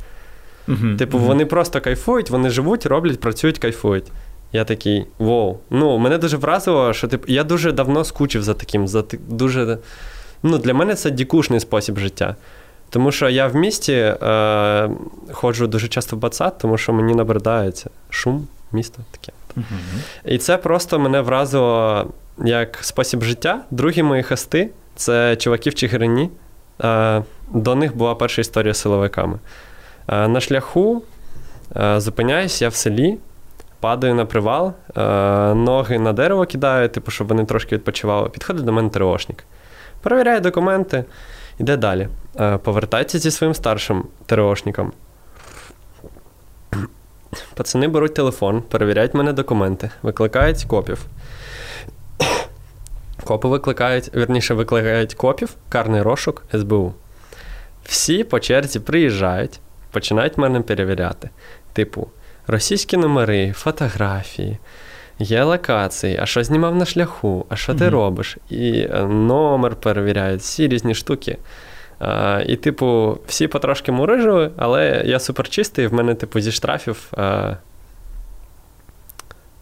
Мгм. 0.67 0.97
Типу, 0.97 1.17
Мгм. 1.17 1.27
вони 1.27 1.45
просто 1.45 1.81
кайфують, 1.81 2.29
вони 2.29 2.49
живуть, 2.49 2.85
роблять, 2.85 3.19
працюють, 3.19 3.59
кайфують. 3.59 4.05
Я 4.53 4.63
такий, 4.63 5.05
воу. 5.19 5.57
Ну, 5.69 5.97
мене 5.97 6.17
дуже 6.17 6.37
вразило, 6.37 6.93
що 6.93 7.07
типу, 7.07 7.25
я 7.27 7.43
дуже 7.43 7.71
давно 7.71 8.03
скучив 8.03 8.43
за 8.43 8.53
таким, 8.53 8.87
за 8.87 9.03
дуже. 9.29 9.77
Ну, 10.43 10.57
для 10.57 10.73
мене 10.73 10.95
це 10.95 11.11
дікушний 11.11 11.59
спосіб 11.59 11.97
життя. 11.99 12.35
Тому 12.89 13.11
що 13.11 13.29
я 13.29 13.47
в 13.47 13.55
місті 13.55 13.93
е, 13.93 14.89
ходжу 15.31 15.65
дуже 15.65 15.87
часто 15.87 16.15
в 16.15 16.19
бацат, 16.19 16.57
тому 16.57 16.77
що 16.77 16.93
мені 16.93 17.15
набридається 17.15 17.89
шум, 18.09 18.47
місто 18.71 19.01
таке. 19.11 19.31
І 20.25 20.37
це 20.37 20.57
просто 20.57 20.99
мене 20.99 21.21
вразило 21.21 22.07
як 22.37 22.77
спосіб 22.81 23.23
життя. 23.23 23.61
Другі 23.71 24.03
мої 24.03 24.23
хости 24.23 24.69
це 24.95 25.35
чуваки 25.35 25.69
в 25.69 25.75
Чигирині. 25.75 26.29
Е, 26.83 27.23
До 27.53 27.75
них 27.75 27.95
була 27.95 28.15
перша 28.15 28.41
історія 28.41 28.73
з 28.73 28.77
силовиками. 28.77 29.39
Е, 30.07 30.27
На 30.27 30.39
шляху 30.39 31.01
е, 31.75 31.99
зупиняюсь 31.99 32.61
я 32.61 32.69
в 32.69 32.75
селі, 32.75 33.17
падаю 33.79 34.15
на 34.15 34.25
привал, 34.25 34.73
е, 34.97 35.01
ноги 35.53 35.99
на 35.99 36.13
дерево 36.13 36.45
кидаю, 36.45 36.89
типу, 36.89 37.11
щоб 37.11 37.27
вони 37.27 37.45
трошки 37.45 37.75
відпочивали. 37.75 38.29
Підходить 38.29 38.65
до 38.65 38.71
мене 38.71 38.89
ТРОшник. 38.89 39.43
Перевіряє 40.01 40.39
документи, 40.39 41.03
іде 41.59 41.77
далі. 41.77 42.07
Е, 42.39 42.57
Повертається 42.57 43.19
зі 43.19 43.31
своїм 43.31 43.53
старшим 43.53 44.03
ТРОшником. 44.25 44.91
Пацани 47.53 47.87
беруть 47.87 48.13
телефон, 48.13 48.61
перевіряють 48.61 49.13
мене 49.13 49.33
документи, 49.33 49.91
викликають 50.01 50.63
копів. 50.63 51.05
Копи 53.23 53.47
викликають, 53.47 54.15
вірніше, 54.15 54.53
викликають 54.53 55.13
копів, 55.13 55.55
карний 55.69 56.01
розшук, 56.01 56.43
СБУ. 56.53 56.93
Всі 57.83 58.23
по 58.23 58.39
черзі 58.39 58.79
приїжджають, 58.79 59.59
починають 59.91 60.37
мене 60.37 60.61
перевіряти. 60.61 61.29
Типу, 61.73 62.07
російські 62.47 62.97
номери, 62.97 63.51
фотографії, 63.51 64.57
геолокації, 65.19 66.19
а 66.21 66.25
що 66.25 66.43
знімав 66.43 66.75
на 66.75 66.85
шляху, 66.85 67.45
а 67.49 67.55
що 67.55 67.73
ти 67.75 67.83
Мгм. 67.83 67.93
робиш? 67.93 68.37
І 68.49 68.79
е, 68.79 69.03
номер 69.05 69.75
перевіряють, 69.75 70.41
всі 70.41 70.67
різні 70.67 70.95
штуки. 70.95 71.37
А, 71.99 72.41
і, 72.47 72.55
типу, 72.55 73.19
всі 73.27 73.47
потрошки 73.47 73.91
мурижили, 73.91 74.51
але 74.57 75.03
я 75.05 75.19
супер 75.19 75.49
чистий, 75.49 75.87
в 75.87 75.93
мене, 75.93 76.15
типу, 76.15 76.39
зі 76.39 76.51
штрафів 76.51 77.07
а, 77.17 77.55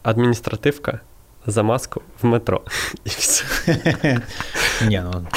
адміністративка 0.04 1.00
за 1.46 1.64
маску 1.64 2.02
в 2.22 2.26
метро. 2.26 2.62
І 3.06 3.10
все. 3.10 3.46
Не, 4.82 5.02
ну... 5.02 5.28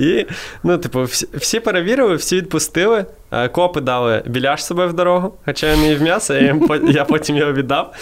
І, 0.00 0.26
ну, 0.62 0.78
типу, 0.78 1.02
всі, 1.34 1.60
перевірили, 1.60 2.14
всі 2.14 2.36
відпустили. 2.36 3.04
Е, 3.32 3.48
копи 3.48 3.80
дали 3.80 4.22
біляш 4.26 4.64
себе 4.64 4.86
в 4.86 4.92
дорогу, 4.92 5.34
хоча 5.46 5.66
я 5.66 5.76
не 5.76 5.88
їв 5.88 6.02
м'ясо, 6.02 6.34
я, 6.34 6.60
я 6.88 7.04
потім 7.04 7.36
його 7.36 7.52
віддав. 7.52 7.94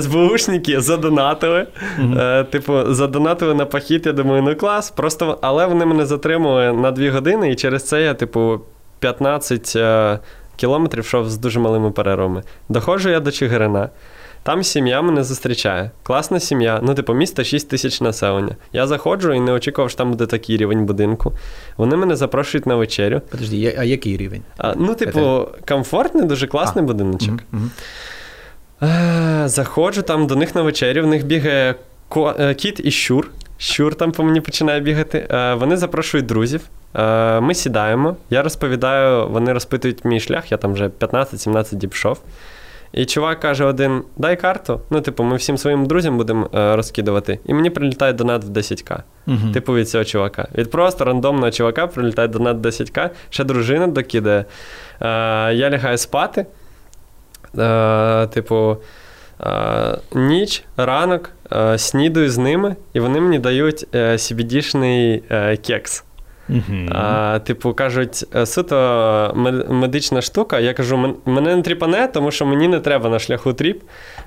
СБУшники 0.00 0.80
задонатили. 0.80 1.66
Mm-hmm. 2.00 2.44
Типу, 2.44 2.94
задонатили 2.94 3.54
на 3.54 3.66
похід, 3.66 4.06
я 4.06 4.12
думаю, 4.12 4.42
ну 4.42 4.54
клас. 4.54 4.90
Просто, 4.90 5.38
але 5.42 5.66
вони 5.66 5.86
мене 5.86 6.06
затримали 6.06 6.72
на 6.72 6.90
дві 6.90 7.10
години, 7.10 7.52
і 7.52 7.54
через 7.54 7.88
це 7.88 8.02
я, 8.02 8.14
типу, 8.14 8.60
15 8.98 9.72
е, 9.76 10.18
кілометрів 10.56 11.04
йшов 11.04 11.30
з 11.30 11.38
дуже 11.38 11.60
малими 11.60 11.90
перервами. 11.90 12.42
Доходжу 12.68 13.08
я 13.08 13.20
до 13.20 13.32
Чигирина. 13.32 13.88
Там 14.46 14.64
сім'я 14.64 15.02
мене 15.02 15.24
зустрічає. 15.24 15.90
Класна 16.02 16.40
сім'я. 16.40 16.80
Ну, 16.82 16.94
типу, 16.94 17.14
місто 17.14 17.44
6 17.44 17.68
тисяч 17.68 18.00
населення. 18.00 18.56
Я 18.72 18.86
заходжу 18.86 19.32
і 19.32 19.40
не 19.40 19.52
очікував, 19.52 19.90
що 19.90 19.98
там 19.98 20.10
буде 20.10 20.26
такий 20.26 20.56
рівень 20.56 20.86
будинку. 20.86 21.32
Вони 21.76 21.96
мене 21.96 22.16
запрошують 22.16 22.66
на 22.66 22.74
вечерю. 22.76 23.20
Подожди, 23.30 23.74
а 23.78 23.84
який 23.84 24.16
рівень? 24.16 24.42
А, 24.58 24.74
Ну, 24.76 24.94
типу, 24.94 25.20
Это... 25.20 25.46
комфортний, 25.68 26.24
дуже 26.24 26.46
класний 26.46 26.84
а. 26.84 26.86
будиночок. 26.86 27.34
Mm-hmm. 27.34 27.68
А, 28.80 29.48
заходжу 29.48 30.00
там 30.00 30.26
до 30.26 30.36
них 30.36 30.54
на 30.54 30.62
вечерю, 30.62 31.02
в 31.02 31.06
них 31.06 31.26
бігає 31.26 31.74
ко... 32.08 32.34
Е, 32.38 32.54
кіт 32.54 32.80
і 32.84 32.90
щур. 32.90 33.30
Щур 33.58 33.94
там 33.94 34.12
по 34.12 34.22
мені 34.22 34.40
починає 34.40 34.80
бігати. 34.80 35.26
А, 35.30 35.54
вони 35.54 35.76
запрошують 35.76 36.26
друзів. 36.26 36.60
Ми 37.40 37.54
сідаємо, 37.54 38.16
я 38.30 38.42
розповідаю, 38.42 39.28
вони 39.28 39.52
розпитують 39.52 40.04
мій 40.04 40.20
шлях, 40.20 40.52
я 40.52 40.58
там 40.58 40.72
вже 40.72 40.88
15-17 40.88 41.74
діб 41.74 41.92
йшов. 41.92 42.20
І 42.96 43.04
чувак 43.04 43.40
каже: 43.40 43.64
один: 43.64 44.02
дай 44.16 44.36
карту. 44.36 44.80
Ну, 44.90 45.00
типу, 45.00 45.24
ми 45.24 45.36
всім 45.36 45.58
своїм 45.58 45.86
друзям 45.86 46.16
будемо 46.16 46.50
е, 46.54 46.76
розкидувати. 46.76 47.38
І 47.44 47.54
мені 47.54 47.70
прилітає 47.70 48.12
донат 48.12 48.44
в 48.44 48.48
10к. 48.48 49.00
uh 49.28 49.52
Типу 49.52 49.74
від 49.74 49.88
цього 49.88 50.04
чувака. 50.04 50.48
Від 50.54 50.70
просто 50.70 51.04
рандомного 51.04 51.50
чувака 51.50 51.86
прилітає 51.86 52.28
донат 52.28 52.56
в 52.56 52.60
10к, 52.60 53.10
ще 53.30 53.44
дружина 53.44 53.86
докидає. 53.86 54.38
Е, 54.38 54.44
я 55.54 55.70
лягаю 55.70 55.98
спати. 55.98 56.46
Е, 57.58 58.26
типу, 58.26 58.76
е, 59.40 59.98
ніч, 60.14 60.64
ранок, 60.76 61.30
е, 61.52 61.78
снідаю 61.78 62.30
з 62.30 62.38
ними, 62.38 62.76
і 62.92 63.00
вони 63.00 63.20
мені 63.20 63.38
дають 63.38 63.86
е, 63.94 64.12
CBD-шний 64.12 65.22
кекс. 65.56 66.04
Uh-huh. 66.50 66.88
А, 66.92 67.38
Типу, 67.38 67.74
кажуть, 67.74 68.24
«Е, 68.34 68.46
суто 68.46 69.32
медична 69.68 70.22
штука. 70.22 70.60
Я 70.60 70.74
кажу, 70.74 71.16
мене 71.24 71.56
не 71.56 71.62
тріпане, 71.62 72.08
тому 72.08 72.30
що 72.30 72.46
мені 72.46 72.68
не 72.68 72.80
треба 72.80 73.08
на 73.08 73.18
шляху 73.18 73.52
тріп. 73.52 73.82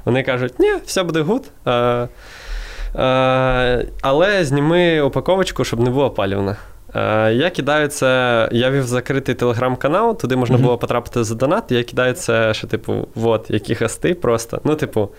Вони 0.05 0.23
кажуть, 0.23 0.59
ні, 0.59 0.73
все 0.85 1.03
буде 1.03 1.21
гуд. 1.21 1.43
А, 1.65 2.07
а, 2.95 3.81
Але 4.01 4.45
зніми 4.45 5.01
упаковочку, 5.01 5.63
щоб 5.63 5.79
не 5.79 5.89
було 5.89 6.09
палівна. 6.09 6.57
Я 7.31 7.49
кидаю 7.55 7.87
це, 7.87 8.49
я 8.51 8.71
вів 8.71 8.83
закритий 8.83 9.35
телеграм-канал, 9.35 10.17
туди 10.17 10.35
можна 10.35 10.57
було 10.57 10.77
потрапити 10.77 11.23
за 11.23 11.35
донат. 11.35 11.71
Я 11.71 11.83
кидаю 11.83 12.13
це, 12.13 12.53
що, 12.53 12.67
типу, 12.67 13.07
от, 13.15 13.45
які 13.49 13.75
хасти 13.75 14.13
просто. 14.13 14.61
Ну, 14.63 14.75
типу, 14.75 15.09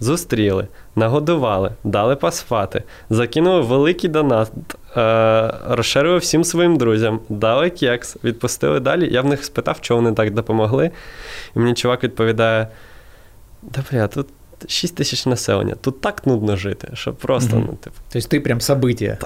Зустріли, 0.00 0.66
нагодували, 0.96 1.72
дали 1.84 2.16
поспати, 2.16 2.82
закинули 3.10 3.60
великий 3.60 4.10
донат, 4.10 4.52
е, 4.96 5.54
розширили 5.68 6.18
всім 6.18 6.44
своїм 6.44 6.76
друзям, 6.76 7.20
дали 7.28 7.70
кекс, 7.70 8.16
відпустили 8.24 8.80
далі. 8.80 9.12
Я 9.12 9.22
в 9.22 9.26
них 9.26 9.44
спитав, 9.44 9.80
чого 9.80 10.00
вони 10.00 10.14
так 10.14 10.34
допомогли. 10.34 10.90
І 11.56 11.58
мені 11.58 11.74
чувак 11.74 12.04
відповідає: 12.04 12.68
да 13.62 13.84
бля, 13.90 14.06
тут 14.08 14.26
6 14.68 14.96
тисяч 14.96 15.26
населення, 15.26 15.74
тут 15.80 16.00
так 16.00 16.26
нудно 16.26 16.56
жити, 16.56 16.88
що 16.94 17.12
просто, 17.12 17.56
mm-hmm. 17.56 17.64
ну, 17.66 17.76
типу. 17.76 17.96
Тобто 18.12 18.28
ти 18.28 18.40
прям 18.40 18.58
событие. 18.58 19.16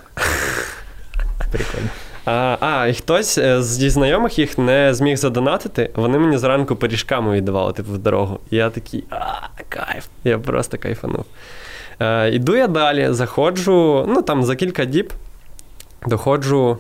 Прикольно. 1.53 1.89
А, 2.25 2.57
а, 2.61 2.87
і 2.87 2.95
хтось 2.95 3.39
е, 3.39 3.63
зі 3.63 3.91
знайомих 3.91 4.39
їх 4.39 4.59
не 4.59 4.95
зміг 4.95 5.17
задонатити, 5.17 5.91
вони 5.95 6.19
мені 6.19 6.39
зранку 6.39 6.77
пиріжками 6.77 7.33
віддавали, 7.33 7.73
типу, 7.73 7.93
в 7.93 7.99
дорогу. 7.99 8.41
І 8.51 8.57
я 8.57 8.71
такий, 8.71 9.05
а, 9.11 9.49
кайф. 9.69 10.07
Я 10.25 10.39
просто 10.39 10.79
кайфанув. 10.79 11.25
Е, 12.01 12.31
Іду 12.31 12.57
я 12.57 12.67
далі, 12.67 13.07
заходжу, 13.11 14.05
ну 14.09 14.23
там 14.23 14.45
за 14.45 14.57
кілька 14.57 14.85
діб 14.85 15.13
доходжу. 16.07 16.79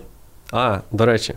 А, 0.53 0.79
до 0.90 1.07
речі, 1.07 1.35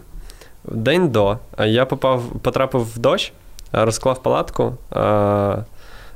день 0.66 1.10
до 1.10 1.38
я 1.60 1.86
попав, 1.86 2.24
потрапив 2.42 2.82
в 2.96 2.98
дощ, 2.98 3.34
розклав 3.72 4.24
палатку. 4.24 4.78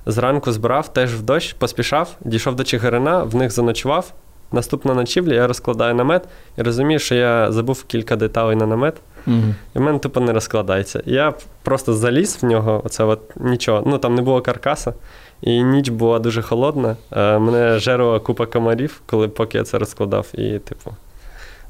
Зранку 0.06 0.52
збирав 0.52 0.93
теж 0.93 1.15
в 1.15 1.21
дощ, 1.21 1.54
поспішав, 1.54 2.15
дійшов 2.21 2.56
до 2.56 2.63
Чигирина, 2.63 3.23
в 3.23 3.36
них 3.36 3.52
заночував. 3.52 4.13
Наступна 4.52 4.94
ночівля, 4.94 5.34
я 5.34 5.48
розкладаю 5.48 5.96
намет 5.96 6.24
і 6.58 6.62
розумію, 6.62 7.00
що 7.00 7.16
я 7.16 7.52
забув 7.52 7.84
кілька 7.84 8.16
деталей 8.16 8.56
на 8.56 8.66
намет, 8.66 8.96
mm 9.28 9.54
і 9.76 9.80
в 9.80 9.82
мене 9.82 10.00
тупо 10.00 10.20
не 10.20 10.34
розкладається. 10.34 11.02
Я 11.06 11.34
просто 11.64 11.94
заліз 11.94 12.38
в 12.42 12.46
нього, 12.46 12.82
оце 12.86 13.04
от 13.04 13.36
нічого. 13.36 13.84
Ну 13.86 13.98
там 13.98 14.16
не 14.16 14.22
було 14.22 14.42
каркаса, 14.42 14.94
і 15.42 15.64
ніч 15.64 15.90
була 15.90 16.20
дуже 16.20 16.42
холодна. 16.42 16.96
Е, 17.12 17.40
мене 17.40 17.80
жерла 17.80 18.20
купа 18.20 18.46
комарів, 18.46 19.02
коли 19.06 19.28
поки 19.28 19.58
я 19.58 19.64
це 19.64 19.78
розкладав, 19.78 20.28
і, 20.34 20.60
типу, 20.60 20.96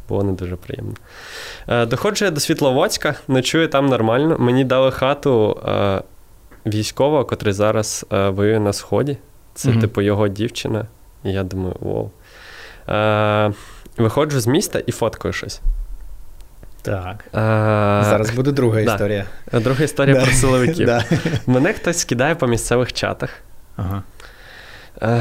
було 0.10 0.24
не 0.24 0.32
дуже 0.32 0.56
приємно. 0.56 0.94
Е, 1.68 1.86
доходжу 1.86 2.26
я 2.26 2.32
до 2.32 2.40
Світловодська, 2.40 3.16
ночую 3.28 3.68
там 3.68 3.86
нормально. 3.86 4.36
Мені 4.40 4.64
дали 4.64 4.92
хату 4.92 5.60
е, 5.68 6.02
військового, 6.66 7.26
котрий 7.26 7.54
зараз 7.54 8.06
воює 8.10 8.60
на 8.60 8.74
Сході. 8.74 9.18
Це, 9.54 9.70
mm 9.70 9.82
типу, 9.82 10.02
його 10.02 10.28
дівчина. 10.28 10.86
І 11.24 11.32
я 11.32 11.44
думаю, 11.44 11.76
вау. 11.80 12.12
Е, 12.90 13.52
Виходжу 13.98 14.40
з 14.40 14.48
міста 14.48 14.80
і 14.80 14.92
фоткаю 14.92 15.34
щось. 15.34 15.62
Так. 16.82 17.26
А, 17.34 18.04
Зараз 18.10 18.30
буде 18.30 18.52
друга 18.52 18.84
да. 18.84 18.94
історія. 18.94 19.26
Друга 19.54 19.84
історія 19.84 20.22
про 20.22 20.32
силовиків. 20.32 20.90
Мене 21.48 21.74
хтось 21.74 22.00
скидає 22.00 22.36
по 22.36 22.48
місцевих 22.48 22.94
чатах. 22.94 23.30
Ага. 23.76 24.04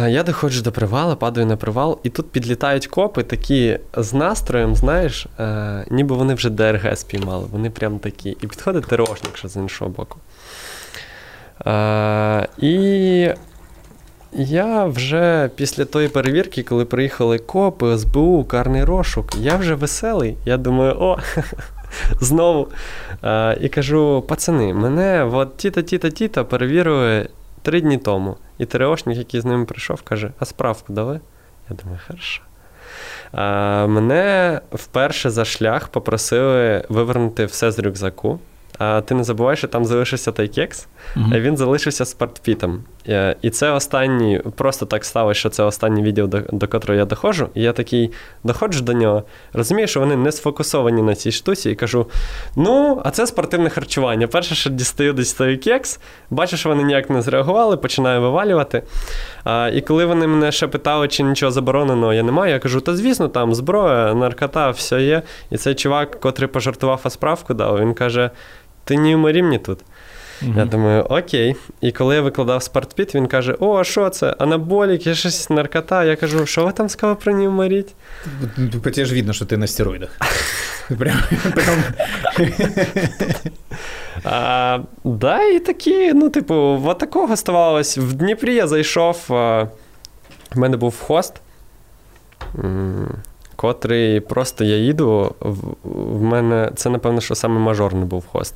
Я 0.09 0.23
доходжу 0.23 0.63
до 0.63 0.73
привала, 0.73 1.17
падаю 1.17 1.47
на 1.47 1.57
привал, 1.57 2.01
і 2.03 2.09
тут 2.11 2.31
підлітають 2.31 2.87
копи 2.87 3.23
такі 3.23 3.79
з 3.97 4.15
настроєм, 4.15 4.77
знаєш, 4.77 5.27
е, 5.39 5.85
ніби 5.91 6.17
вони 6.17 6.35
вже 6.35 6.51
ДРГ 6.51 6.97
спіймали. 6.97 7.47
Вони 7.53 7.71
прям 7.71 7.99
такі. 7.99 8.31
І 8.31 8.47
підходить 8.47 8.87
ТРОшник, 8.87 9.37
що 9.37 9.49
з 9.49 9.57
іншого 9.57 9.91
боку. 9.91 10.19
Е, 11.67 12.49
і 12.59 13.31
я 14.33 14.85
вже 14.85 15.51
після 15.57 15.85
тої 15.85 16.09
перевірки, 16.09 16.63
коли 16.63 16.85
приїхали 16.85 17.39
копи, 17.39 17.99
СБУ, 17.99 18.45
карний 18.45 18.85
розшук, 18.85 19.35
я 19.37 19.57
вже 19.57 19.75
веселий. 19.75 20.37
Я 20.45 20.57
думаю, 20.57 20.97
о, 21.01 21.19
знову. 22.21 22.69
І 23.61 23.69
кажу: 23.69 24.25
пацани, 24.29 24.75
мене 24.75 25.25
от 25.25 25.57
тіта, 25.57 25.83
тіта, 25.83 26.11
тіта 26.11 26.45
перевірили 26.45 27.29
три 27.63 27.81
дні 27.81 27.99
тому. 27.99 28.37
І 28.59 28.67
ТРОшник, 28.67 29.19
який 29.19 29.41
з 29.41 29.45
ними 29.45 29.65
прийшов, 29.65 30.03
каже: 30.03 30.31
А 30.39 30.45
справку 30.45 30.93
дали? 30.93 31.21
Я 31.71 31.77
думаю, 31.77 32.01
хорошо. 32.07 32.43
Мене 33.93 34.61
вперше 34.73 35.31
за 35.31 35.45
шлях 35.45 35.89
попросили 35.89 36.85
вивернути 36.89 37.45
все 37.45 37.71
з 37.71 37.79
рюкзаку. 37.79 38.39
Ти 39.05 39.15
не 39.15 39.25
забувай, 39.25 39.57
що 39.57 39.69
там 39.69 39.85
залишився 39.85 40.33
той 40.33 40.49
кекс, 40.49 40.87
а 41.17 41.41
він 41.41 41.57
залишився 41.57 42.05
з 42.05 42.15
партпітом. 42.15 42.85
Е, 43.09 43.37
і 43.43 43.51
це 43.51 43.71
останній, 43.71 44.43
просто 44.57 44.87
так 44.87 45.05
сталося, 45.05 45.41
що 45.41 45.49
це 45.49 45.63
останнє 45.63 46.03
відео, 46.03 46.27
до, 46.27 46.41
до 46.53 46.69
котрого 46.69 46.99
я 46.99 47.05
доходжу. 47.05 47.49
І 47.55 47.63
я 47.63 47.73
такий 47.73 48.13
доходжу 48.45 48.81
до 48.81 48.93
нього, 48.93 49.23
розумію, 49.53 49.89
що 49.89 50.01
вони 50.01 50.17
не 50.17 50.33
сфокусовані 50.33 51.03
на 51.03 51.15
цій 51.15 51.33
штуці, 51.33 51.71
і 51.71 51.75
кажу: 51.75 52.07
ну, 52.57 53.03
а 53.05 53.11
це 53.11 53.27
спортивне 53.27 53.71
харчування. 53.71 54.27
Перше, 54.27 54.55
що 54.55 54.71
дістаю 54.71 55.13
десь 55.13 55.33
той 55.33 55.57
кекс, 55.57 56.01
бачу, 56.31 56.57
що 56.57 56.69
вони 56.69 56.83
ніяк 56.83 57.11
не 57.11 57.23
зреагували, 57.23 57.77
починаю 57.77 58.21
вивалювати. 58.21 58.83
А, 59.45 59.71
І 59.75 59.81
коли 59.81 60.05
вони 60.05 60.27
мене 60.27 60.53
ще 60.53 60.67
питали, 60.67 61.09
чи 61.09 61.23
нічого 61.23 61.53
забороненого 61.53 62.13
я 62.13 62.23
не 62.23 62.33
маю, 62.33 62.53
я 62.53 62.59
кажу: 62.59 62.81
та 62.81 62.97
звісно, 62.97 63.29
там 63.29 63.55
зброя, 63.55 64.15
наркота, 64.15 64.71
все 64.71 65.03
є. 65.03 65.23
І 65.51 65.57
цей 65.57 65.75
чувак, 65.75 66.21
котрий 66.21 66.49
пожартував, 66.49 67.01
а 67.03 67.11
справку 67.11 67.55
дав, 67.55 67.81
він 67.81 67.95
каже: 67.95 68.31
Ти 68.87 68.99
не 68.99 69.15
уморі 69.15 69.43
мені 69.43 69.59
тут. 69.59 69.79
Mm-hmm. 70.43 70.59
Я 70.59 70.65
думаю, 70.65 71.03
окей. 71.03 71.57
І 71.81 71.93
коли 71.93 72.15
я 72.15 72.21
викладав 72.21 72.63
спортпіт, 72.63 73.15
він 73.15 73.27
каже: 73.27 73.57
О, 73.61 73.85
що 73.85 74.11
це? 74.11 74.31
Анаболік, 74.39 75.07
є 75.07 75.15
щось 75.15 75.51
наркота. 75.51 76.05
Я 76.05 76.17
кажу, 76.17 76.47
що 76.47 76.67
ви 76.67 76.73
там 76.73 76.89
сказали 76.89 77.17
про 77.25 77.33
німаріть? 77.33 77.95
По 78.83 78.91
тебе 78.91 79.05
ж 79.05 79.15
видно, 79.15 79.33
що 79.33 79.45
ти 79.45 79.57
на 79.57 79.67
стероїдах. 79.67 80.19
а, 84.25 84.79
Да, 85.05 85.43
і 85.43 85.59
такі, 85.59 86.13
ну, 86.13 86.31
типу, 86.31 86.83
от 86.85 86.99
такого 86.99 87.37
ставалось. 87.37 87.99
В 87.99 88.13
Дніпрі 88.13 88.55
я 88.55 88.67
зайшов. 88.67 89.25
В 89.29 89.69
мене 90.55 90.77
був 90.77 91.01
хост. 91.01 91.35
Котрий 93.57 94.21
просто 94.21 94.65
я 94.65 94.77
їду, 94.77 95.35
в 95.85 96.23
мене 96.23 96.71
це, 96.75 96.91
напевно, 96.91 97.21
що 97.21 97.35
саме 97.35 97.61
мажорний 97.61 98.05
був 98.05 98.27
хост. 98.27 98.55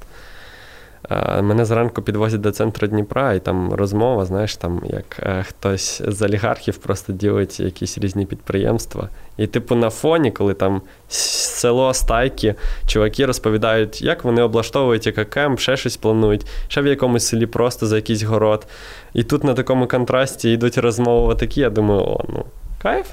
Мене 1.42 1.64
зранку 1.64 2.02
підвозять 2.02 2.40
до 2.40 2.52
центру 2.52 2.86
Дніпра, 2.88 3.32
і 3.32 3.40
там 3.40 3.72
розмова, 3.72 4.24
знаєш, 4.24 4.56
там 4.56 4.82
як 4.84 5.20
е, 5.22 5.44
хтось 5.48 6.02
з 6.06 6.22
олігархів 6.22 6.76
просто 6.76 7.12
ділить 7.12 7.60
якісь 7.60 7.98
різні 7.98 8.26
підприємства. 8.26 9.08
І, 9.36 9.46
типу, 9.46 9.74
на 9.74 9.90
фоні, 9.90 10.30
коли 10.30 10.54
там 10.54 10.82
село 11.08 11.94
стайки, 11.94 12.54
чуваки 12.86 13.26
розповідають, 13.26 14.02
як 14.02 14.24
вони 14.24 14.42
облаштовують 14.42 15.06
ЕККМ, 15.06 15.56
ще 15.56 15.76
щось 15.76 15.96
планують, 15.96 16.46
ще 16.68 16.80
в 16.82 16.86
якомусь 16.86 17.26
селі 17.26 17.46
просто 17.46 17.86
за 17.86 17.96
якийсь 17.96 18.22
город. 18.22 18.66
І 19.14 19.22
тут 19.22 19.44
на 19.44 19.54
такому 19.54 19.88
контрасті 19.88 20.52
йдуть 20.52 20.78
розмови 20.78 21.34
такі, 21.34 21.60
я 21.60 21.70
думаю, 21.70 22.00
о, 22.00 22.24
ну, 22.28 22.44
кайф. 22.82 23.06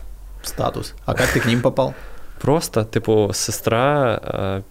Статус. 0.48 0.94
А 1.06 1.12
як 1.12 1.34
ти 1.34 1.40
к 1.40 1.50
ним 1.50 1.62
попав? 1.62 1.94
Просто, 2.42 2.84
типу, 2.84 3.30
сестра 3.34 4.20
е, 4.26 4.64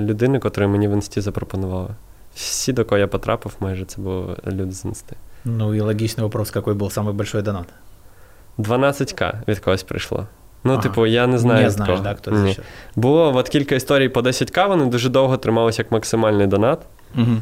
людини, 0.00 0.38
котру 0.38 0.68
мені 0.68 0.88
в 0.88 0.90
інсті 0.90 1.20
запропонувала. 1.20 1.88
Всі, 2.34 2.72
до 2.72 2.84
кого 2.84 2.98
я 2.98 3.06
потрапив, 3.06 3.56
майже 3.60 3.84
це 3.84 4.00
були 4.00 4.36
люди 4.46 4.72
з 4.72 4.84
інсти. 4.84 5.16
Ну 5.44 5.74
і 5.74 5.80
логічний 5.80 6.24
вопрос, 6.24 6.52
який 6.56 6.74
був 6.74 6.92
найбільший 6.96 7.42
донат? 7.42 7.66
12к 8.58 9.32
від 9.48 9.58
когось 9.58 9.82
прийшло. 9.82 10.26
Ну, 10.64 10.72
ага. 10.72 10.82
типу, 10.82 11.06
я 11.06 11.26
не 11.26 11.38
знаю. 11.38 11.64
Не 11.64 11.70
знаєш, 11.70 12.00
да, 12.00 12.14
хто 12.14 12.30
це 12.30 12.62
Було 12.96 13.36
от 13.36 13.48
кілька 13.48 13.74
історій 13.74 14.08
по 14.08 14.20
10к, 14.20 14.68
вони 14.68 14.86
дуже 14.86 15.08
довго 15.08 15.36
трималися 15.36 15.82
як 15.82 15.92
максимальний 15.92 16.46
донат. 16.46 16.80
Угу. 17.14 17.36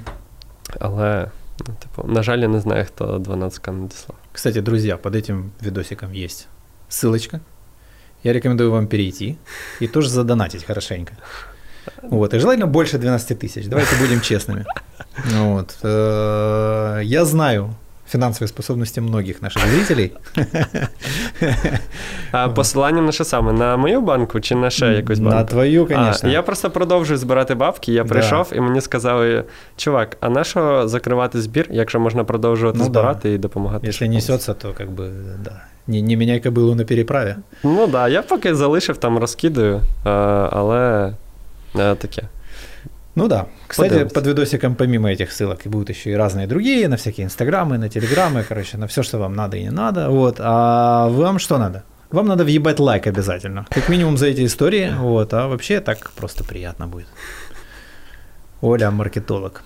Але, 0.81 1.31
ну, 1.69 1.75
типу, 1.79 2.09
на 2.09 2.23
жаль, 2.23 2.39
я 2.39 2.49
не 2.49 2.61
знаю, 2.61 2.85
хто 2.85 3.19
12к 3.19 3.71
надіслав. 3.71 4.19
Кстати, 4.33 4.63
друзі, 4.63 4.97
під 5.03 5.15
этим 5.15 5.43
видосиком 5.61 6.15
є 6.15 6.29
ссылочка. 6.91 7.41
Я 8.24 8.34
рекомендую 8.34 8.72
вам 8.72 8.88
перейти 8.88 9.38
и 9.82 9.88
тоже 9.88 10.10
задонатить 10.10 10.64
хорошенько. 10.64 11.14
Вот, 12.02 12.34
и 12.34 12.40
желательно 12.40 12.68
больше 12.68 12.98
12 12.98 13.40
тысяч. 13.40 13.68
Давайте 13.68 13.96
будем 13.96 14.22
честными. 14.22 14.66
Вот. 15.32 15.76
Э, 15.84 17.02
я 17.04 17.26
знаю 17.26 17.74
фінансові 18.10 18.48
способності 18.48 19.02
многих 19.02 19.42
наших 19.42 19.68
зрителей. 19.68 20.12
А 22.33 22.49
посилання 22.49 23.03
на 23.03 23.13
що 23.13 23.25
саме? 23.25 23.53
На 23.53 23.77
мою 23.77 24.01
банку 24.01 24.41
чи 24.41 24.55
на 24.55 24.71
ще 24.71 24.87
якусь 24.87 25.19
банку? 25.19 25.39
На 25.39 25.45
твою, 25.45 25.89
звісно. 25.91 26.31
Я 26.31 26.43
просто 26.43 26.71
продовжую 26.71 27.19
збирати 27.19 27.55
бабки. 27.55 27.93
Я 27.93 28.05
прийшов, 28.05 28.53
і 28.55 28.61
мені 28.61 28.81
сказали: 28.81 29.45
чувак, 29.77 30.17
а 30.21 30.29
на 30.29 30.45
що 30.45 30.89
закривати 30.89 31.41
збір, 31.41 31.67
якщо 31.71 32.01
можна 32.01 32.25
продовжувати 32.25 32.79
ну, 32.79 32.85
збирати 32.85 33.29
да. 33.29 33.35
і 33.35 33.39
допомагати? 33.39 33.87
Якщо 33.87 34.07
несеться, 34.07 34.55
то 34.55 34.73
как 34.73 34.89
бы, 34.89 35.11
да. 35.45 35.61
Не, 35.87 36.03
не 36.03 36.17
міняй 36.17 36.41
кобилу 36.41 36.75
на 36.75 36.85
переправі. 36.85 37.35
Ну 37.65 37.81
так, 37.81 37.91
да, 37.91 38.09
я 38.09 38.23
поки 38.23 38.55
залишив 38.55 38.97
там, 38.97 39.19
розкидаю, 39.19 39.81
але 40.53 41.13
таке. 41.75 42.23
Ну 43.19 43.29
да. 43.29 43.47
Кстати, 43.67 44.05
под 44.05 44.27
видосиком 44.27 44.75
помимо 44.77 45.11
этих 45.11 45.33
ссылок 45.33 45.67
и 45.67 45.69
будут 45.69 45.91
еще 45.91 46.11
и 46.11 46.17
разные 46.17 46.47
другие, 46.47 46.89
на 46.89 46.97
всякие 46.97 47.25
инстаграмы, 47.25 47.77
на 47.79 47.89
телеграммы, 47.89 48.45
короче, 48.49 48.79
на 48.79 48.87
все, 48.87 49.03
что 49.03 49.19
вам 49.19 49.35
надо 49.35 49.57
и 49.57 49.63
не 49.65 49.71
надо. 49.71 50.09
Вот. 50.09 50.37
А 50.39 51.09
вам 51.09 51.39
что 51.41 51.59
надо? 51.59 51.83
Вам 52.13 52.27
надо 52.27 52.45
въебать 52.45 52.81
лайк 52.81 53.07
обязательно. 53.07 53.67
Как 53.71 53.89
минимум 53.89 54.17
за 54.17 54.27
эти 54.27 54.45
истории. 54.45 54.95
Вот. 54.99 55.35
А 55.35 55.49
вообще 55.49 55.81
так 55.81 56.11
просто 56.13 56.45
приятно 56.45 56.87
будет. 56.87 57.07
Оля 58.61 58.91
маркетолог. 58.91 59.63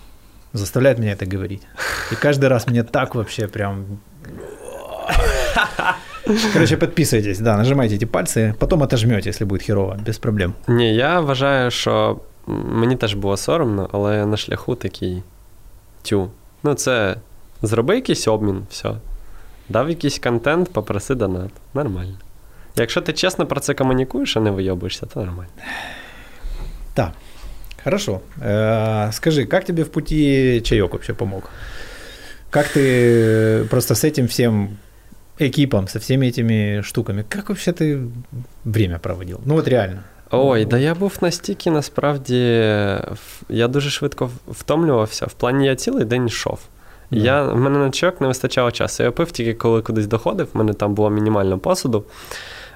Заставляет 0.54 0.98
меня 0.98 1.12
это 1.12 1.26
говорить. 1.26 1.62
И 2.12 2.14
каждый 2.14 2.48
раз 2.48 2.66
мне 2.66 2.82
так 2.82 3.14
вообще 3.14 3.48
прям... 3.48 3.84
Короче, 6.52 6.76
подписывайтесь, 6.76 7.38
да, 7.38 7.56
нажимайте 7.56 7.96
эти 7.96 8.06
пальцы, 8.06 8.54
потом 8.58 8.82
отожмете, 8.82 9.28
если 9.28 9.44
будет 9.44 9.62
херово, 9.62 9.98
без 10.06 10.18
проблем. 10.18 10.54
Не, 10.68 10.94
я 10.94 11.20
вважаю, 11.20 11.70
що 11.70 12.20
Мені 12.47 12.95
теж 12.95 13.13
було 13.13 13.37
соромно, 13.37 13.89
але 13.91 14.25
на 14.25 14.37
шляху 14.37 14.75
такий 14.75 15.23
тю. 16.01 16.29
Ну, 16.63 16.73
це 16.73 17.15
зроби 17.61 17.95
якийсь 17.95 18.27
обмін, 18.27 18.65
все. 18.69 18.93
Дав 19.69 19.89
якийсь 19.89 20.19
контент, 20.19 20.73
попроси 20.73 21.15
донат. 21.15 21.51
Нормально. 21.73 22.17
Якщо 22.75 23.01
ти 23.01 23.13
чесно 23.13 23.45
про 23.45 23.59
це 23.59 23.73
комунікуєш, 23.73 24.37
а 24.37 24.39
не 24.39 24.51
вийобуєшся, 24.51 25.05
то 25.05 25.19
нормально. 25.19 25.51
Так. 26.93 27.11
Хорошо. 27.83 28.21
Э, 28.41 29.11
скажи, 29.11 29.45
как 29.45 29.65
тебе 29.65 29.83
в 29.83 29.89
пути 29.89 30.61
чаек 30.61 30.91
вообще 30.91 31.13
помог? 31.13 31.49
Как 32.49 32.67
ты 32.67 33.65
просто 33.69 33.95
с 33.95 34.03
этим 34.03 34.27
всем 34.27 34.77
экипом, 35.39 35.87
со 35.87 35.99
всеми 35.99 36.27
этими 36.27 36.81
штуками, 36.81 37.23
как 37.29 37.49
вообще 37.49 37.71
ты 37.71 38.09
время 38.65 38.99
проводил? 38.99 39.39
Ну 39.45 39.55
вот 39.55 39.67
реально. 39.67 40.03
Ой, 40.34 40.64
да 40.64 40.78
я 40.78 40.94
був 40.94 41.18
настільки 41.20 41.70
насправді. 41.70 42.38
Я 43.48 43.68
дуже 43.68 43.90
швидко 43.90 44.30
втомлювався. 44.48 45.26
В 45.26 45.32
плані 45.32 45.66
я 45.66 45.76
цілий 45.76 46.04
день 46.04 46.26
йшов. 46.26 46.58
Yeah. 47.10 47.18
Я, 47.18 47.42
В 47.42 47.56
мене 47.56 47.78
на 47.78 47.90
чайок 47.90 48.20
не 48.20 48.26
вистачало 48.26 48.70
часу. 48.70 49.02
Я 49.02 49.10
пив 49.10 49.30
тільки 49.30 49.54
коли 49.54 49.82
кудись 49.82 50.06
доходив, 50.06 50.48
в 50.54 50.58
мене 50.58 50.72
там 50.72 50.94
було 50.94 51.10
мінімально 51.10 51.58
посуду. 51.58 52.04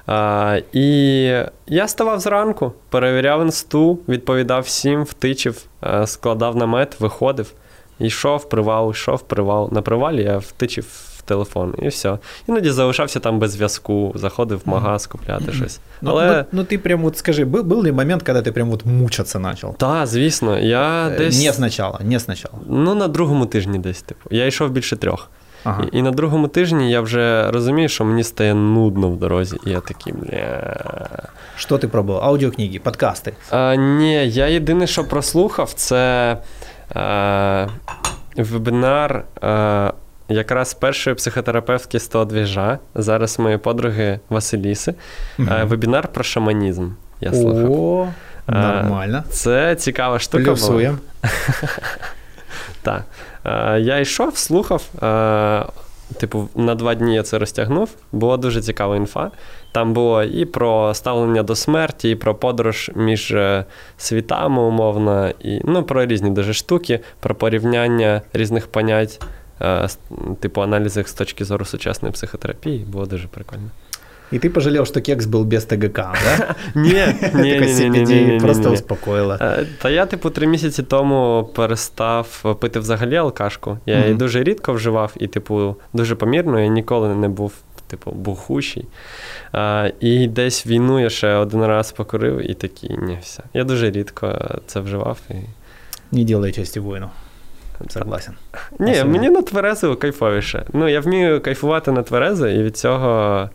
А, 0.07 0.59
І 0.73 1.23
я 1.67 1.87
ставав 1.87 2.19
зранку, 2.19 2.73
перевіряв 2.89 3.41
інсту, 3.41 3.99
відповідав 4.07 4.63
всім, 4.63 5.03
втичив, 5.03 5.65
складав 6.05 6.55
намет, 6.55 6.99
виходив, 6.99 7.53
йшов, 7.99 8.49
привал, 8.49 8.91
йшов, 8.91 9.21
привал. 9.21 9.69
На 9.71 9.81
привалі 9.81 10.23
я 10.23 10.37
втичив 10.37 10.85
телефон, 11.27 11.73
і 11.81 11.87
все. 11.87 12.17
Іноді 12.47 12.71
залишався 12.71 13.19
там 13.19 13.39
без 13.39 13.51
зв'язку, 13.51 14.11
заходив 14.15 14.61
в 14.65 14.69
магаз 14.69 15.07
купляти 15.07 15.51
щось. 15.51 15.79
Ну, 16.01 16.11
Але... 16.11 16.37
ну, 16.37 16.45
ну 16.51 16.63
ти 16.63 16.77
прям 16.77 17.05
от 17.05 17.17
скажи, 17.17 17.45
був, 17.45 17.63
був 17.63 17.83
ли 17.83 17.91
момент, 17.91 18.23
коли 18.23 18.41
ти 18.41 18.51
прям 18.51 18.71
от 18.71 18.85
мучатися 18.85 19.39
почав? 19.39 19.75
Так, 19.77 20.07
звісно. 20.07 20.59
Я 20.59 21.07
е, 21.07 21.17
десь... 21.17 21.45
Не 21.45 21.53
спочатку, 21.53 22.03
не 22.03 22.19
спочатку. 22.19 22.59
Ну, 22.69 22.95
на 22.95 23.07
другому 23.07 23.45
тижні 23.45 23.79
десь, 23.79 24.01
типу. 24.01 24.29
Я 24.31 24.45
йшов 24.45 24.71
більше 24.71 24.95
трьох. 24.95 25.29
Ага. 25.63 25.83
І, 25.91 25.97
і 25.97 26.01
на 26.01 26.11
другому 26.11 26.47
тижні 26.47 26.91
я 26.91 27.01
вже 27.01 27.51
розумію, 27.51 27.89
що 27.89 28.05
мені 28.05 28.23
стає 28.23 28.53
нудно 28.53 29.09
в 29.09 29.17
дорозі. 29.17 29.57
І 29.65 29.69
я 29.69 29.79
такий, 29.79 30.13
бля. 30.13 30.75
Що 31.55 31.77
ти 31.77 31.87
пробував? 31.87 32.23
Аудіокниги, 32.23 32.79
подкасти? 32.79 33.33
А, 33.51 33.75
Ні, 33.75 34.29
я 34.29 34.47
єдине, 34.47 34.87
що 34.87 35.03
прослухав, 35.03 35.73
це 35.73 36.37
а, 36.93 37.67
вебінар. 38.37 39.25
А, 39.41 39.93
якраз 40.29 40.73
першої 40.73 41.15
психотерапевтки 41.15 41.99
з 41.99 42.07
того 42.07 42.25
двіжа, 42.25 42.79
зараз 42.95 43.39
моєї 43.39 43.57
подруги 43.57 44.19
Василіси, 44.29 44.93
mm 45.39 45.67
вебінар 45.67 46.07
про 46.07 46.23
шаманізм. 46.23 46.89
Я 47.21 47.33
слухав. 47.33 47.71
О, 47.71 48.07
Нормально. 48.47 49.23
Це 49.29 49.75
цікава 49.75 50.19
штука. 50.19 50.43
Плюсуємо. 50.43 50.97
Так. 52.81 53.03
Я 53.79 53.99
йшов, 53.99 54.37
слухав. 54.37 54.81
Типу, 56.19 56.49
на 56.55 56.75
два 56.75 56.95
дні 56.95 57.15
я 57.15 57.23
це 57.23 57.39
розтягнув. 57.39 57.89
Була 58.11 58.37
дуже 58.37 58.61
цікава 58.61 58.95
інфа. 58.95 59.31
Там 59.71 59.93
було 59.93 60.23
і 60.23 60.45
про 60.45 60.93
ставлення 60.93 61.43
до 61.43 61.55
смерті, 61.55 62.09
і 62.09 62.15
про 62.15 62.35
подорож 62.35 62.91
між 62.95 63.31
е, 63.31 63.65
світами, 63.97 64.61
умовно, 64.61 65.29
і 65.39 65.61
ну, 65.63 65.83
про 65.83 66.05
різні 66.05 66.29
дуже 66.29 66.53
штуки, 66.53 66.99
про 67.19 67.35
порівняння 67.35 68.21
різних 68.33 68.67
понять 68.67 69.21
Е, 69.61 69.87
типу 70.39 70.61
аналізи 70.61 71.03
з 71.03 71.13
точки 71.13 71.45
зору 71.45 71.65
сучасної 71.65 72.11
психотерапії, 72.11 72.85
було 72.85 73.05
дуже 73.05 73.27
прикольно. 73.27 73.69
І 74.31 74.39
ти 74.39 74.49
пожалів, 74.49 74.87
що 74.87 75.01
кекс 75.01 75.25
був 75.25 75.45
без 75.45 75.65
ТГК, 75.65 75.95
да? 75.95 76.55
Ні, 76.75 77.05
ні, 77.33 78.01
ні, 78.01 78.39
просто 78.41 78.71
успокоїла. 78.71 79.37
Е, 79.41 79.65
та 79.81 79.89
я, 79.89 80.05
типу, 80.05 80.29
три 80.29 80.47
місяці 80.47 80.83
тому 80.83 81.49
перестав 81.55 82.55
пити 82.59 82.79
взагалі 82.79 83.15
алкашку. 83.15 83.77
Я 83.85 83.99
її 83.99 84.13
дуже 84.13 84.43
рідко 84.43 84.73
вживав 84.73 85.13
і, 85.19 85.27
типу, 85.27 85.75
дуже 85.93 86.15
помірно, 86.15 86.59
я 86.59 86.67
ніколи 86.67 87.15
не 87.15 87.29
був, 87.29 87.53
типу, 87.87 88.11
бухущий. 88.11 88.85
А, 89.51 89.89
І 89.99 90.27
десь 90.27 90.67
війну 90.67 90.99
я 90.99 91.09
ще 91.09 91.33
один 91.33 91.65
раз 91.65 91.91
покурив 91.91 92.51
і 92.51 92.53
такий, 92.53 92.97
ні, 92.97 93.17
все. 93.21 93.43
Я 93.53 93.63
дуже 93.63 93.91
рідко 93.91 94.55
це 94.65 94.79
вживав. 94.79 95.17
І... 95.29 95.33
Не 96.11 96.23
делай 96.23 96.51
часті 96.51 96.79
воїну. 96.79 97.09
Согласен. 97.88 98.34
Ні, 98.78 98.92
Особливо. 98.92 99.10
мені 99.18 99.30
на 99.30 99.42
тверезу 99.42 99.96
кайфовіше. 99.96 100.64
Ну, 100.72 100.88
я 100.88 101.00
вмію 101.00 101.40
кайфувати 101.40 101.92
на 101.92 102.02
тверезу, 102.02 102.46
і 102.46 102.62
від 102.62 102.76
цього 102.76 103.50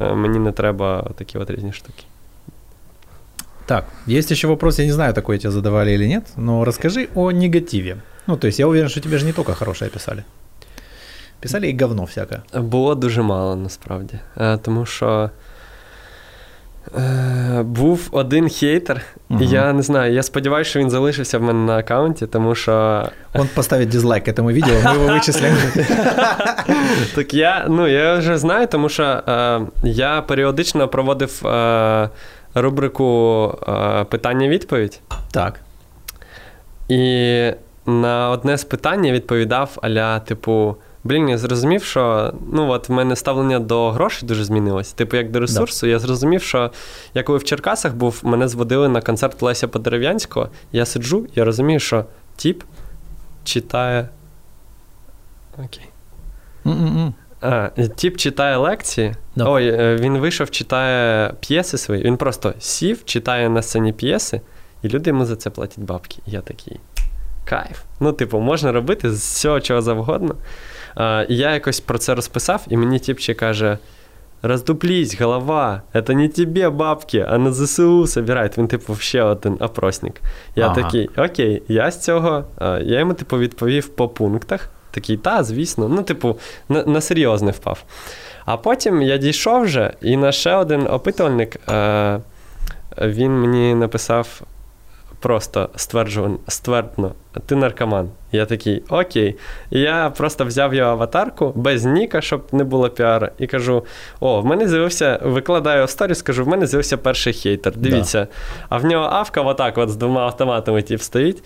мені 0.00 0.38
не 0.38 0.52
треба 0.52 1.10
такі 1.16 1.38
от 1.38 1.50
різні 1.50 1.72
штуки. 1.72 2.04
Так, 3.66 3.84
есть 4.08 4.32
еще 4.32 4.48
вопрос, 4.48 4.78
я 4.78 4.86
не 4.86 4.92
знаю, 4.92 5.14
такой 5.14 5.38
тебе 5.38 5.52
задавали 5.52 5.92
или 5.92 6.06
нет, 6.08 6.24
но 6.36 6.64
расскажи 6.64 7.08
о 7.14 7.30
негативе. 7.30 7.96
Ну, 8.26 8.36
то 8.36 8.46
есть 8.48 8.58
я 8.58 8.66
уверен, 8.66 8.88
что 8.88 9.00
тебе 9.00 9.18
же 9.18 9.26
не 9.26 9.32
только 9.32 9.54
хорошее 9.54 9.90
писали. 9.90 10.24
Писали 11.40 11.68
і 11.70 11.78
говно 11.78 12.02
всяке. 12.04 12.40
Було 12.54 12.94
дуже 12.94 13.22
мало 13.22 13.56
насправді. 13.56 14.18
Тому 14.62 14.86
що 14.86 15.30
Е, 16.97 17.63
був 17.63 18.07
один 18.11 18.49
хейтер, 18.49 19.01
угу. 19.29 19.43
я 19.43 19.73
не 19.73 19.81
знаю, 19.81 20.13
я 20.13 20.23
сподіваюся, 20.23 20.69
що 20.69 20.79
він 20.79 20.89
залишився 20.89 21.37
в 21.37 21.41
мене 21.41 21.59
на 21.59 21.77
аккаунті, 21.77 22.27
тому 22.27 22.55
що. 22.55 23.05
Он 23.33 23.49
поставить 23.55 23.89
дизлайк 23.89 24.27
этому 24.27 24.51
відео, 24.51 24.75
ми 24.85 24.93
його 24.93 25.13
вичислимо. 25.13 25.55
Так 27.15 27.33
я 27.33 27.65
ну, 27.69 27.87
я 27.87 28.17
вже 28.17 28.37
знаю, 28.37 28.67
тому 28.67 28.89
що 28.89 29.03
е, 29.03 29.61
я 29.83 30.21
періодично 30.21 30.87
проводив 30.87 31.47
е, 31.47 32.09
рубрику 32.55 33.53
е, 33.67 34.03
питання-відповідь. 34.03 34.99
Так. 35.31 35.59
І 36.89 37.51
на 37.85 38.29
одне 38.29 38.57
з 38.57 38.63
питань 38.63 39.05
я 39.05 39.13
відповідав 39.13 39.77
аля, 39.81 40.19
типу. 40.19 40.75
Блін, 41.05 41.29
я 41.29 41.37
зрозумів, 41.37 41.83
що 41.83 42.33
ну 42.51 42.69
от 42.69 42.89
в 42.89 42.91
мене 42.91 43.15
ставлення 43.15 43.59
до 43.59 43.91
грошей 43.91 44.27
дуже 44.27 44.43
змінилось. 44.43 44.93
Типу, 44.93 45.17
як 45.17 45.31
до 45.31 45.39
ресурсу, 45.39 45.85
да. 45.85 45.91
я 45.91 45.99
зрозумів, 45.99 46.41
що 46.41 46.71
я 47.13 47.23
коли 47.23 47.37
в 47.37 47.43
Черкасах 47.43 47.95
був, 47.95 48.21
мене 48.23 48.47
зводили 48.47 48.89
на 48.89 49.01
концерт 49.01 49.41
Леся 49.41 49.67
Подерев'янського, 49.67 50.49
я 50.71 50.85
сиджу, 50.85 51.27
я 51.35 51.45
розумію, 51.45 51.79
що 51.79 52.05
тіп 52.35 52.63
читає. 53.43 54.09
Окей. 55.57 55.89
А, 57.41 57.69
Тіп 57.95 58.17
читає 58.17 58.57
лекції. 58.57 59.15
No. 59.37 59.51
Ой, 59.51 59.67
е, 59.67 59.95
він 59.95 60.17
вийшов, 60.17 60.51
читає 60.51 61.33
п'єси 61.39 61.77
свої. 61.77 62.03
Він 62.03 62.17
просто 62.17 62.53
сів, 62.59 63.05
читає 63.05 63.49
на 63.49 63.61
сцені 63.61 63.93
п'єси, 63.93 64.41
і 64.81 64.89
люди 64.89 65.09
йому 65.09 65.25
за 65.25 65.35
це 65.35 65.49
платять 65.49 65.79
бабки. 65.79 66.17
І 66.27 66.31
я 66.31 66.41
такий. 66.41 66.79
Кайф. 67.45 67.81
Ну, 67.99 68.13
типу, 68.13 68.39
можна 68.39 68.71
робити 68.71 69.11
з 69.11 69.19
всього 69.19 69.61
чого 69.61 69.81
завгодно. 69.81 70.35
І 71.29 71.37
я 71.37 71.53
якось 71.53 71.79
про 71.79 71.97
це 71.97 72.15
розписав, 72.15 72.65
і 72.69 72.77
мені 72.77 72.99
тіпче 72.99 73.33
каже: 73.33 73.77
Роздуплись, 74.41 75.21
голова, 75.21 75.81
це 76.07 76.15
не 76.15 76.29
тебе 76.29 76.69
бабки, 76.69 77.25
а 77.29 77.37
на 77.37 77.53
ЗСУ 77.53 78.07
собирають. 78.07 78.57
Він, 78.57 78.67
типу, 78.67 78.95
ще 78.95 79.23
один 79.23 79.57
опросник. 79.59 80.21
Я 80.55 80.65
ага. 80.65 80.75
такий, 80.75 81.09
окей, 81.17 81.63
я 81.67 81.91
з 81.91 82.03
цього. 82.03 82.43
Я 82.61 82.99
йому, 82.99 83.13
типу, 83.13 83.37
відповів 83.37 83.87
по 83.87 84.09
пунктах. 84.09 84.69
Такий, 84.91 85.17
та, 85.17 85.43
звісно, 85.43 85.89
ну, 85.89 86.03
типу, 86.03 86.37
на, 86.69 86.83
на 86.83 87.01
серйозне 87.01 87.51
впав. 87.51 87.83
А 88.45 88.57
потім 88.57 89.01
я 89.01 89.17
дійшов 89.17 89.63
вже, 89.63 89.93
і 90.01 90.17
на 90.17 90.31
ще 90.31 90.55
один 90.55 90.87
опитувальник 90.87 91.69
е, 91.69 92.19
він 93.01 93.41
мені 93.41 93.75
написав 93.75 94.41
просто 95.25 95.69
стверджувано, 95.75 96.37
ствердно, 96.47 97.11
ти 97.45 97.55
наркоман. 97.55 98.09
Я 98.31 98.45
такий, 98.45 98.83
окей. 98.89 99.35
І 99.71 99.79
я 99.79 100.09
просто 100.09 100.45
взяв 100.45 100.73
його 100.73 100.91
аватарку 100.91 101.53
без 101.55 101.85
ніка, 101.85 102.21
щоб 102.21 102.41
не 102.51 102.63
було 102.63 102.89
піара, 102.89 103.31
і 103.37 103.47
кажу: 103.47 103.85
о, 104.19 104.41
в 104.41 104.45
мене 104.45 104.67
з'явився, 104.67 105.19
викладаю 105.23 105.87
сторіс, 105.87 106.21
кажу, 106.21 106.45
в 106.45 106.47
мене 106.47 106.67
з'явився 106.67 106.97
перший 106.97 107.33
хейтер. 107.33 107.77
Дивіться. 107.77 108.19
Да. 108.19 108.27
А 108.69 108.77
в 108.77 108.85
нього 108.85 109.05
авка 109.05 109.41
отак 109.41 109.77
от 109.77 109.89
з 109.89 109.95
двома 109.95 110.21
автоматами 110.21 110.81
тіп 110.81 111.01
стоїть. 111.01 111.43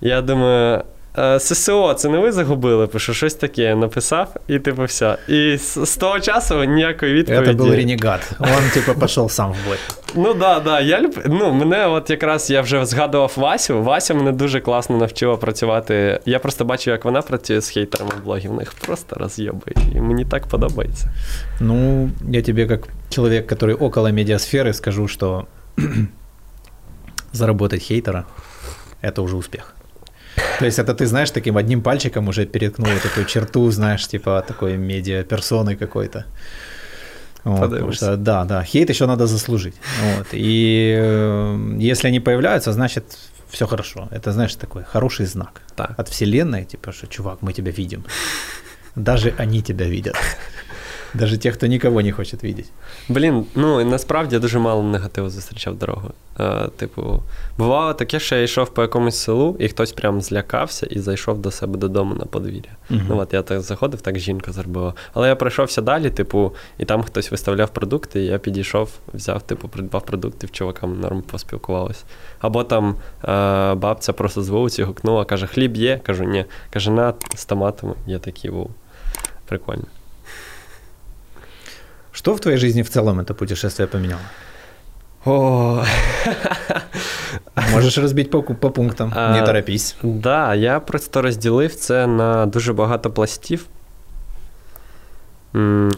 Я 0.00 0.22
думаю, 0.22 0.82
ССО, 1.39 1.93
це 1.93 2.09
не 2.09 2.17
ви 2.17 2.31
загубили, 2.31 2.87
пишу, 2.87 3.13
щось 3.13 3.33
таке 3.33 3.75
написав, 3.75 4.35
і 4.47 4.59
типу 4.59 4.83
все. 4.83 5.17
І 5.27 5.57
з, 5.57 5.85
з 5.85 5.97
того 5.97 6.19
часу 6.19 6.63
ніякої 6.63 7.13
відповіді. 7.13 7.45
Це 7.45 7.53
був 7.53 7.71
ренегат. 7.71 8.31
Він, 8.39 8.69
типу, 8.73 8.99
пішов 8.99 9.31
сам 9.31 9.51
в 9.51 9.55
бой. 9.67 9.77
Ну 10.15 10.33
да, 10.33 10.59
да. 10.59 10.79
Я 10.79 11.01
люб... 11.01 11.19
ну, 11.25 11.53
мене 11.53 11.87
от 11.87 12.09
якраз 12.09 12.49
я 12.49 12.61
вже 12.61 12.85
згадував 12.85 13.33
Васю. 13.35 13.83
Вася 13.83 14.13
мене 14.13 14.31
дуже 14.31 14.59
класно 14.59 14.97
навчила 14.97 15.37
працювати. 15.37 16.19
Я 16.25 16.39
просто 16.39 16.65
бачу, 16.65 16.91
як 16.91 17.05
вона 17.05 17.21
працює 17.21 17.61
з 17.61 17.69
хейтерами 17.69 18.11
блогів. 18.23 18.51
В 18.51 18.53
них 18.53 18.73
просто 18.73 19.15
роз'єбує. 19.15 19.75
І 19.95 20.01
мені 20.01 20.25
так 20.25 20.47
подобається. 20.47 21.11
Ну, 21.59 22.09
я 22.29 22.41
тобі, 22.41 22.61
як 22.61 22.87
чоловік, 23.09 23.51
який 23.51 23.73
около 23.73 24.11
медіасфери, 24.11 24.73
скажу, 24.73 25.07
що 25.07 25.45
заработать 27.33 27.83
хейтера 27.83 28.23
это 29.03 29.21
уже 29.21 29.35
успех. 29.35 29.74
То 30.58 30.64
есть 30.64 30.78
это 30.78 30.94
ты, 30.94 31.06
знаешь, 31.06 31.30
таким 31.30 31.56
одним 31.56 31.82
пальчиком 31.82 32.28
уже 32.28 32.46
переткнул 32.46 32.90
такую 33.02 33.26
черту, 33.26 33.70
знаешь, 33.70 34.06
типа 34.06 34.44
такой 34.46 34.76
медиа-персоны 34.76 35.76
какой-то. 35.76 36.24
Вот, 37.44 37.60
потому 37.60 37.92
что, 37.92 38.16
да, 38.16 38.44
да, 38.44 38.64
хейт 38.64 38.90
еще 38.90 39.06
надо 39.06 39.26
заслужить. 39.26 39.74
Вот, 40.02 40.26
и 40.32 40.96
э, 40.98 41.76
если 41.78 42.08
они 42.08 42.20
появляются, 42.20 42.72
значит, 42.72 43.04
все 43.50 43.66
хорошо. 43.66 44.08
Это, 44.10 44.32
знаешь, 44.32 44.54
такой 44.54 44.82
хороший 44.82 45.26
знак 45.26 45.62
так. 45.76 45.94
от 45.96 46.08
вселенной, 46.08 46.64
типа, 46.64 46.92
что, 46.92 47.06
чувак, 47.06 47.42
мы 47.42 47.52
тебя 47.52 47.70
видим. 47.70 48.04
Даже 48.96 49.32
они 49.38 49.62
тебя 49.62 49.86
видят. 49.86 50.16
Даже 51.18 51.38
ті, 51.38 51.50
хто 51.50 51.66
нікого 51.66 52.02
не 52.02 52.12
хоче 52.12 52.36
видіти. 52.42 52.68
Блін, 53.08 53.44
ну 53.54 53.84
насправді 53.84 54.34
я 54.34 54.40
дуже 54.40 54.58
мало 54.58 54.82
негативу 54.82 55.30
зустрічав 55.30 55.78
дорогу. 55.78 56.10
Е, 56.40 56.68
Типу, 56.76 57.22
бувало 57.58 57.94
таке, 57.94 58.20
що 58.20 58.36
я 58.36 58.42
йшов 58.42 58.68
по 58.74 58.82
якомусь 58.82 59.16
селу, 59.16 59.56
і 59.58 59.68
хтось 59.68 59.92
прям 59.92 60.20
злякався 60.20 60.86
і 60.86 60.98
зайшов 60.98 61.38
до 61.38 61.50
себе 61.50 61.78
додому 61.78 62.14
на 62.14 62.24
подвір'я. 62.24 62.76
uh 62.90 63.00
Ну 63.08 63.18
от 63.18 63.32
я 63.34 63.42
так 63.42 63.60
заходив, 63.60 64.00
так 64.00 64.18
жінка 64.18 64.52
зробила. 64.52 64.94
Але 65.14 65.28
я 65.28 65.36
пройшовся 65.36 65.82
далі, 65.82 66.10
типу, 66.10 66.52
і 66.78 66.84
там 66.84 67.02
хтось 67.02 67.30
виставляв 67.30 67.70
продукти, 67.70 68.20
і 68.20 68.26
я 68.26 68.38
підійшов, 68.38 68.90
взяв, 69.14 69.42
типу, 69.42 69.68
придбав 69.68 70.04
продукти, 70.04 70.46
в 70.46 70.50
чувакам 70.50 71.00
норм 71.00 71.22
поспілкувалися. 71.22 72.04
Або 72.40 72.64
там 72.64 72.96
е, 73.24 73.74
бабця 73.74 74.12
просто 74.12 74.42
з 74.42 74.48
вулиці 74.48 74.82
гукнула, 74.82 75.24
каже, 75.24 75.46
хліб 75.46 75.76
є. 75.76 76.00
Кажу, 76.02 76.24
ні. 76.24 76.44
Каже, 76.72 76.90
на 76.90 77.14
з 77.34 77.44
томатами. 77.44 77.94
Я 78.06 78.18
такий, 78.18 78.50
вау. 78.50 78.70
Прикольно. 79.48 79.84
Что 82.16 82.34
в 82.34 82.40
твоей 82.40 82.58
жизни 82.58 82.82
в 82.82 82.88
целом 82.88 83.20
это 83.20 83.34
путешествие 83.34 83.86
поменяло? 83.86 84.22
О. 85.26 85.84
Можеш 87.72 87.98
розбити 87.98 88.30
по, 88.30 88.42
по 88.42 88.70
пунктам, 88.70 89.08
не 89.32 89.42
торопись. 89.42 89.96
Так, 90.00 90.10
да, 90.10 90.54
я 90.54 90.80
просто 90.80 91.22
розділив 91.22 91.74
це 91.74 92.06
на 92.06 92.46
дуже 92.46 92.72
багато 92.72 93.10
пластів. 93.10 93.66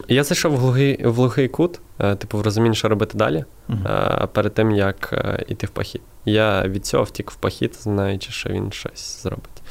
Я 0.07 0.23
зайшов 0.23 0.51
в 0.51 0.57
глухий, 0.57 1.05
в 1.05 1.13
глухий 1.13 1.47
кут, 1.47 1.79
е, 1.99 2.15
типу, 2.15 2.37
в 2.37 2.41
розумінні, 2.41 2.75
що 2.75 2.89
робити 2.89 3.17
далі, 3.17 3.45
uh-huh. 3.69 4.27
перед 4.27 4.53
тим, 4.53 4.71
як 4.71 5.13
йти 5.47 5.65
е, 5.65 5.67
в 5.67 5.69
похід. 5.69 6.01
Я 6.25 6.67
від 6.67 6.85
цього 6.85 7.03
втік 7.03 7.31
в 7.31 7.35
похід, 7.35 7.77
знаючи, 7.81 8.31
що 8.31 8.49
він 8.49 8.71
щось 8.71 9.23
зробить. 9.23 9.61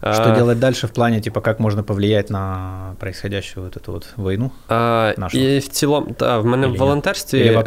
Что 0.00 0.32
а, 0.32 0.34
делать 0.34 0.58
дальше 0.58 0.86
в 0.86 0.90
плане, 0.90 1.20
типа, 1.20 1.40
как 1.40 1.60
можно 1.60 1.82
повлиять 1.82 2.30
на 2.30 2.94
происходящую 2.98 3.64
вот 3.64 3.76
эту 3.76 3.92
вот 3.92 4.06
войну? 4.16 4.50
А, 4.68 5.12
нашу? 5.16 5.38
І 5.38 5.58
в 5.58 5.68
цілому, 5.68 6.12
та, 6.12 6.38
в 6.38 6.46
мене 6.46 6.66
Или 6.66 6.76
в 6.76 6.78
волонтерстві 6.78 7.62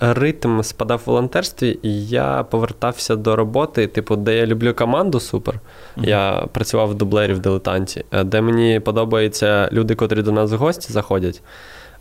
в 0.00 0.14
ритм 0.14 0.62
спадав 0.62 0.98
в 0.98 1.02
волонтерстві, 1.06 1.78
і 1.82 2.06
я 2.06 2.42
повертався 2.42 3.16
до 3.16 3.36
роботи, 3.36 3.86
типу, 3.86 4.16
де 4.16 4.36
я 4.36 4.46
люблю 4.46 4.74
команду 4.74 5.20
супер. 5.20 5.54
Mm-hmm. 5.54 6.08
Я 6.08 6.46
працював 6.52 6.88
в 6.88 6.94
дублері 6.94 7.32
в 7.32 7.38
дилетанті, 7.38 8.04
де 8.24 8.40
мені 8.40 8.80
подобаються 8.80 9.68
люди, 9.72 9.94
котрі 9.94 10.22
до 10.22 10.32
нас 10.32 10.52
в 10.52 10.56
гості 10.56 10.92
заходять, 10.92 11.42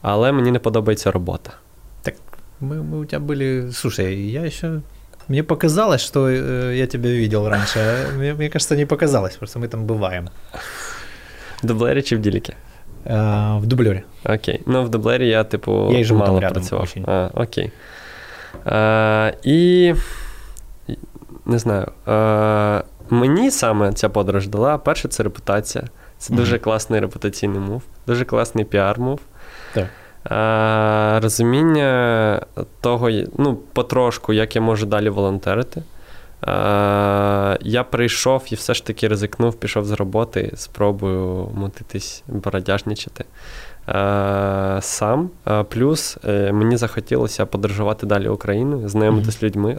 але 0.01 0.31
мені 0.31 0.51
не 0.51 0.59
подобається 0.59 1.11
робота. 1.11 1.51
Так, 2.01 2.15
ми, 2.59 2.75
ми 2.75 2.97
у 2.97 3.05
тебе 3.05 3.25
були. 3.25 3.71
Слушай, 3.71 4.31
я 4.31 4.49
ще 4.49 4.71
мне 5.28 5.42
показалось, 5.42 6.00
что 6.00 6.28
э, 6.28 6.74
я 6.76 6.86
тебя 6.86 7.10
видел 7.10 7.48
раньше. 7.48 8.06
Мне, 8.16 8.34
мне 8.34 8.48
кажется, 8.48 8.76
не 8.76 8.86
показалось, 8.86 9.36
просто 9.36 9.58
мы 9.58 9.68
там 9.68 9.86
бываем. 9.86 10.28
В 11.62 11.66
дублері 11.66 12.02
чи 12.02 12.16
в 12.16 12.20
діліки? 12.20 12.54
А, 13.06 13.56
в 13.56 13.66
дублері. 13.66 14.02
Окей. 14.24 14.60
Ну, 14.66 14.82
в 14.82 14.88
дублері 14.88 15.28
я, 15.28 15.44
типу, 15.44 15.92
я 15.92 16.04
живу 16.04 16.20
мало 16.20 16.40
там 16.40 16.52
працював. 16.52 16.84
Очень. 16.84 17.04
А, 17.06 17.30
Окей. 17.34 17.72
А, 18.64 19.32
І 19.42 19.94
не 21.46 21.58
знаю. 21.58 21.86
А, 22.06 22.82
Мені 23.10 23.50
саме 23.50 23.92
ця 23.92 24.08
подорож 24.08 24.48
дала. 24.48 24.78
Перше, 24.78 25.08
це 25.08 25.22
репутація. 25.22 25.84
Це 26.18 26.32
mm-hmm. 26.32 26.36
дуже 26.36 26.58
класний 26.58 27.00
репутаційний 27.00 27.60
мув, 27.60 27.82
дуже 28.06 28.24
класний 28.24 28.64
піар-мув. 28.64 29.18
Так. 29.74 29.86
Е, 30.31 31.19
розуміння 31.19 32.41
того, 32.81 33.09
ну, 33.37 33.55
потрошку, 33.73 34.33
як 34.33 34.55
я 34.55 34.61
можу 34.61 34.85
далі 34.85 35.09
волонтерити. 35.09 35.81
Е, 35.81 37.57
я 37.61 37.83
прийшов 37.91 38.45
і 38.49 38.55
все 38.55 38.73
ж 38.73 38.85
таки 38.85 39.07
ризикнув, 39.07 39.55
пішов 39.55 39.85
з 39.85 39.91
роботи, 39.91 40.51
спробую 40.55 41.49
мутитись, 41.55 42.23
бородяжничати. 42.27 43.25
Е, 43.89 44.77
сам. 44.81 45.29
Плюс 45.69 46.17
мені 46.51 46.77
захотілося 46.77 47.45
подорожувати 47.45 48.05
далі 48.05 48.27
Україною, 48.27 48.89
знайомитися 48.89 49.31
з 49.39 49.43
людьми, 49.43 49.77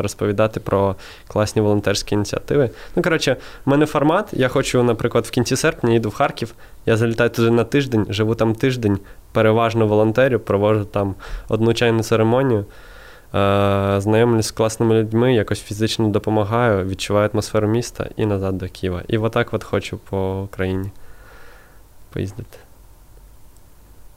розповідати 0.00 0.60
про 0.60 0.96
класні 1.28 1.62
волонтерські 1.62 2.14
ініціативи. 2.14 2.70
Ну, 2.96 3.02
коротше, 3.02 3.36
в 3.64 3.70
мене 3.70 3.86
формат. 3.86 4.28
Я 4.32 4.48
хочу, 4.48 4.82
наприклад, 4.82 5.24
в 5.26 5.30
кінці 5.30 5.56
серпня 5.56 5.92
їду 5.92 6.08
в 6.08 6.14
Харків. 6.14 6.54
Я 6.86 6.96
залітаю 6.96 7.30
туди 7.30 7.50
на 7.50 7.64
тиждень, 7.64 8.06
живу 8.08 8.34
там 8.34 8.54
тиждень, 8.54 8.98
переважно 9.32 9.86
волонтерю, 9.86 10.40
проводжу 10.40 10.84
там 10.84 11.14
одну 11.48 11.74
чайну 11.74 12.02
церемонію. 12.02 12.64
Знайомлюсь 13.98 14.46
з 14.46 14.50
класними 14.50 14.94
людьми, 14.94 15.34
якось 15.34 15.60
фізично 15.60 16.08
допомагаю, 16.08 16.86
відчуваю 16.86 17.30
атмосферу 17.32 17.68
міста 17.68 18.06
і 18.16 18.26
назад 18.26 18.58
до 18.58 18.68
Києва. 18.68 19.02
І 19.08 19.18
отак 19.18 19.54
от 19.54 19.64
хочу 19.64 19.98
по 19.98 20.42
Україні 20.42 20.90
поїздити. 22.12 22.65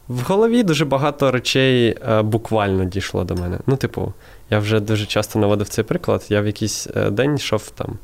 В 0.10 0.22
голові 0.22 0.64
дуже 0.64 0.86
багато 0.86 1.32
речей 1.32 1.97
е, 2.10 2.22
буквально 2.22 2.86
дійшло 2.86 3.24
до 3.24 3.36
мене. 3.36 3.60
Ну, 3.68 3.76
типу, 3.76 4.14
я 4.49 4.60
вже 4.60 4.80
дуже 4.80 5.05
часто 5.05 5.39
наводив 5.39 5.70
цей 5.70 5.84
приклад. 5.84 6.26
Я 6.30 6.41
в 6.41 6.45
якийсь 6.45 6.88
е, 6.95 7.10
день 7.10 7.36
йшов 7.36 7.70
там. 7.70 7.97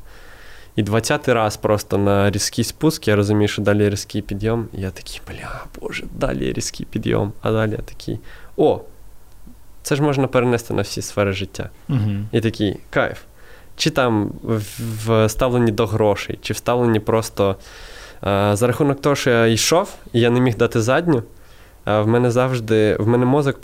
І 0.76 0.82
20-й 0.82 1.32
раз 1.32 1.56
просто 1.56 1.98
на 1.98 2.30
різкий 2.30 2.64
спуск, 2.64 3.08
я 3.08 3.16
розумію, 3.16 3.48
що 3.48 3.62
далі 3.62 3.88
різкий 3.88 4.22
підйом. 4.22 4.68
І 4.72 4.80
я 4.80 4.90
такий, 4.90 5.20
бля, 5.28 5.64
боже, 5.80 6.04
далі 6.14 6.52
різкий 6.52 6.86
підйом. 6.90 7.32
А 7.42 7.52
далі 7.52 7.70
я 7.70 7.76
такий, 7.76 8.18
о, 8.56 8.80
це 9.82 9.96
ж 9.96 10.02
можна 10.02 10.26
перенести 10.26 10.74
на 10.74 10.82
всі 10.82 11.02
сфери 11.02 11.32
життя. 11.32 11.70
Угу. 11.88 12.12
І 12.32 12.40
такий 12.40 12.76
кайф. 12.90 13.18
чи 13.76 13.90
там 13.90 14.32
в 15.06 15.28
ставленні 15.28 15.72
до 15.72 15.86
грошей, 15.86 16.38
чи 16.42 16.52
в 16.52 16.56
ставленні 16.56 17.00
просто 17.00 17.56
за 18.52 18.66
рахунок 18.66 19.00
того, 19.00 19.16
що 19.16 19.30
я 19.30 19.46
йшов, 19.46 19.94
і 20.12 20.20
я 20.20 20.30
не 20.30 20.40
міг 20.40 20.56
дати 20.56 20.80
задню. 20.80 21.22
В 21.86 22.06
мене 22.06 22.30
завжди 22.30 22.96
в 22.96 23.08
мене 23.08 23.26
мозок 23.26 23.60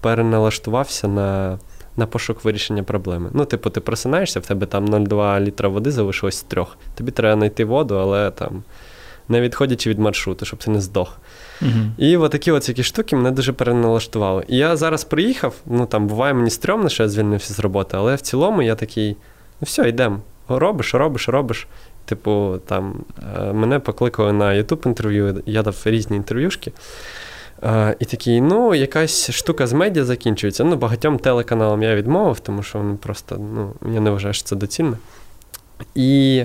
переналаштувався 0.00 1.08
на 1.08 1.58
на 1.96 2.06
пошук 2.06 2.44
вирішення 2.44 2.82
проблеми. 2.82 3.30
Ну, 3.32 3.44
типу, 3.44 3.70
ти 3.70 3.80
просинаєшся, 3.80 4.40
в 4.40 4.46
тебе 4.46 4.66
там 4.66 4.86
0,2 4.86 5.40
літра 5.40 5.68
води 5.68 5.90
залишилось 5.90 6.36
з 6.36 6.42
трьох. 6.42 6.76
Тобі 6.94 7.10
треба 7.10 7.36
знайти 7.36 7.64
воду, 7.64 7.94
але 7.94 8.30
там 8.30 8.62
не 9.28 9.40
відходячи 9.40 9.90
від 9.90 9.98
маршруту, 9.98 10.44
щоб 10.44 10.58
ти 10.58 10.70
не 10.70 10.80
здох. 10.80 11.18
Угу. 11.62 11.70
І 11.98 12.16
отакі 12.16 12.50
от 12.50 12.68
які 12.68 12.82
штуки 12.82 13.16
мене 13.16 13.30
дуже 13.30 13.52
переналаштували. 13.52 14.44
І 14.48 14.56
я 14.56 14.76
зараз 14.76 15.04
приїхав, 15.04 15.54
ну 15.66 15.86
там 15.86 16.06
буває 16.06 16.34
мені 16.34 16.50
стрьомно, 16.50 16.88
що 16.88 17.02
я 17.02 17.08
звільнився 17.08 17.54
з 17.54 17.58
роботи, 17.60 17.96
але 17.96 18.14
в 18.14 18.20
цілому 18.20 18.62
я 18.62 18.74
такий: 18.74 19.16
ну 19.60 19.64
все, 19.64 19.88
йдемо. 19.88 20.20
Робиш, 20.48 20.94
робиш, 20.94 21.28
робиш. 21.28 21.66
Типу, 22.04 22.58
там 22.66 23.04
е, 23.38 23.52
мене 23.52 23.78
покликали 23.78 24.32
на 24.32 24.44
youtube 24.44 24.86
інтерв'ю, 24.86 25.42
я 25.46 25.62
дав 25.62 25.76
різні 25.84 26.16
інтерв'юшки. 26.16 26.72
А, 27.62 27.94
І 27.98 28.04
такий, 28.04 28.40
ну, 28.40 28.74
якась 28.74 29.30
штука 29.30 29.66
з 29.66 29.72
медіа 29.72 30.04
закінчується. 30.04 30.64
Ну, 30.64 30.76
багатьом 30.76 31.18
телеканалам 31.18 31.82
я 31.82 31.94
відмовив, 31.94 32.40
тому 32.40 32.62
що 32.62 32.78
вони 32.78 32.94
просто, 32.94 33.36
ну, 33.38 33.92
я 33.94 34.00
не 34.00 34.10
вважаю, 34.10 34.34
що 34.34 34.44
це 34.44 34.56
доцільно. 34.56 34.98
І 35.94 36.44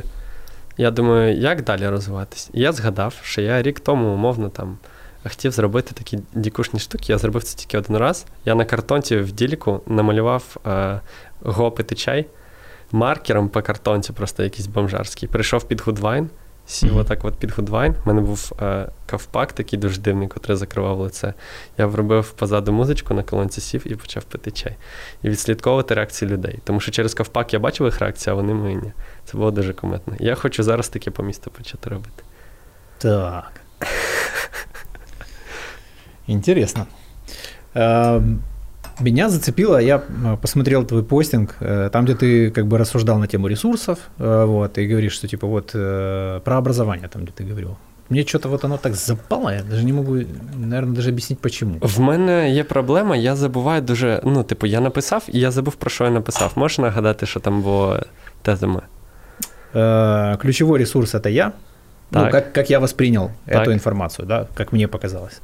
я 0.78 0.92
думаю, 0.92 1.38
як 1.38 1.64
далі 1.64 1.88
розвиватись? 1.88 2.50
Я 2.54 2.72
згадав, 2.72 3.14
що 3.24 3.42
я 3.42 3.62
рік 3.62 3.80
тому, 3.80 4.14
умовно, 4.14 4.50
там 4.50 4.78
хотів 5.24 5.52
зробити 5.52 5.92
такі 5.94 6.20
дікушні 6.34 6.80
штуки. 6.80 7.06
Я 7.08 7.18
зробив 7.18 7.44
це 7.44 7.58
тільки 7.58 7.78
один 7.78 7.98
раз. 7.98 8.26
Я 8.46 8.56
на 8.56 8.66
картонці 8.66 9.18
в 9.18 9.32
дільку 9.32 9.82
намалював 9.88 10.58
е, 10.68 11.00
го 11.42 11.72
пити 11.72 11.96
чай 11.96 12.26
маркером 12.92 13.50
по 13.50 13.62
картонці, 13.62 14.14
просто 14.14 14.44
якийсь 14.44 14.68
бомжарський. 14.68 15.30
Прийшов 15.30 15.64
під 15.64 15.82
Гудвайн. 15.82 16.30
Сів 16.68 16.98
отак 16.98 17.26
от 17.26 17.36
під 17.36 17.52
Гудвайн. 17.52 17.96
У 18.06 18.08
мене 18.08 18.22
був 18.22 18.52
е, 18.62 18.90
ковпак 19.06 19.54
такий 19.54 19.80
дуже 19.80 20.02
дивний, 20.02 20.28
котрий 20.28 20.58
закривав 20.58 21.00
лице. 21.00 21.34
Я 21.78 21.86
врубив 21.86 22.32
позаду 22.32 22.72
музичку, 22.72 23.14
на 23.14 23.24
колонці 23.24 23.62
сів 23.62 23.92
і 23.92 23.96
почав 23.96 24.24
пити 24.24 24.52
чай. 24.52 24.76
І 25.24 25.30
відслідковувати 25.30 25.94
реакції 25.94 26.32
людей. 26.32 26.60
Тому 26.64 26.80
що 26.80 26.92
через 26.92 27.14
ковпак 27.14 27.54
я 27.54 27.60
бачив 27.60 27.86
їх 27.86 28.00
реакцію, 28.00 28.34
а 28.34 28.36
вони 28.36 28.54
мої 28.54 28.76
ні. 28.76 28.92
Це 29.26 29.38
було 29.38 29.52
дуже 29.52 29.74
кумедно. 29.74 30.16
Я 30.20 30.36
хочу 30.36 30.64
зараз 30.64 30.90
таке 30.90 31.12
по 31.12 31.24
місту 31.24 31.52
почати 31.52 31.90
робити. 31.90 32.24
Так. 32.98 33.52
Интересно. 36.28 36.86
Меня 39.00 39.30
зацепило, 39.30 39.82
я 39.82 39.96
э, 39.96 40.38
посмотрел 40.42 40.86
твой 40.86 41.04
постинг, 41.04 41.56
э, 41.60 41.90
там, 41.92 42.06
где 42.06 42.14
ты 42.14 42.52
как 42.52 42.66
бы 42.66 42.78
рассуждал 42.78 43.20
на 43.20 43.28
тему 43.28 43.48
ресурсов, 43.48 43.98
э, 44.20 44.46
вот, 44.46 44.78
и 44.78 44.88
говоришь, 44.88 45.14
что 45.14 45.28
типа 45.28 45.48
вот 45.48 45.72
про 45.72 46.58
образование, 46.58 47.08
там, 47.08 47.24
где 47.24 47.32
ты 47.32 47.44
говорил. 47.44 47.78
Мне 48.10 48.24
что-то 48.24 48.50
вот 48.50 48.64
оно 48.64 48.78
так 48.78 48.96
запало, 48.96 49.50
я 49.50 49.64
даже 49.64 49.84
не 49.84 49.94
могу, 49.94 50.16
наверное, 50.56 50.96
даже 50.96 51.10
объяснить, 51.10 51.40
почему. 51.40 51.78
В 51.82 52.00
мене 52.00 52.52
є 52.52 52.64
проблема, 52.64 53.16
я 53.16 53.36
забуваю 53.36 53.82
дуже. 53.82 54.22
Ну, 54.24 54.44
типу, 54.44 54.68
я 54.68 54.82
написав, 54.82 55.24
і 55.28 55.40
я 55.40 55.52
забув, 55.52 55.76
про 55.76 55.90
що 55.90 56.04
я 56.04 56.10
написав. 56.10 56.52
Можеш 56.56 56.80
нагадати, 56.80 57.26
що 57.26 57.40
там 57.40 57.62
було 57.62 58.00
тезами? 58.42 58.82
Э, 59.74 60.38
ключевой 60.38 60.80
ресурс 60.80 61.16
это 61.16 61.30
я. 61.30 61.52
Ну, 62.12 62.20
так. 62.20 62.26
Ну, 62.26 62.32
как, 62.32 62.54
как 62.54 62.70
я 62.70 62.80
воспринял 62.80 63.32
так. 63.46 63.68
эту 63.68 63.74
информацию, 63.74 64.28
да, 64.28 64.48
как 64.54 64.72
мне 64.72 64.88
показалось. 64.88 65.42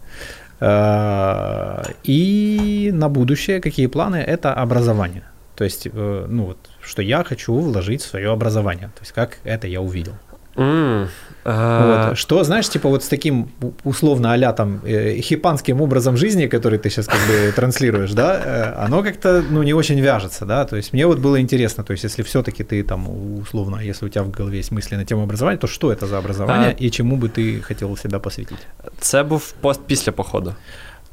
Э, 0.60 1.82
и 2.04 2.90
на 2.92 3.08
будущее 3.08 3.60
какие 3.60 3.86
планы? 3.86 4.16
Это 4.16 4.54
образование. 4.54 5.24
То 5.54 5.64
есть, 5.64 5.86
э, 5.86 6.26
ну 6.28 6.44
вот, 6.44 6.58
что 6.80 7.02
я 7.02 7.24
хочу 7.24 7.58
вложить 7.58 8.02
в 8.02 8.06
свое 8.06 8.32
образование. 8.32 8.88
То 8.88 9.00
есть, 9.00 9.12
как 9.12 9.38
это 9.44 9.66
я 9.66 9.80
увидел. 9.80 10.14
Mm, 10.56 11.08
uh... 11.44 12.08
вот. 12.08 12.18
Что, 12.18 12.44
знаешь, 12.44 12.68
типа 12.68 12.88
вот 12.88 13.04
с 13.04 13.08
таким 13.08 13.48
условно 13.84 14.32
а 14.32 14.52
там 14.52 14.80
э, 14.84 15.20
хипанским 15.20 15.82
образом 15.82 16.16
жизни, 16.16 16.46
который 16.46 16.78
ты 16.78 16.90
сейчас 16.90 17.06
как 17.06 17.20
бы 17.28 17.52
транслируешь, 17.54 18.12
да, 18.12 18.74
оно 18.78 19.02
как-то 19.02 19.44
ну, 19.50 19.62
не 19.62 19.74
очень 19.74 20.00
вяжется, 20.00 20.46
да, 20.46 20.64
то 20.64 20.76
есть 20.76 20.94
мне 20.94 21.06
вот 21.06 21.18
было 21.18 21.38
интересно, 21.40 21.84
то 21.84 21.92
есть 21.92 22.04
если 22.04 22.22
все-таки 22.22 22.64
ты 22.64 22.82
там 22.82 23.08
условно, 23.40 23.80
если 23.82 24.06
у 24.06 24.08
тебя 24.08 24.22
в 24.22 24.30
голове 24.30 24.56
есть 24.58 24.72
мысли 24.72 24.96
на 24.96 25.04
тему 25.04 25.22
образования, 25.22 25.58
то 25.58 25.66
что 25.66 25.92
это 25.92 26.06
за 26.06 26.18
образование 26.18 26.72
uh... 26.72 26.86
и 26.86 26.90
чему 26.90 27.16
бы 27.16 27.28
ты 27.28 27.60
хотел 27.60 27.96
себя 27.96 28.18
посвятить? 28.18 28.66
Це 28.98 29.22
був 29.22 29.52
пост 29.60 29.80
після 29.86 30.12
походу. 30.12 30.54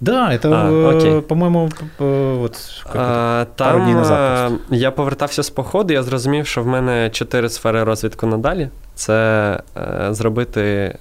Да, 0.01 0.33
это, 0.33 0.53
а, 0.53 1.21
по-моєму, 1.21 1.71
от, 2.43 2.85
а, 2.95 3.47
пару 3.57 3.81
днів 3.81 3.97
назад. 3.97 4.53
Я 4.71 4.91
повертався 4.91 5.43
з 5.43 5.51
походу, 5.51 5.93
я 5.93 6.03
зрозумів, 6.03 6.47
що 6.47 6.63
в 6.63 6.67
мене 6.67 7.11
чотири 7.11 7.49
сфери 7.49 7.85
розвитку 7.85 8.27
надалі. 8.27 8.69
Це 8.95 9.61
е, 9.77 10.09
зробити, 10.11 10.95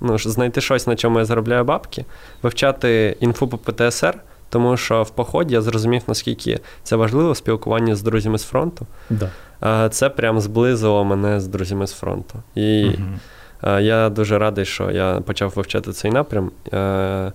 ну, 0.00 0.18
знайти 0.18 0.60
щось, 0.60 0.86
на 0.86 0.96
чому 0.96 1.18
я 1.18 1.24
заробляю 1.24 1.64
бабки, 1.64 2.04
вивчати 2.42 3.16
інфу 3.20 3.48
по 3.48 3.58
ПТСР, 3.58 4.14
тому 4.50 4.76
що 4.76 5.02
в 5.02 5.10
поході 5.10 5.54
я 5.54 5.62
зрозумів, 5.62 6.02
наскільки 6.06 6.60
це 6.82 6.96
важливо 6.96 7.34
спілкування 7.34 7.96
з 7.96 8.02
друзями 8.02 8.38
з 8.38 8.44
фронту. 8.44 8.86
Да. 9.10 9.30
Е, 9.84 9.88
це 9.88 10.08
прям 10.08 10.40
зблизило 10.40 11.04
мене 11.04 11.40
з 11.40 11.46
друзями 11.46 11.86
з 11.86 11.92
фронту. 11.92 12.34
І 12.54 12.84
угу. 12.86 13.78
я 13.78 14.08
дуже 14.08 14.38
радий, 14.38 14.64
що 14.64 14.90
я 14.90 15.20
почав 15.26 15.52
вивчати 15.56 15.92
цей 15.92 16.10
напрям. 16.10 16.50
Е, 16.72 17.32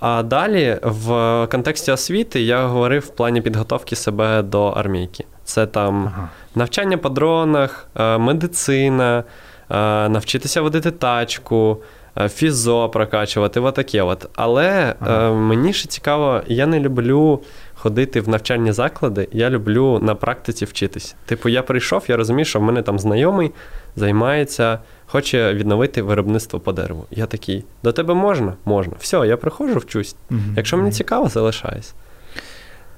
а 0.00 0.22
далі 0.22 0.78
в 0.82 1.08
контексті 1.50 1.92
освіти 1.92 2.42
я 2.42 2.66
говорив 2.66 3.02
в 3.02 3.08
плані 3.08 3.40
підготовки 3.40 3.96
себе 3.96 4.42
до 4.42 4.66
армійки. 4.66 5.24
Це 5.44 5.66
там 5.66 6.06
ага. 6.06 6.28
навчання 6.54 6.98
по 6.98 7.08
дронах, 7.08 7.88
е, 7.96 8.18
медицина, 8.18 9.24
е, 9.70 9.74
навчитися 10.08 10.62
водити 10.62 10.90
тачку, 10.90 11.82
е, 12.18 12.28
фізо 12.28 12.88
прокачувати. 12.88 13.60
отаке 13.60 14.02
от. 14.02 14.28
Але 14.34 14.94
ага. 15.00 15.32
мені 15.32 15.72
ще 15.72 15.88
цікаво, 15.88 16.40
я 16.46 16.66
не 16.66 16.80
люблю 16.80 17.42
ходити 17.74 18.20
в 18.20 18.28
навчальні 18.28 18.72
заклади, 18.72 19.28
я 19.32 19.50
люблю 19.50 19.98
на 20.02 20.14
практиці 20.14 20.64
вчитись. 20.64 21.16
Типу, 21.26 21.48
я 21.48 21.62
прийшов, 21.62 22.04
я 22.08 22.16
розумію, 22.16 22.44
що 22.44 22.58
в 22.58 22.62
мене 22.62 22.82
там 22.82 22.98
знайомий 22.98 23.50
займається 23.96 24.78
хоче 25.06 25.54
відновити 25.54 26.02
виробництво 26.02 26.60
по 26.60 26.72
дереву. 26.72 27.06
Я 27.10 27.26
такий, 27.26 27.64
до 27.82 27.92
тебе 27.92 28.14
можна? 28.14 28.54
Можна. 28.64 28.92
Все, 28.98 29.26
я 29.26 29.36
приходжу, 29.36 29.78
вчусь. 29.78 30.16
Угу. 30.30 30.40
Якщо 30.56 30.76
мені 30.76 30.90
цікаво, 30.90 31.28
залишаюсь. 31.28 31.94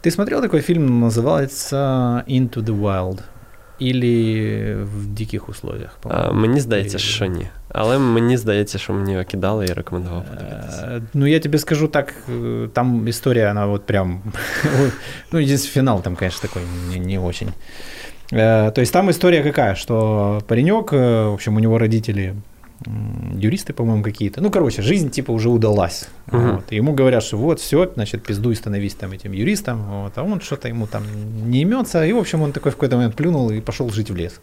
Ти 0.01 0.11
смотрел 0.11 0.43
такой 0.43 0.61
фильм, 0.61 1.01
називається 1.01 1.77
Into 2.29 2.63
the 2.63 2.81
Wild? 2.81 3.19
Или 3.83 4.75
в 4.75 5.07
диких 5.07 5.49
условиях? 5.49 5.99
А, 6.09 6.33
Мені 6.33 6.61
здається, 6.61 6.99
що 6.99 7.27
ні. 7.27 7.49
Але 7.69 7.99
мені 7.99 8.37
здається, 8.37 8.79
що 8.79 8.93
мені 8.93 9.13
його 9.13 9.25
кидали 9.25 9.67
і 9.67 9.73
рекомендував 9.73 10.25
подивитися. 10.25 11.03
Ну, 11.15 11.27
я 11.27 11.41
тебе 11.41 11.59
скажу 11.59 11.89
так, 11.89 12.15
там 12.73 13.09
історія, 13.09 13.49
вона 13.49 13.67
от 13.67 13.87
прям. 13.87 14.23
ну, 15.33 15.47
финал 15.47 16.03
там, 16.03 16.17
конечно, 16.17 16.49
такой 16.49 16.63
не, 16.91 17.07
не 17.07 17.19
очень. 17.19 17.49
Э, 18.31 18.71
то 18.71 18.81
есть 18.81 18.93
там 18.93 19.11
история 19.11 19.43
какая, 19.43 19.75
что 19.75 20.43
паренек, 20.47 20.93
э, 20.93 21.29
в 21.29 21.35
общем, 21.35 21.57
у 21.57 21.59
него 21.61 21.79
родители 21.79 22.35
юристы, 23.35 23.73
по-моему, 23.73 24.03
какие-то. 24.03 24.43
Ну, 24.43 24.51
короче, 24.51 24.83
жизнь 24.83 25.11
типа 25.11 25.31
уже 25.31 25.49
удалась. 25.49 26.09
Угу. 26.31 26.39
Вот. 26.39 26.73
ему 26.73 26.93
говорят, 26.93 27.23
что 27.23 27.39
вот, 27.39 27.59
все, 27.59 27.91
значит, 27.95 28.23
пиздуй, 28.23 28.55
становись 28.55 28.95
там 28.95 29.13
этим 29.13 29.33
юристом. 29.33 30.03
Вот. 30.03 30.13
А 30.17 30.23
он 30.23 30.41
что-то 30.41 30.69
ему 30.69 30.87
там 30.87 31.05
не 31.51 31.63
имется. 31.63 32.05
И, 32.05 32.13
в 32.13 32.19
общем, 32.19 32.43
он 32.43 32.53
такой 32.53 32.73
в 32.73 32.75
какой-то 32.75 32.97
момент 32.97 33.15
плюнул 33.17 33.51
и 33.51 33.61
пошел 33.61 33.89
жить 33.91 34.11
в 34.11 34.17
лес. 34.17 34.41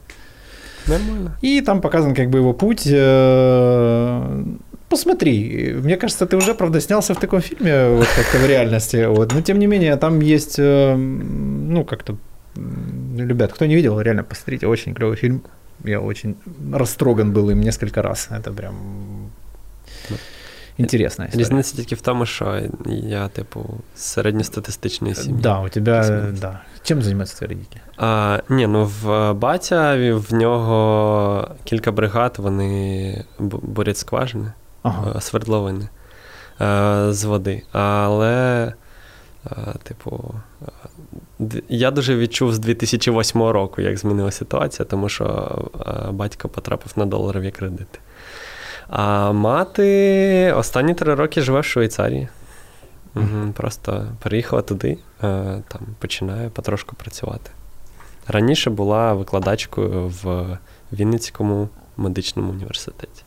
Нормально. 0.88 1.38
И 1.42 1.62
там 1.62 1.80
показан 1.80 2.16
как 2.16 2.30
бы 2.30 2.40
его 2.40 2.54
путь. 2.54 2.88
Э, 2.88 4.44
посмотри, 4.90 5.76
мне 5.76 5.96
кажется, 5.98 6.26
ты 6.26 6.36
уже, 6.36 6.56
правда, 6.56 6.82
снялся 6.82 7.14
в 7.14 7.20
таком 7.20 7.42
фильме, 7.42 7.90
вот 7.90 8.08
как-то 8.16 8.40
в 8.40 8.48
реальности. 8.48 9.06
Вот. 9.06 9.32
Но, 9.32 9.42
тем 9.42 9.60
не 9.60 9.68
менее, 9.68 9.96
там 9.98 10.20
есть, 10.22 10.58
ну, 10.58 11.86
как-то 11.86 12.18
Ребят, 13.19 13.53
кто 13.53 13.67
не 13.67 13.75
видел, 13.75 14.01
реально 14.01 14.25
посмотрите, 14.25 14.67
очень 14.67 14.95
клевый 14.95 15.17
фильм. 15.17 15.43
Я 15.85 16.01
очень 16.01 16.35
растроган 16.73 17.33
был 17.33 17.51
им 17.51 17.61
несколько 17.61 18.03
раз. 18.03 18.29
Это 18.31 18.53
прям 18.53 18.75
інтересна 20.79 21.25
історія. 21.25 21.49
Різниця 21.49 21.77
тільки 21.77 21.95
в 21.95 22.01
тому, 22.01 22.27
що 22.27 22.63
я, 22.87 23.29
типу, 23.29 23.81
середньостатистичної 23.95 25.15
сім'ї. 25.15 25.43
Да, 25.43 25.61
у 25.61 25.69
тебе, 25.69 26.25
да. 26.41 26.61
Чим 26.83 27.03
займаються 27.03 27.37
твої 27.37 27.53
родителі? 27.53 27.81
А, 27.97 28.39
Ні, 28.49 28.67
ну 28.67 28.85
в 28.85 29.33
батя 29.33 29.97
в 30.29 30.35
нього 30.35 31.49
кілька 31.65 31.93
бригад, 31.93 32.35
вони 32.39 33.25
борять 33.39 33.99
скважини, 33.99 34.53
ага. 34.83 35.21
свердловини 35.21 35.89
з 37.09 37.25
води. 37.25 37.63
Але, 37.73 38.73
типу, 39.83 40.35
я 41.69 41.91
дуже 41.91 42.17
відчув 42.17 42.55
з 42.55 42.59
2008 42.59 43.43
року, 43.43 43.81
як 43.81 43.99
змінилася 43.99 44.39
ситуація, 44.39 44.87
тому 44.87 45.09
що 45.09 45.59
батько 46.11 46.49
потрапив 46.49 46.93
на 46.97 47.07
доларові 47.07 47.51
кредити. 47.51 47.99
А 48.89 49.33
мати 49.33 50.53
останні 50.57 50.95
три 50.95 51.15
роки 51.15 51.41
живе 51.41 51.61
в 51.61 51.65
Швейцарії. 51.65 52.29
Угу, 53.17 53.53
Просто 53.57 54.07
переїхала 54.23 54.63
туди, 54.63 54.99
там 55.69 55.81
починає 55.99 56.49
потрошку 56.49 56.97
працювати. 56.97 57.51
Раніше 58.29 58.71
була 58.71 59.13
викладачкою 59.13 60.13
в 60.23 60.59
Вінницькому 60.93 61.69
медичному 61.97 62.51
університеті. 62.53 63.23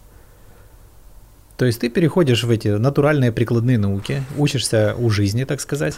То 1.62 1.66
есть 1.68 1.80
ты 1.80 1.90
переходишь 1.90 2.44
в 2.44 2.50
эти 2.50 2.70
натуральные 2.70 3.32
прикладные 3.32 3.78
науки, 3.78 4.24
учишься 4.36 4.96
у 4.98 5.12
жизни, 5.12 5.46
так 5.46 5.62
сказать, 5.62 5.94
э, 5.94 5.98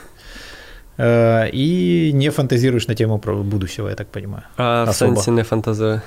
и 1.00 2.12
не 2.14 2.30
фантазируешь 2.30 2.88
на 2.88 2.96
тему 2.96 3.20
про 3.20 3.36
будущего, 3.36 3.90
я 3.90 3.96
так 3.96 4.08
понимаю. 4.08 4.44
А 4.58 4.84
в 4.84 4.90
Особо. 4.90 5.16
сенсі 5.16 5.32
не 5.32 5.44
фантазую. 5.44 6.02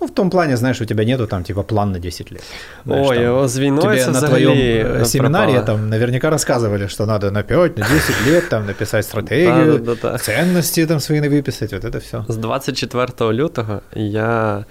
Ну, 0.00 0.06
в 0.06 0.10
том 0.10 0.30
плане, 0.30 0.56
знаешь, 0.56 0.80
у 0.80 0.84
тебя 0.84 1.04
нету 1.04 1.26
там 1.26 1.42
типа 1.44 1.62
план 1.62 1.92
на 1.92 1.98
10 1.98 2.32
лет. 2.32 2.42
Знаешь, 2.84 3.08
Ой, 3.10 3.16
там 3.16 3.36
о, 3.36 3.48
з 3.48 3.58
війною 3.58 3.82
тебе 3.82 4.04
це 4.04 4.10
на 4.10 4.18
взагалі 4.18 4.44
твоем 4.44 5.02
э, 5.02 5.04
семинаре 5.04 5.52
пропало. 5.52 5.66
там 5.78 5.88
наверняка 5.88 6.30
рассказывали, 6.30 6.88
что 6.88 7.06
надо 7.06 7.30
на 7.30 7.42
5, 7.42 7.78
на 7.78 7.88
10 7.88 8.26
лет 8.26 8.48
там 8.48 8.66
написать 8.66 9.04
стратегию, 9.04 9.78
Та-та-та. 9.78 10.18
ценности 10.18 10.86
там 10.86 11.00
свои 11.00 11.20
выписать, 11.20 11.72
вот 11.72 11.84
это 11.84 11.98
все. 11.98 12.24
З 12.28 12.36
24 12.36 13.32
лютого 13.32 13.80
я, 13.94 14.64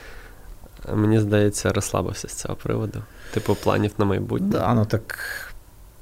мені 0.93 1.19
здається, 1.19 1.73
розслабився 1.73 2.27
з 2.27 2.33
цього 2.33 2.55
приводу. 2.55 2.99
Типу, 3.33 3.55
планів 3.55 3.91
на 3.97 4.05
майбутнє. 4.05 4.47
Да, 4.51 4.71
оно 4.71 4.85
так 4.85 5.19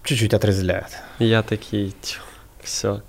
чуть-чуть 0.04 0.34
отрезвляет. 0.34 0.98
І 1.20 1.28
я 1.28 1.42
такий, 1.42 1.94
тьфу, 2.02 2.22
все. 2.64 3.02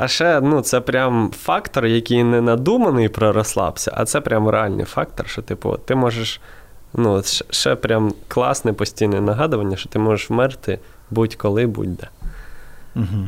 А 0.00 0.08
ще, 0.08 0.40
ну, 0.40 0.60
це 0.60 0.80
прям 0.80 1.30
фактор, 1.42 1.86
який 1.86 2.24
не 2.24 2.40
надуманий 2.40 3.08
про 3.08 3.32
розслабся, 3.32 3.92
а 3.94 4.04
це 4.04 4.20
прям 4.20 4.48
реальний 4.48 4.84
фактор, 4.84 5.28
що, 5.28 5.42
типу, 5.42 5.76
ти 5.84 5.94
можеш. 5.94 6.40
Ну, 6.94 7.22
ще, 7.50 7.74
прям 7.74 8.12
класне 8.28 8.72
постійне 8.72 9.20
нагадування, 9.20 9.76
що 9.76 9.88
ти 9.88 9.98
можеш 9.98 10.30
вмерти 10.30 10.78
будь-коли, 11.10 11.66
будь-де. 11.66 12.08
Угу. 12.96 13.26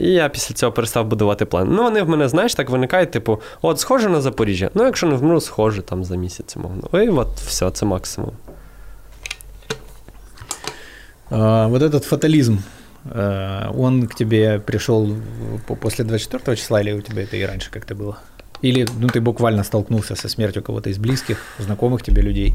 І 0.00 0.12
я 0.12 0.28
після 0.28 0.54
цього 0.54 0.72
перестав 0.72 1.06
будувати 1.06 1.44
план. 1.44 1.68
Ну, 1.70 1.82
вони 1.82 2.02
в 2.02 2.08
мене, 2.08 2.28
знаєш, 2.28 2.54
так 2.54 2.70
виникають, 2.70 3.10
типу, 3.10 3.40
от, 3.62 3.80
схоже 3.80 4.08
на 4.08 4.20
Запоріжжя. 4.20 4.70
Ну, 4.74 4.84
якщо 4.84 5.06
не 5.06 5.14
вмру, 5.14 5.40
схоже 5.40 5.82
там 5.82 6.04
за 6.04 6.16
місяць, 6.16 6.56
мовно. 6.56 7.02
І 7.02 7.08
от 7.08 7.28
все, 7.36 7.70
це 7.70 7.86
максимум. 7.86 8.32
А, 11.30 11.66
вот 11.66 11.82
этот 11.82 12.04
фатализм, 12.04 12.52
э, 12.52 12.77
он 13.77 14.07
к 14.07 14.15
тебе 14.15 14.59
пришел 14.59 15.15
по- 15.67 15.75
после 15.75 16.05
24 16.05 16.55
числа 16.57 16.81
или 16.81 16.93
у 16.93 17.01
тебя 17.01 17.21
это 17.23 17.35
и 17.37 17.45
раньше 17.45 17.71
как-то 17.71 17.95
было? 17.95 18.15
Или 18.63 18.87
ну, 18.99 19.07
ты 19.07 19.19
буквально 19.21 19.63
столкнулся 19.63 20.15
со 20.15 20.29
смертью 20.29 20.63
кого-то 20.63 20.89
из 20.89 20.97
близких, 20.97 21.37
знакомых 21.59 22.01
тебе 22.03 22.21
людей? 22.21 22.53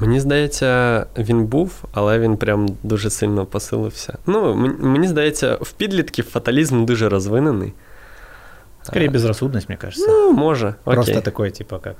Мені 0.00 0.20
здається, 0.20 1.06
він 1.18 1.46
був, 1.46 1.72
але 1.92 2.18
він 2.18 2.36
прям 2.36 2.68
дуже 2.82 3.10
сильно 3.10 3.46
посилився. 3.46 4.18
Ну, 4.26 4.50
м- 4.52 4.76
мені 4.80 5.08
здається, 5.08 5.58
в 5.60 5.72
підлітків 5.72 6.24
фаталізм 6.24 6.84
дуже 6.84 7.08
розвинений. 7.08 7.72
Скорее 8.82 9.08
Е, 9.08 9.10
безрассудность, 9.10 9.68
мне 9.68 9.76
кажется. 9.78 10.06
Ну, 10.08 10.32
може. 10.32 10.74
Окей. 10.84 10.94
Просто 10.94 11.20
такое, 11.20 11.50
типа, 11.50 11.78
как... 11.78 11.96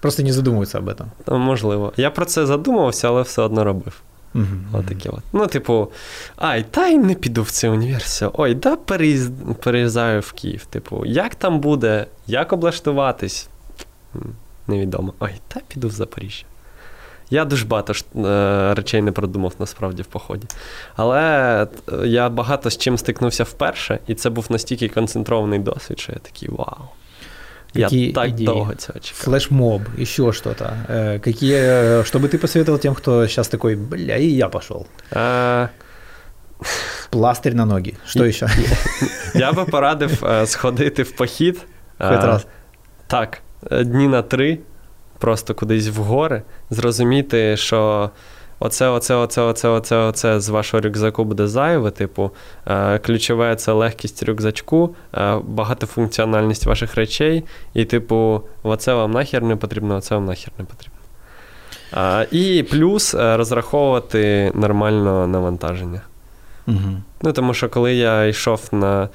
Просто 0.00 0.22
не 0.22 0.30
задумываются 0.32 0.78
об 0.78 0.88
этом. 0.88 1.06
Ну, 1.26 1.38
Можливо. 1.38 1.92
Я 1.96 2.10
про 2.10 2.24
це 2.24 2.46
задумувався, 2.46 3.08
але 3.08 3.22
все 3.22 3.42
одно 3.42 3.64
робив. 3.64 4.00
Мгм. 4.33 4.65
Отаке 4.73 5.09
от. 5.09 5.23
Ну, 5.33 5.47
типу, 5.47 5.91
ай, 6.35 6.65
та 6.71 6.87
й 6.87 6.97
не 6.97 7.15
піду 7.15 7.43
в 7.43 7.51
цей 7.51 7.69
університет. 7.69 8.29
Ой, 8.33 8.55
да 8.55 8.75
переїз... 8.75 9.29
переїжджаю 9.63 10.21
в 10.21 10.31
Київ. 10.31 10.65
Типу, 10.65 11.05
як 11.05 11.35
там 11.35 11.59
буде, 11.59 12.05
як 12.27 12.53
облаштуватись? 12.53 13.49
Невідомо. 14.67 15.13
Ой, 15.19 15.31
та 15.47 15.59
піду 15.67 15.87
в 15.87 15.91
Запоріжжя. 15.91 16.45
Я 17.29 17.45
дуже 17.45 17.65
багато 17.65 17.93
е, 18.15 18.73
речей 18.73 19.01
не 19.01 19.11
продумав 19.11 19.53
насправді 19.59 20.01
в 20.01 20.05
поході. 20.05 20.47
Але 20.95 21.21
е, 21.63 22.07
я 22.07 22.29
багато 22.29 22.69
з 22.69 22.77
чим 22.77 22.97
стикнувся 22.97 23.43
вперше, 23.43 23.99
і 24.07 24.15
це 24.15 24.29
був 24.29 24.45
настільки 24.49 24.89
концентрований 24.89 25.59
досвід, 25.59 25.99
що 25.99 26.11
я 26.11 26.19
такий 26.19 26.49
вау. 26.49 26.89
Які 27.74 28.00
я 28.06 28.12
так 28.12 28.28
ідеї? 28.28 28.46
довго 28.46 28.74
цього 28.74 28.98
чекав. 28.98 29.20
Флешмоб, 29.24 29.82
еще 29.98 30.32
что-то. 30.32 30.64
Э, 30.90 31.18
Какие, 31.20 31.56
э, 31.60 32.04
что 32.04 32.18
бы 32.18 32.28
ты 32.28 32.38
посоветовал 32.38 32.80
тем, 32.80 32.94
кто 32.94 33.26
сейчас 33.26 33.48
такой, 33.48 33.76
бля, 33.76 34.16
и 34.16 34.26
я 34.26 34.48
пошел. 34.48 34.86
Е, 35.16 35.68
Пластырь 37.10 37.54
на 37.54 37.64
ноги. 37.66 37.94
Что 38.06 38.24
И- 38.24 38.28
еще? 38.28 38.48
Я 39.34 39.52
би 39.52 39.64
порадив 39.64 40.24
е, 40.24 40.46
сходити 40.46 41.02
в 41.02 41.10
похід. 41.16 41.56
Хоть 41.98 42.22
Е, 42.24 42.26
раз. 42.26 42.46
Так, 43.06 43.38
е, 43.70 43.84
дні 43.84 44.08
на 44.08 44.22
три, 44.22 44.58
просто 45.18 45.54
кудись 45.54 45.88
в 45.88 45.96
гори, 45.96 46.42
зрозуміти, 46.70 47.56
що 47.56 48.10
оце, 48.59 48.87
оце, 48.87 49.15
оце, 49.15 49.41
оце, 49.41 49.67
оце, 49.67 49.97
оце 49.97 50.39
з 50.39 50.49
вашого 50.49 50.81
рюкзаку 50.81 51.23
буде 51.23 51.47
зайве. 51.47 51.91
Типу, 51.91 52.31
е, 52.67 52.99
ключове 52.99 53.55
це 53.55 53.71
легкість 53.71 54.23
рюкзачку, 54.23 54.95
е, 55.13 55.37
багатофункціональність 55.43 56.65
ваших 56.65 56.95
речей, 56.95 57.43
і, 57.73 57.85
типу, 57.85 58.41
оце 58.63 58.93
вам 58.93 59.11
нахер 59.11 59.43
не 59.43 59.55
потрібно, 59.55 59.95
оце 59.95 60.15
вам 60.15 60.25
нахер 60.25 60.51
не 60.57 60.65
потрібно. 60.65 60.99
І 62.31 62.63
плюс 62.63 63.13
е, 63.13 63.37
розраховувати 63.37 64.51
нормально 64.55 65.27
навантаження. 65.27 66.01
Мгм. 66.67 67.03
Ну, 67.21 67.33
тому 67.33 67.53
що 67.53 67.69
коли 67.69 67.93
я 67.93 68.25
йшов 68.25 68.69
на. 68.71 69.09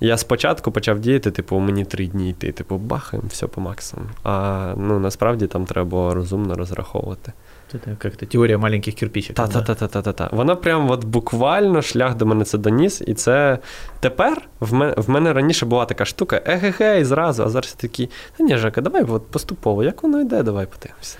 Я 0.00 0.16
спочатку 0.16 0.72
почав 0.72 0.98
діяти, 0.98 1.30
типу, 1.30 1.58
мені 1.58 1.84
три 1.84 2.06
дні 2.06 2.30
йти, 2.30 2.52
типу, 2.52 2.76
бахаємо, 2.76 3.28
все 3.28 3.46
по 3.46 3.60
максимуму. 3.60 4.10
А 4.24 4.72
ну 4.76 4.98
насправді 4.98 5.46
там 5.46 5.66
треба 5.66 6.14
розумно 6.14 6.54
розраховувати. 6.54 7.32
Это 7.73 7.95
как-то 7.95 8.25
теория 8.25 8.57
маленьких 8.57 8.95
кирпичиков. 8.95 9.47
да? 9.47 9.53
Та-та-та-та-та-та. 9.53 10.29
Воно 10.31 10.57
прям 10.57 10.91
от 10.91 11.03
буквально 11.03 11.81
шлях 11.81 12.15
до 12.15 12.25
мене 12.25 12.45
це 12.45 12.57
доніс, 12.57 13.01
і 13.07 13.13
це 13.13 13.59
тепер 13.99 14.41
в 14.59 14.73
мене, 14.73 14.93
в 14.97 15.09
мене 15.09 15.33
раніше 15.33 15.65
була 15.65 15.85
така 15.85 16.05
штука, 16.05 16.41
еге-ге, 16.45 16.99
і 16.99 17.05
зразу, 17.05 17.43
а 17.43 17.49
зараз 17.49 17.75
я 17.77 17.81
такий, 17.81 18.09
та 18.37 18.43
ні, 18.43 18.57
Жека, 18.57 18.81
давай 18.81 19.03
от 19.03 19.27
поступово, 19.27 19.83
як 19.83 20.03
воно 20.03 20.21
йде, 20.21 20.43
давай 20.43 20.65
подивимося. 20.65 21.17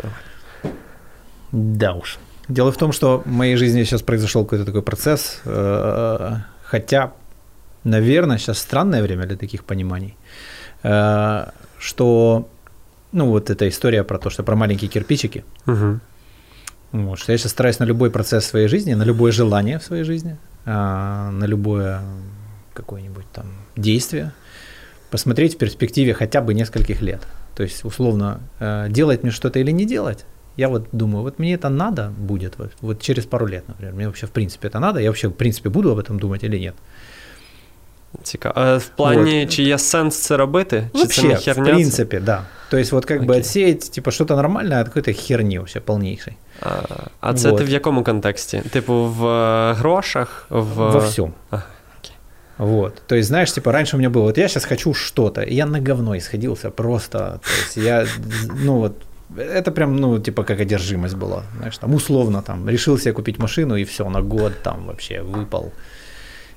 Да 1.51 1.91
уж. 1.91 2.17
Дело 2.49 2.71
в 2.71 2.77
том, 2.77 2.93
что 2.93 3.17
в 3.25 3.27
моей 3.27 3.57
жизни 3.57 3.85
сейчас 3.85 4.01
произошел 4.01 4.43
какой-то 4.43 4.65
такой 4.65 4.81
процесс, 4.81 5.41
э, 5.45 6.37
хотя, 6.63 7.11
наверное, 7.83 8.37
сейчас 8.37 8.57
странное 8.59 9.01
время 9.01 9.25
для 9.25 9.35
таких 9.35 9.63
пониманий, 9.63 10.15
э, 10.83 11.45
что, 11.79 12.45
ну, 13.11 13.25
вот 13.25 13.49
эта 13.49 13.67
история 13.67 14.03
про 14.03 14.17
то, 14.17 14.29
что 14.29 14.43
про 14.43 14.55
маленькие 14.55 14.89
кирпичики, 14.89 15.43
Угу. 15.67 15.99
вот, 16.92 17.18
что 17.18 17.32
я 17.32 17.38
сейчас 17.38 17.52
стараюсь 17.52 17.78
на 17.78 17.84
любой 17.84 18.10
процесс 18.10 18.44
своей 18.44 18.68
жизни, 18.68 18.94
на 18.94 19.02
любое 19.02 19.32
желание 19.32 19.78
в 19.78 19.82
своей 19.82 20.04
жизни, 20.04 20.36
а, 20.64 21.30
на 21.30 21.44
любое 21.44 22.00
какое-нибудь 22.74 23.26
там 23.32 23.46
действие 23.76 24.32
посмотреть 25.10 25.54
в 25.54 25.58
перспективе 25.58 26.14
хотя 26.14 26.40
бы 26.40 26.54
нескольких 26.54 27.00
лет. 27.00 27.22
То 27.54 27.62
есть, 27.62 27.84
условно, 27.84 28.40
э, 28.58 28.88
делать 28.90 29.22
мне 29.22 29.32
что-то 29.32 29.58
или 29.58 29.70
не 29.70 29.86
делать, 29.86 30.26
я 30.56 30.68
вот 30.68 30.88
думаю, 30.92 31.22
вот 31.22 31.38
мне 31.38 31.54
это 31.54 31.68
надо 31.68 32.12
будет 32.16 32.58
вот, 32.58 32.72
вот 32.80 33.00
через 33.00 33.24
пару 33.24 33.46
лет, 33.46 33.66
например. 33.68 33.94
Мне 33.94 34.06
вообще 34.06 34.26
в 34.26 34.30
принципе 34.30 34.68
это 34.68 34.78
надо, 34.78 35.00
я 35.00 35.08
вообще 35.08 35.28
в 35.28 35.34
принципе 35.34 35.68
буду 35.68 35.92
об 35.92 35.98
этом 35.98 36.18
думать 36.18 36.44
или 36.44 36.58
нет. 36.58 36.74
Цікаво. 38.23 38.53
А 38.57 38.77
в 38.77 38.85
плані, 38.85 39.47
чи 39.47 39.63
є 39.63 39.77
сенс 39.77 40.17
це 40.17 40.37
робити? 40.37 40.89
Чи 40.93 40.97
вообще, 40.97 41.21
це 41.21 41.27
не 41.27 41.33
в 41.33 41.37
херня? 41.37 41.65
це? 41.65 41.71
принципе, 41.71 42.19
да. 42.19 42.41
То 42.69 42.77
есть 42.77 42.91
вот 42.91 43.05
как 43.05 43.19
бы 43.21 43.25
Окей. 43.25 43.39
отсеять 43.39 43.91
типа 43.91 44.11
что-то 44.11 44.35
нормальное 44.35 44.81
от 44.81 44.87
какой-то 44.87 45.13
херни 45.13 45.57
вообще 45.57 45.79
полнейшей. 45.79 46.37
А, 46.61 46.69
а 47.19 47.33
це 47.33 47.49
Вот. 47.49 47.57
ти 47.57 47.63
в 47.63 47.69
якому 47.69 48.03
контексті? 48.03 48.61
Типу, 48.71 48.93
в 48.93 49.25
е, 49.27 49.73
грошах, 49.73 50.45
в 50.49 50.63
Во 50.63 50.99
всем. 50.99 51.33
А, 51.51 51.55
окей. 51.55 52.15
Вот. 52.57 53.01
То 53.07 53.15
есть, 53.15 53.27
знаешь, 53.27 53.51
типа 53.51 53.71
раньше 53.71 53.97
у 53.97 53.99
меня 53.99 54.09
было, 54.09 54.21
вот 54.21 54.37
я 54.37 54.47
сейчас 54.47 54.65
хочу 54.65 54.93
что-то, 54.93 55.41
и 55.41 55.53
я 55.53 55.65
на 55.65 55.79
говно 55.79 56.15
исходился 56.15 56.69
просто. 56.69 57.17
То 57.17 57.49
есть 57.63 57.77
я, 57.77 58.07
ну 58.65 58.77
вот, 58.77 58.93
это 59.37 59.71
прям, 59.71 59.95
ну, 59.95 60.19
типа 60.19 60.43
как 60.43 60.59
одержимость 60.61 61.15
была. 61.15 61.43
Знаешь, 61.57 61.77
там 61.77 61.93
условно 61.93 62.41
там 62.41 62.69
решил 62.69 62.97
себе 62.97 63.13
купить 63.13 63.39
машину, 63.39 63.75
и 63.75 63.83
все, 63.83 64.09
на 64.09 64.21
год 64.21 64.53
там 64.63 64.85
вообще 64.85 65.21
выпал. 65.21 65.71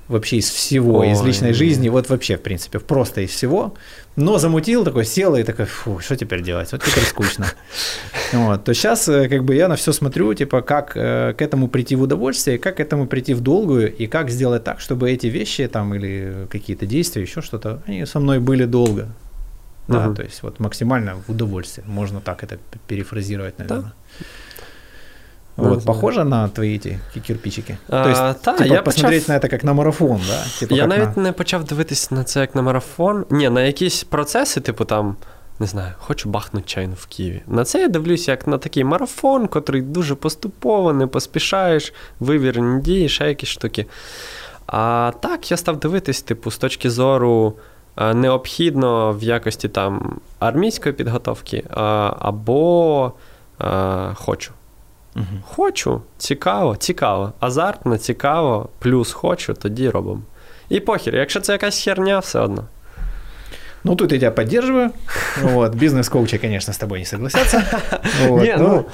Вообще 0.10 0.38
из 0.38 0.50
всего, 0.50 1.04
из 1.04 1.22
Ой. 1.22 1.28
личной 1.28 1.54
жизни, 1.54 1.88
вот 1.88 2.10
вообще, 2.10 2.36
в 2.36 2.42
принципе, 2.42 2.80
просто 2.80 3.22
из 3.22 3.30
всего. 3.30 3.76
Но 4.16 4.38
замутил 4.40 4.84
такой, 4.84 5.06
сел 5.06 5.36
и 5.36 5.44
такой, 5.44 5.66
фу, 5.66 6.00
что 6.00 6.16
теперь 6.16 6.42
делать? 6.42 6.72
Вот 6.72 6.84
теперь 6.84 7.04
скучно. 7.06 7.46
Вот. 8.34 8.64
То 8.64 8.74
сейчас 8.74 9.06
как 9.06 9.44
бы 9.44 9.56
я 9.56 9.68
на 9.68 9.76
все 9.76 9.92
смотрю, 9.94 10.34
типа, 10.34 10.62
как 10.62 10.92
э, 10.96 11.34
к 11.38 11.42
этому 11.42 11.68
прийти 11.68 11.96
в 11.96 12.02
удовольствие, 12.02 12.58
как 12.60 12.78
к 12.78 12.80
этому 12.80 13.08
прийти 13.08 13.34
в 13.34 13.42
долгую, 13.42 13.96
и 13.96 14.08
как 14.08 14.30
сделать 14.30 14.64
так, 14.64 14.80
чтобы 14.82 15.10
эти 15.12 15.28
вещи 15.28 15.68
там 15.68 15.94
или 15.96 16.48
какие-то 16.52 16.86
действия, 16.86 17.22
еще 17.24 17.42
что-то, 17.42 17.82
они 17.88 18.06
со 18.06 18.20
мной 18.20 18.40
были 18.40 18.66
долго. 18.66 19.08
Да, 19.88 20.06
Мгм. 20.06 20.16
то 20.16 20.24
есть 20.24 20.44
вот 20.44 20.60
максимально 20.60 21.16
в 21.16 21.32
удовольствие. 21.32 21.84
Можно 21.88 22.20
так 22.22 22.44
это 22.44 22.58
перефразировать, 22.88 23.58
наверное. 23.60 23.82
Да, 23.82 23.94
Вот, 25.60 25.86
похоже 25.86 26.24
на 26.26 26.48
твои 26.48 26.78
эти 26.78 26.98
ки- 27.14 27.20
кирпичики? 27.20 27.78
А, 27.90 28.04
то 28.04 28.10
есть, 28.10 28.42
та, 28.42 28.58
типа, 28.58 28.74
я 28.74 28.82
посмотреть 28.82 29.24
почав- 29.26 29.30
на 29.42 29.48
это 29.48 29.50
как 29.50 29.64
на 29.64 29.74
марафон, 29.74 30.22
да? 30.28 30.44
Типа, 30.60 30.76
я 30.76 30.88
навіть 30.88 31.18
на- 31.18 31.24
не 31.24 31.32
почав 31.32 31.64
дивитись 31.64 32.12
на 32.12 32.24
це 32.24 32.40
як 32.40 32.56
на 32.56 32.62
марафон. 32.62 33.26
Ні, 33.30 33.50
на 33.50 33.62
якісь 33.62 34.04
процеси, 34.04 34.62
типу 34.62 34.86
там, 34.86 35.16
не 35.60 35.68
знаю, 35.68 35.94
хочу 36.00 36.30
бахнути 36.30 36.66
чайну 36.68 36.94
в 36.98 37.06
Києві. 37.06 37.42
На 37.48 37.64
це 37.66 37.80
я 37.82 37.88
дивлюся 37.88 38.32
як 38.32 38.48
на 38.48 38.58
такий 38.58 38.84
марафон, 38.84 39.48
котрий 39.48 39.82
дуже 39.82 40.16
поступово, 40.16 40.94
не 40.94 41.08
поспішаєш, 41.08 41.94
вивірені 42.20 42.82
дії, 42.82 43.10
ще 43.10 43.28
якісь 43.28 43.50
штуки. 43.50 43.86
А 44.68 45.12
так, 45.22 45.52
я 45.52 45.58
став 45.58 45.80
дивитись, 45.80 46.22
типу, 46.22 46.52
з 46.52 46.58
точки 46.58 46.90
зору 46.90 47.54
е, 47.98 48.14
необхідно 48.14 49.12
в 49.14 49.24
якості 49.24 49.68
там 49.70 50.20
армійської 50.40 50.94
підготовки, 50.94 51.58
е, 51.58 51.64
або 52.20 53.12
е, 53.62 53.66
хочу. 54.16 54.52
Мгм. 55.16 55.44
Хочу, 55.48 56.02
цікаво, 56.18 56.76
цікаво. 56.76 57.34
Азартно, 57.40 57.98
цікаво, 57.98 58.70
плюс 58.80 59.12
хочу, 59.12 59.54
тоді 59.54 59.90
робимо. 59.90 60.22
І 60.70 60.80
похір, 60.80 61.16
якщо 61.16 61.40
це 61.40 61.52
якась 61.52 61.84
херня, 61.84 62.20
все 62.20 62.40
одно. 62.40 62.64
Ну, 63.84 63.96
тут 63.96 64.12
я 64.12 64.20
тебя 64.20 64.32
поддерживаю. 64.32 64.90
Вот. 65.44 65.76
Бизнес-коучи, 65.76 66.38
конечно, 66.38 66.74
с 66.74 66.78
тобой 66.78 67.00
не 67.00 67.06
согласятся. 67.06 67.64
Вот, 68.28 68.42
Ні, 68.44 68.56
ну, 68.58 68.86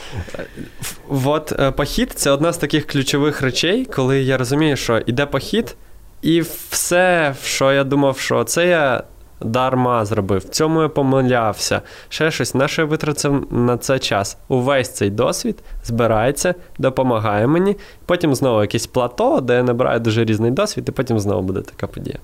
в- 1.09 1.27
от 1.27 1.53
е, 1.59 1.71
похід 1.71 2.11
це 2.11 2.31
одна 2.31 2.53
з 2.53 2.57
таких 2.57 2.87
ключових 2.87 3.41
речей, 3.41 3.85
коли 3.85 4.21
я 4.21 4.37
розумію, 4.37 4.75
що 4.77 4.97
іде 4.97 5.25
похід, 5.25 5.75
і 6.21 6.41
все, 6.69 7.35
що 7.43 7.73
я 7.73 7.83
думав, 7.83 8.17
що 8.19 8.43
це 8.43 8.67
я 8.67 9.03
дарма 9.41 10.05
зробив, 10.05 10.39
в 10.39 10.49
цьому 10.49 10.81
я 10.81 10.89
помилявся, 10.89 11.81
ще 12.09 12.31
щось, 12.31 12.55
наше 12.55 12.83
витратив 12.83 13.47
на 13.53 13.77
це 13.77 13.99
час. 13.99 14.37
Увесь 14.47 14.89
цей 14.89 15.09
досвід 15.09 15.63
збирається, 15.83 16.55
допомагає 16.77 17.47
мені. 17.47 17.77
Потім 18.05 18.35
знову 18.35 18.61
якесь 18.61 18.87
плато, 18.87 19.41
де 19.41 19.55
я 19.55 19.63
набираю 19.63 19.99
дуже 19.99 20.25
різний 20.25 20.51
досвід, 20.51 20.89
і 20.89 20.91
потім 20.91 21.19
знову 21.19 21.41
буде 21.41 21.61
така 21.61 21.87
подія. 21.87 22.19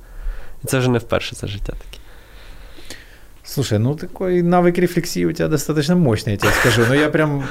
І 0.63 0.67
це 0.67 0.77
вже 0.77 0.89
не 0.89 0.97
вперше 0.97 1.35
за 1.35 1.47
життя 1.47 1.73
таке. 1.73 2.00
Слушай, 3.53 3.79
ну 3.79 3.95
такой 3.95 4.41
навык 4.41 4.77
рефлексии 4.77 5.25
у 5.25 5.31
тебя 5.33 5.49
достаточно 5.49 5.95
мощный, 5.95 6.33
я 6.33 6.37
тебе 6.37 6.51
скажу. 6.61 6.83
Но 6.87 6.95
я 6.95 7.09
прям 7.09 7.43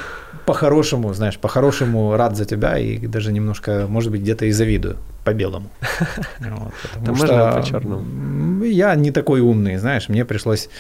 по-хорошему, 0.47 1.13
знаешь, 1.13 1.39
по-хорошему 1.39 2.17
рад 2.17 2.37
за 2.37 2.45
тебя 2.45 2.79
и 2.79 3.07
даже 3.07 3.33
немножко, 3.33 3.87
может 3.89 4.11
быть, 4.11 4.23
где-то 4.23 4.47
и 4.47 4.53
завидую 4.53 4.97
по-белому. 5.25 5.69
Вот, 6.41 6.73
потому 6.95 7.19
Да 7.19 7.27
что 7.27 7.61
по-черному. 7.61 8.65
я 8.65 8.95
не 8.95 9.11
такой 9.11 9.41
умный, 9.41 9.79
знаешь, 9.79 10.09
мне 10.09 10.25
пришлось 10.25 10.71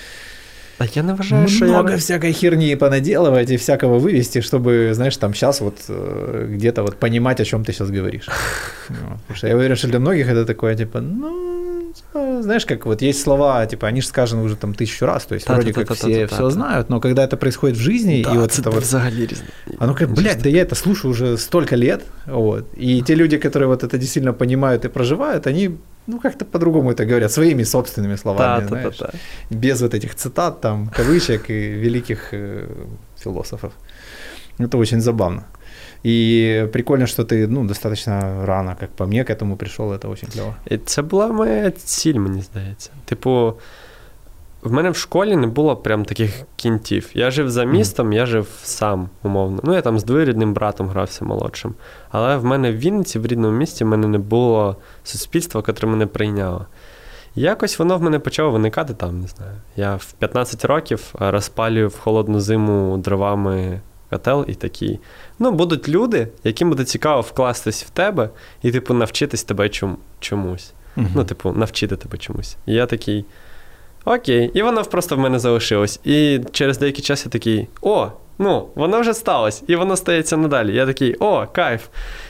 А 0.78 0.86
я 0.94 1.02
не 1.02 1.12
вважаю, 1.12 1.48
що 1.48 1.66
я... 1.66 1.70
много 1.70 1.96
всякой 1.96 2.32
херни 2.32 2.76
понаделывать 2.76 3.50
и 3.50 3.56
всякого 3.56 3.98
вывести, 3.98 4.40
чтобы, 4.40 4.94
знаешь, 4.94 5.16
там 5.18 5.34
сейчас 5.34 5.60
вот 5.60 5.74
э, 5.88 6.46
где-то 6.48 6.82
вот 6.82 6.96
понимать, 6.96 7.40
о 7.40 7.44
чем 7.44 7.64
ты 7.64 7.72
сейчас 7.72 7.90
говоришь. 7.90 8.28
Потому 8.88 9.36
что 9.36 9.48
я 9.48 9.56
уверен, 9.56 9.76
что 9.76 9.88
для 9.88 9.98
многих 9.98 10.28
это 10.28 10.46
такое, 10.46 10.74
типа, 10.74 11.00
ну, 11.00 11.49
знаешь, 12.12 12.66
как 12.66 12.86
вот 12.86 13.02
есть 13.02 13.22
слова, 13.22 13.66
типа, 13.66 13.86
они 13.86 14.00
же 14.00 14.06
сказаны 14.08 14.42
уже 14.42 14.56
там 14.56 14.74
тысячу 14.74 15.06
раз, 15.06 15.24
то 15.24 15.34
есть 15.34 15.48
вроде 15.48 15.72
как 15.72 15.90
все 15.92 15.94
Та-та-та-та-та-та. 16.06 16.34
все 16.36 16.50
знают, 16.50 16.90
но 16.90 17.00
когда 17.00 17.22
это 17.24 17.36
происходит 17.36 17.76
в 17.76 17.80
жизни, 17.80 18.22
Да, 18.24 18.34
и 18.34 18.38
вот 18.38 18.50
это 18.50 18.70
вот 18.70 18.82
взагалі 18.82 19.26
різне. 19.26 19.46
оно 19.78 19.94
как, 19.94 20.11
блядь, 20.11 20.42
да 20.42 20.48
я 20.48 20.62
это 20.64 20.74
слушаю 20.74 21.12
уже 21.12 21.36
столько 21.38 21.76
лет, 21.76 22.00
вот, 22.26 22.64
и 22.76 23.02
те 23.02 23.14
люди, 23.14 23.38
которые 23.38 23.68
вот 23.68 23.82
это 23.84 23.98
действительно 23.98 24.32
понимают 24.32 24.84
и 24.84 24.88
проживают, 24.88 25.46
они, 25.46 25.70
ну, 26.06 26.18
как-то 26.20 26.44
по-другому 26.44 26.90
это 26.90 27.04
говорят, 27.06 27.32
своими 27.32 27.64
собственными 27.64 28.16
словами, 28.16 28.66
знаешь, 28.68 28.96
Та-та-та-та. 28.96 29.18
без 29.50 29.80
вот 29.80 29.94
этих 29.94 30.14
цитат, 30.14 30.61
там, 30.61 30.90
кавычек 30.96 31.50
и 31.50 31.80
великих 31.84 32.34
э, 32.34 32.66
философов. 33.24 33.72
Это 34.58 34.78
очень 34.78 35.00
забавно. 35.00 35.42
И 36.05 36.69
прикольно, 36.73 37.07
что 37.07 37.23
ты, 37.23 37.47
ну, 37.47 37.63
достаточно 37.63 38.45
рано, 38.45 38.75
как 38.79 38.89
по 38.89 39.05
мне, 39.05 39.23
к 39.23 39.33
этому 39.33 39.55
пришел, 39.55 39.91
это 39.91 40.09
очень 40.09 40.29
клево. 40.29 40.55
І 40.65 40.77
це 40.77 41.01
була 41.01 41.27
моя 41.27 41.71
ціль, 41.71 42.15
мені 42.15 42.41
здається. 42.41 42.91
Типу, 43.05 43.53
в 44.65 44.71
мене 44.71 44.89
в 44.89 44.95
школі 44.95 45.36
не 45.36 45.47
було 45.47 45.75
прям 45.75 46.05
таких 46.05 46.41
кінтів. 46.55 47.09
Я 47.13 47.31
жив 47.31 47.49
за 47.49 47.63
містом, 47.63 48.13
я 48.13 48.25
жив 48.25 48.47
сам, 48.63 49.09
умовно. 49.23 49.59
Ну, 49.63 49.73
я 49.73 49.81
там 49.81 49.99
з 49.99 50.03
двоюрідним 50.03 50.53
братом 50.53 50.89
грався 50.89 51.25
молодшим. 51.25 51.75
Але 52.09 52.38
в 52.38 52.45
мене 52.45 52.71
в 52.71 52.77
Вінниці, 52.77 53.19
в 53.19 53.25
рідному 53.25 53.57
місті, 53.57 53.83
в 53.83 53.88
мене 53.88 54.07
не 54.07 54.17
було 54.17 54.75
суспільства, 55.03 55.63
яке 55.67 55.88
мене 55.88 56.05
прийняло. 56.05 56.65
І 57.36 57.41
Якось 57.41 57.79
воно 57.79 57.97
в 57.97 58.01
мене 58.01 58.19
почало 58.19 58.51
виникати 58.51 58.93
там, 58.93 59.21
не 59.21 59.27
знаю. 59.27 59.51
Я 59.75 59.95
в 59.95 60.13
15 60.13 60.65
років 60.65 61.15
е, 61.21 61.31
розпалюю 61.31 61.88
в 61.88 61.99
холодну 61.99 62.39
зиму 62.39 62.97
дровами 62.97 63.81
котел 64.09 64.45
і 64.47 64.53
такий. 64.53 64.99
Ну, 65.43 65.53
будуть 65.53 65.88
люди, 65.88 66.28
яким 66.45 66.68
буде 66.68 66.84
цікаво 66.84 67.20
вкластись 67.20 67.84
в 67.84 67.91
тебе 67.91 68.30
і, 68.62 68.72
типу, 68.72 68.95
навчитись 68.95 69.45
тебе 69.45 69.68
чом- 69.68 69.97
чомусь. 70.20 70.72
Ну, 71.14 71.24
типу, 71.24 71.53
навчити 71.53 71.97
тебе 71.97 72.18
чомусь. 72.18 72.57
І 72.66 72.74
я 72.74 72.86
такий. 72.86 73.24
Окей, 74.05 74.51
і 74.55 74.62
воно 74.62 74.82
просто 74.84 75.16
в 75.16 75.18
мене 75.18 75.38
залишилось. 75.38 76.01
І 76.05 76.41
через 76.53 76.78
деякий 76.78 77.05
час 77.05 77.24
я 77.26 77.30
такий: 77.30 77.68
о, 77.82 78.09
ну, 78.38 78.68
воно 78.74 79.01
вже 79.01 79.14
сталося, 79.14 79.62
і 79.66 79.76
воно 79.76 79.97
стається 79.97 80.36
надалі. 80.36 80.74
Я 80.74 80.86
такий, 80.86 81.16
о, 81.20 81.47
кайф. 81.47 81.86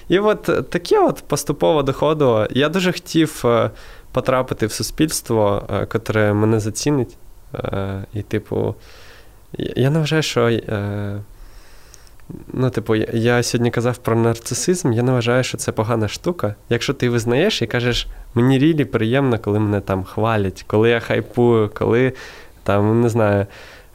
І 0.08 0.18
от 0.18 0.48
е, 0.48 0.62
таке 0.62 0.98
от 0.98 1.22
поступово 1.26 1.82
доходило. 1.82 2.46
Я 2.50 2.68
дуже 2.68 2.92
хотів 2.92 3.42
е, 3.44 3.70
потрапити 4.12 4.66
в 4.66 4.72
суспільство, 4.72 5.62
е, 5.70 5.86
котре 5.86 6.32
мене 6.32 6.60
зацінить. 6.60 7.16
І, 8.14 8.22
типу, 8.22 8.74
я 9.58 9.72
я 9.76 9.90
не 9.90 9.98
вважаю, 9.98 10.22
що. 10.22 10.60
Ну, 12.60 12.70
типу, 12.70 12.94
я- 12.96 13.06
я 13.12 13.42
сьогодні 13.42 13.70
казав 13.70 13.96
про 13.96 14.16
нарцисизм, 14.16 14.92
я 14.92 15.02
не 15.02 15.12
вважаю, 15.12 15.44
що 15.44 15.58
це 15.58 15.72
погана 15.72 16.08
штука. 16.08 16.54
Якщо 16.68 16.94
ти 16.94 17.08
визнаєш 17.08 17.62
і 17.62 17.66
кажеш, 17.66 18.06
мені 18.34 18.58
рілі 18.58 18.84
приємно, 18.84 19.38
коли 19.38 19.58
мене 19.58 19.80
там 19.80 20.04
хвалять, 20.04 20.64
коли 20.66 20.90
я 20.90 21.00
хайпую, 21.00 21.70
коли 21.74 22.12
там, 22.62 23.00
не 23.00 23.08
знаю, 23.08 23.46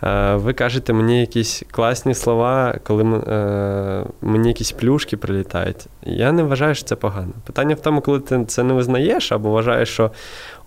е, 0.04 0.36
ви 0.36 0.54
кажете 0.54 0.94
мені 0.94 1.20
якісь 1.20 1.64
класні 1.72 2.14
слова, 2.14 2.76
коли 2.84 3.04
е, 3.04 4.04
мені 4.22 4.48
якісь 4.48 4.72
плюшки 4.72 5.18
прилітають. 5.18 5.88
Я 6.04 6.32
не 6.32 6.44
вважаю, 6.44 6.76
що 6.76 6.86
це 6.86 6.96
погано. 6.96 7.32
Питання 7.46 7.76
в 7.76 7.80
тому, 7.80 8.02
коли 8.02 8.20
ти 8.20 8.46
це 8.46 8.64
не 8.64 8.74
визнаєш, 8.74 9.32
або 9.32 9.50
вважаєш, 9.50 9.90
що 9.90 10.12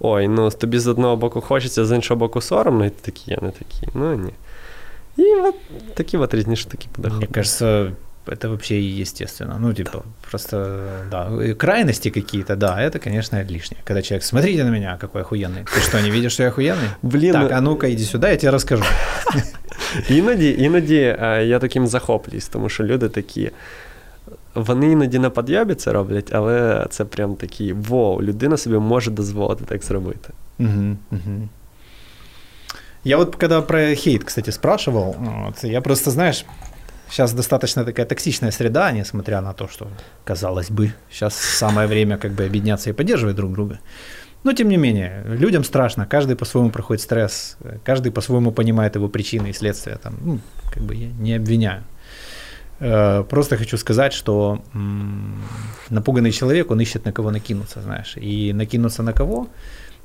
ой, 0.01 0.29
ну 0.29 0.51
тобі 0.51 0.79
з 0.79 0.87
одного 0.87 1.17
боку 1.17 1.41
хочеться, 1.41 1.85
з 1.85 1.97
іншого 1.97 2.19
боку 2.19 2.41
соромно, 2.41 2.87
і 2.87 2.91
ти 2.91 3.13
такий, 3.13 3.25
я 3.35 3.39
не 3.43 3.51
такий. 3.51 3.89
Ну 3.95 4.15
ні. 4.15 4.33
І 5.18 5.24
от 5.36 5.56
такі 5.96 6.18
от 6.18 6.34
різні 6.34 6.56
штуки 6.56 6.88
Мне 6.98 7.04
подоходять. 7.04 7.30
кажется, 7.34 7.92
это 8.28 8.48
вообще 8.48 9.02
естественно. 9.02 9.58
Ну, 9.60 9.74
типа, 9.74 10.04
просто, 10.30 10.80
да, 11.12 11.30
и 11.44 11.54
крайности 11.54 12.10
какие-то, 12.10 12.56
да, 12.56 12.82
это, 12.82 13.00
конечно, 13.04 13.44
лишнее. 13.44 13.82
Когда 13.84 14.02
человек, 14.02 14.24
смотрите 14.24 14.64
на 14.64 14.70
меня, 14.70 14.98
какой 15.02 15.22
охуенный. 15.22 15.64
Ты 15.76 15.82
что, 15.82 16.02
не 16.02 16.10
видишь, 16.12 16.34
что 16.34 16.44
я 16.44 16.50
охуенный? 16.50 16.90
Блін, 17.02 17.34
Так, 17.34 17.52
ну, 17.52 17.58
а 17.58 17.62
ну-ка, 17.62 17.88
иди 17.88 18.04
сюда, 18.04 18.30
я 18.30 18.38
тебе 18.38 18.52
расскажу. 18.52 18.84
Іноді, 20.10 20.56
іноді 20.60 21.18
е, 21.22 21.46
я 21.46 21.60
таким 21.60 21.88
захоплююсь, 21.88 22.48
тому 22.48 22.70
що 22.70 22.84
люди 22.84 23.10
такі. 23.10 23.52
Вони 24.56 24.92
іноді 24.92 25.20
на 25.20 25.30
підйобі 25.30 25.76
це 25.76 25.92
роблять, 25.92 26.30
але 26.34 26.86
це 26.90 27.06
прям 27.06 27.36
такі 27.36 27.74
воу, 27.74 28.22
людина 28.22 28.58
собі 28.58 28.78
може 28.78 29.12
дозволити 29.12 29.64
так 29.66 29.84
зробити. 29.84 30.30
Мгм, 30.60 30.98
мгм. 31.12 31.50
Я 33.09 33.17
вот 33.17 33.37
когда 33.37 33.63
про 33.63 33.95
хейт, 33.95 34.23
кстати, 34.23 34.51
спрашивал, 34.51 35.17
вот, 35.19 35.65
я 35.65 35.81
просто, 35.81 36.11
знаешь, 36.11 36.45
сейчас 37.09 37.33
достаточно 37.33 37.83
такая 37.83 38.05
токсичная 38.05 38.51
среда, 38.51 38.93
несмотря 38.93 39.41
на 39.41 39.55
то, 39.55 39.67
что, 39.67 39.89
казалось 40.25 40.71
бы, 40.71 40.93
сейчас 41.11 41.35
самое 41.35 41.89
время 41.89 42.19
как 42.19 42.33
бы 42.33 42.45
объединяться 42.45 42.91
и 42.91 42.93
поддерживать 42.93 43.35
друг 43.35 43.55
друга. 43.55 43.79
Но, 44.45 44.53
тем 44.53 44.69
не 44.69 44.77
менее, 44.77 45.25
людям 45.25 45.65
страшно, 45.65 46.05
каждый 46.05 46.37
по-своему 46.37 46.71
проходит 46.71 47.03
стресс, 47.03 47.57
каждый 47.83 48.13
по-своему 48.13 48.53
понимает 48.53 48.95
его 48.97 49.09
причины 49.09 49.49
и 49.49 49.53
следствия. 49.55 49.97
Там, 49.97 50.15
ну, 50.21 50.41
как 50.71 50.83
бы 50.83 50.95
я 50.95 51.09
не 51.09 51.33
обвиняю. 51.37 51.85
Э, 52.79 53.25
Просто 53.25 53.57
хочу 53.57 53.79
сказать, 53.79 54.13
что 54.13 54.63
напуганный 55.89 56.33
человек, 56.33 56.71
он 56.71 56.79
ищет 56.81 57.07
на 57.07 57.13
кого 57.13 57.31
накинуться, 57.31 57.81
знаешь. 57.81 58.19
И 58.19 58.53
накинуться 58.53 59.03
на 59.03 59.15
кого? 59.15 59.49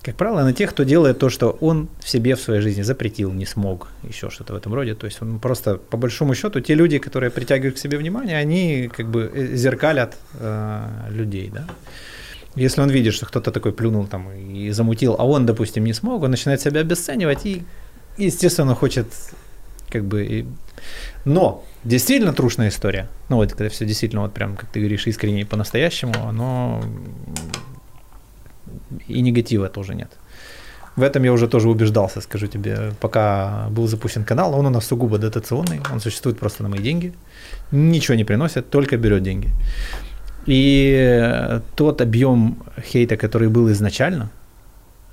Как 0.03 0.15
правило, 0.15 0.43
на 0.43 0.51
тех, 0.53 0.69
кто 0.71 0.83
делает 0.83 1.19
то, 1.19 1.29
что 1.29 1.57
он 1.61 1.87
в 1.99 2.09
себе 2.09 2.35
в 2.35 2.41
своей 2.41 2.61
жизни 2.61 2.81
запретил, 2.83 3.31
не 3.31 3.45
смог, 3.45 3.87
еще 4.03 4.29
что-то 4.29 4.53
в 4.53 4.57
этом 4.57 4.73
роде. 4.73 4.95
То 4.95 5.05
есть 5.05 5.21
он 5.21 5.39
просто, 5.39 5.77
по 5.77 5.95
большому 5.95 6.35
счету, 6.35 6.59
те 6.59 6.75
люди, 6.75 6.99
которые 6.99 7.29
притягивают 7.29 7.75
к 7.75 7.79
себе 7.79 7.97
внимание, 7.97 8.37
они 8.37 8.89
как 8.97 9.07
бы 9.07 9.31
э, 9.33 9.55
зеркалят 9.55 10.17
э, 10.39 10.87
людей, 11.09 11.49
да. 11.53 11.65
Если 12.55 12.81
он 12.81 12.89
видит, 12.89 13.13
что 13.13 13.25
кто-то 13.25 13.51
такой 13.51 13.71
плюнул 13.71 14.05
там 14.05 14.29
и 14.31 14.69
замутил, 14.71 15.15
а 15.17 15.25
он, 15.25 15.45
допустим, 15.45 15.85
не 15.85 15.93
смог, 15.93 16.21
он 16.23 16.31
начинает 16.31 16.59
себя 16.61 16.81
обесценивать 16.81 17.45
и, 17.45 17.63
естественно, 18.17 18.75
хочет 18.75 19.07
как 19.89 20.03
бы... 20.03 20.25
и- 20.25 20.45
Но 21.25 21.63
действительно 21.85 22.33
трушная 22.33 22.67
история, 22.67 23.07
ну 23.29 23.37
вот 23.37 23.51
когда 23.53 23.69
все 23.69 23.85
действительно, 23.85 24.23
вот 24.23 24.33
прям, 24.33 24.55
как 24.55 24.69
ты 24.69 24.79
говоришь, 24.79 25.07
искренне 25.07 25.41
и 25.41 25.45
по-настоящему, 25.45 26.13
оно 26.27 26.83
и 29.07 29.21
негатива 29.21 29.69
тоже 29.69 29.95
нет. 29.95 30.09
В 30.95 31.01
этом 31.01 31.23
я 31.23 31.31
уже 31.33 31.47
тоже 31.47 31.69
убеждался, 31.69 32.21
скажу 32.21 32.47
тебе, 32.47 32.91
пока 32.99 33.67
был 33.71 33.87
запущен 33.87 34.23
канал, 34.23 34.53
он 34.53 34.65
у 34.65 34.69
нас 34.69 34.85
сугубо 34.85 35.17
дотационный, 35.17 35.81
он 35.91 35.99
существует 35.99 36.37
просто 36.37 36.63
на 36.63 36.69
мои 36.69 36.79
деньги, 36.79 37.13
ничего 37.71 38.15
не 38.15 38.23
приносит, 38.25 38.69
только 38.69 38.97
берет 38.97 39.23
деньги. 39.23 39.49
И 40.45 40.93
э, 40.95 41.61
тот 41.75 42.01
объем 42.01 42.57
хейта, 42.91 43.17
который 43.17 43.47
был 43.47 43.71
изначально, 43.71 44.29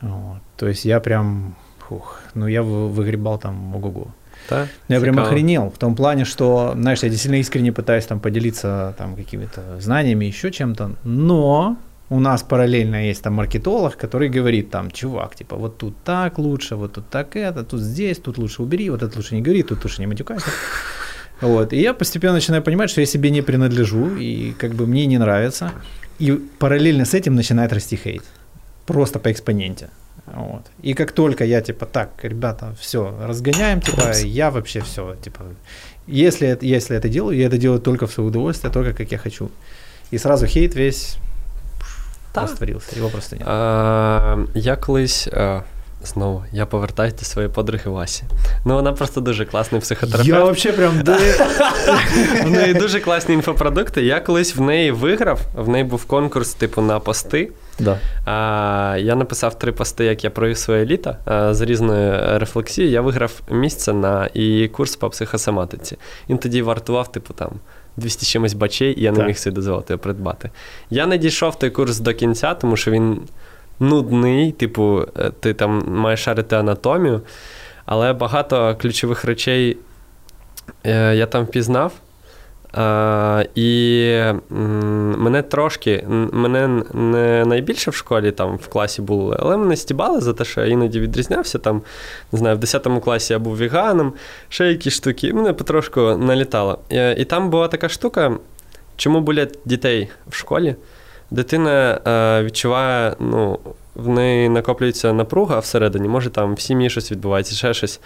вот, 0.03 0.41
то 0.57 0.69
есть 0.69 0.85
я 0.85 1.01
прям, 1.01 1.55
фух, 1.89 2.21
ну 2.35 2.49
я 2.49 2.63
вы- 2.63 2.89
выгребал 2.89 3.39
там 3.39 3.75
ого-го. 3.75 4.09
Та? 4.49 4.67
Я 4.89 5.01
прям 5.01 5.15
Цікаво. 5.15 5.29
охренел 5.29 5.71
в 5.71 5.79
том 5.79 5.95
плане, 5.95 6.25
что, 6.25 6.73
знаешь, 6.75 7.03
я 7.03 7.09
действительно 7.09 7.41
искренне 7.41 7.73
пытаюсь 7.73 8.07
там 8.07 8.21
поделиться 8.21 8.95
там 8.99 9.15
какими-то 9.17 9.61
знаниями, 9.81 10.25
еще 10.27 10.51
чем-то, 10.51 10.91
но 11.05 11.77
у 12.11 12.19
нас 12.19 12.43
параллельно 12.43 13.07
есть 13.09 13.23
там 13.23 13.35
маркетолог, 13.35 13.97
который 13.97 14.29
говорит 14.29 14.71
там, 14.71 14.91
чувак, 14.91 15.37
типа, 15.37 15.57
вот 15.57 15.79
тут 15.79 15.95
так 16.05 16.39
лучше, 16.39 16.75
вот 16.75 16.93
тут 16.93 17.09
так 17.09 17.37
это, 17.37 17.63
тут 17.63 17.81
здесь, 17.81 18.19
тут 18.19 18.39
лучше 18.39 18.63
убери, 18.63 18.91
вот 18.91 19.03
это 19.03 19.17
лучше 19.17 19.37
не 19.37 19.43
говори, 19.43 19.63
тут 19.63 19.85
лучше 19.85 20.01
не 20.01 20.07
матюкайся. 20.07 20.51
Вот. 21.41 21.73
И 21.73 21.81
я 21.81 21.95
постепенно 21.95 22.35
начинаю 22.35 22.63
понимать, 22.63 22.91
что 22.91 23.01
я 23.01 23.07
себе 23.07 23.31
не 23.31 23.43
принадлежу, 23.43 24.17
и 24.17 24.53
как 24.59 24.75
бы 24.75 24.87
мне 24.87 25.07
не 25.07 25.19
нравится. 25.19 25.71
И 26.19 26.33
параллельно 26.59 27.05
с 27.05 27.15
этим 27.15 27.35
начинает 27.35 27.73
расти 27.73 27.97
хейт. 27.97 28.23
Просто 28.87 29.19
по 29.19 29.31
экспоненте. 29.31 29.89
Вот. 30.27 30.67
И 30.83 30.95
как 30.95 31.13
только 31.13 31.45
я 31.45 31.63
типа 31.63 31.87
так, 31.87 32.11
ребята, 32.23 32.75
все, 32.79 33.17
разгоняем, 33.23 33.81
типа, 33.81 34.13
я 34.25 34.51
вообще 34.51 34.81
все, 34.81 35.17
типа, 35.25 35.45
если, 36.07 36.59
если 36.61 36.97
это 36.97 37.09
делаю, 37.09 37.39
я 37.39 37.47
это 37.47 37.57
делаю 37.57 37.81
только 37.81 38.07
в 38.07 38.13
свое 38.13 38.29
удовольствие, 38.29 38.73
только 38.73 38.93
как 38.93 39.13
я 39.13 39.19
хочу. 39.19 39.51
И 40.11 40.19
сразу 40.19 40.47
хейт 40.47 40.75
весь 40.75 41.17
Так. 42.33 42.43
растворился, 42.43 42.97
его 42.99 43.09
просто 43.09 43.37
нет. 43.37 43.45
А, 43.49 44.39
я 44.55 44.77
колись. 44.77 45.29
А, 45.33 45.63
знову, 46.05 46.45
я 46.53 46.67
повертаюсь 46.67 47.15
до 47.15 47.25
своєї 47.25 47.55
подруги 47.55 47.91
Васі. 47.91 48.23
Ну, 48.65 48.75
вона 48.75 48.93
просто 48.93 49.21
дуже 49.21 49.45
класний 49.45 49.81
психотерапевт. 49.81 50.29
Я 50.29 50.41
вообще 50.41 50.73
прям, 50.73 50.93
В 52.45 52.51
неї 52.51 52.75
дуже 52.75 53.01
класні 53.01 53.35
інфопродукти. 53.35 54.03
Я 54.03 54.21
колись 54.21 54.57
в 54.57 54.61
неї 54.61 54.91
виграв, 54.91 55.41
в 55.57 55.69
неї 55.69 55.85
був 55.85 56.05
конкурс, 56.05 56.55
типу, 56.55 56.81
на 56.83 57.01
пости. 57.01 57.51
да. 57.79 57.99
А, 58.27 58.97
я 58.99 59.15
написав 59.15 59.59
три 59.59 59.73
пости, 59.73 60.05
як 60.05 60.25
я 60.25 60.31
провів 60.31 60.59
своє 60.59 60.85
літо 60.85 61.17
а, 61.25 61.55
з 61.55 61.61
різною 61.61 62.39
рефлексією. 62.39 62.93
Я 62.93 63.01
виграв 63.01 63.33
місце 63.51 63.93
на 63.93 64.29
її 64.35 64.69
курс 64.69 64.97
по 64.97 65.11
психосоматиці. 65.11 65.97
Він 66.29 66.39
тоді 66.39 66.63
вартував, 66.63 67.13
типу, 67.13 67.35
там. 67.35 67.51
200 68.01 68.27
чимось 68.27 68.55
бачей, 68.55 69.01
і 69.01 69.03
я 69.03 69.11
не 69.11 69.17
Так. 69.17 69.27
міг 69.27 69.39
собі 69.39 69.55
дозволити 69.55 69.93
його 69.93 70.03
придбати. 70.03 70.51
Я 70.91 71.07
не 71.07 71.19
дійшов 71.19 71.59
той 71.59 71.71
курс 71.71 71.99
до 71.99 72.15
кінця, 72.15 72.55
тому 72.55 72.77
що 72.77 72.91
він 72.91 73.21
нудний, 73.81 74.53
типу, 74.53 75.05
е, 75.19 75.31
ти 75.41 75.55
там 75.55 75.85
маєш 75.89 76.21
шарити 76.21 76.57
анатомію, 76.57 77.21
але 77.87 78.13
багато 78.13 78.77
ключових 78.81 79.25
речей 79.25 79.77
е, 80.87 81.15
я 81.17 81.27
там 81.27 81.45
впізнав. 81.45 81.93
А, 82.73 83.45
і 83.55 84.23
мене 85.17 85.43
трошки, 85.43 86.05
мене 86.33 86.83
не 86.95 87.45
найбільше 87.45 87.91
в 87.91 87.95
школі 87.95 88.33
там 88.33 88.57
в 88.57 88.69
класі 88.69 89.03
було, 89.03 89.37
але 89.41 89.57
мене 89.57 89.77
стібали 89.77 90.21
за 90.21 90.33
те, 90.33 90.45
що 90.45 90.61
я 90.61 90.67
іноді 90.67 91.01
відрізнявся. 91.01 91.59
Там, 91.59 91.83
не 92.33 92.39
знаю, 92.39 92.57
в 92.57 92.59
10 92.59 92.89
класі 93.05 93.33
я 93.33 93.39
був 93.39 93.57
веганом, 93.57 94.13
ще 94.49 94.69
якісь 94.69 94.95
штуки, 94.95 95.33
мене 95.33 95.53
потрошку 95.53 96.01
налітало. 96.01 96.79
І, 96.89 97.11
і 97.11 97.25
там 97.25 97.51
була 97.51 97.69
така 97.69 97.89
штука, 97.89 98.37
чому 98.97 99.21
болять 99.21 99.59
дітей 99.65 100.09
в 100.29 100.35
школі. 100.35 100.77
Дитина 101.31 102.01
е, 102.07 102.45
відчуває, 102.45 103.17
ну, 103.21 103.59
в 103.95 104.09
неї 104.09 104.49
накоплюється 104.49 105.13
напруга 105.13 105.59
всередині, 105.59 106.09
може 106.09 106.31
там 106.31 106.55
в 106.55 106.61
сім'ї 106.61 106.91
щось 106.91 107.13
відбувається, 107.13 107.55
ще 107.55 107.75
щось. 107.75 108.01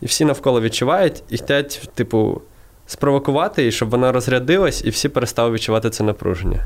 І 0.00 0.06
всі 0.06 0.24
навколо 0.24 0.60
відчувають 0.60 1.22
і 1.30 1.38
хочуть, 1.38 1.90
типу, 1.94 2.42
спровокувати 2.87 3.61
її, 3.61 3.71
щоб 3.71 3.89
вона 3.89 4.11
розрядилась, 4.11 4.83
і 4.85 4.89
всі 4.89 5.09
перестали 5.09 5.51
відчувати 5.51 5.89
це 5.89 6.03
напруження. 6.03 6.65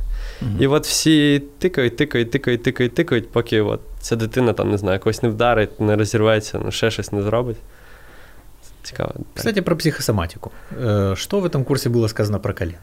І 0.59 0.67
от 0.67 0.85
всі 0.87 1.43
тикають, 1.59 1.97
тикають, 1.97 2.31
тикають, 2.31 2.63
тикають, 2.63 2.95
тикають, 2.95 3.31
поки 3.31 3.61
от 3.61 3.81
ця 3.99 4.15
дитина 4.15 4.53
там, 4.53 4.71
не 4.71 4.77
знаю, 4.77 4.99
когось 4.99 5.23
не 5.23 5.29
вдарить, 5.29 5.79
не 5.81 5.95
розірветься, 5.95 6.59
ну 6.65 6.71
ще 6.71 6.91
щось 6.91 7.11
не 7.11 7.21
зробить. 7.21 7.57
Цікаво. 8.83 9.11
так. 9.13 9.23
Кстати, 9.35 9.61
про 9.61 9.77
психосоматику. 9.77 10.51
Э, 10.81 11.15
Что 11.15 11.39
в 11.39 11.45
этом 11.45 11.63
курсе 11.63 11.89
было 11.89 12.07
сказано 12.07 12.39
про 12.39 12.53
колено? 12.53 12.77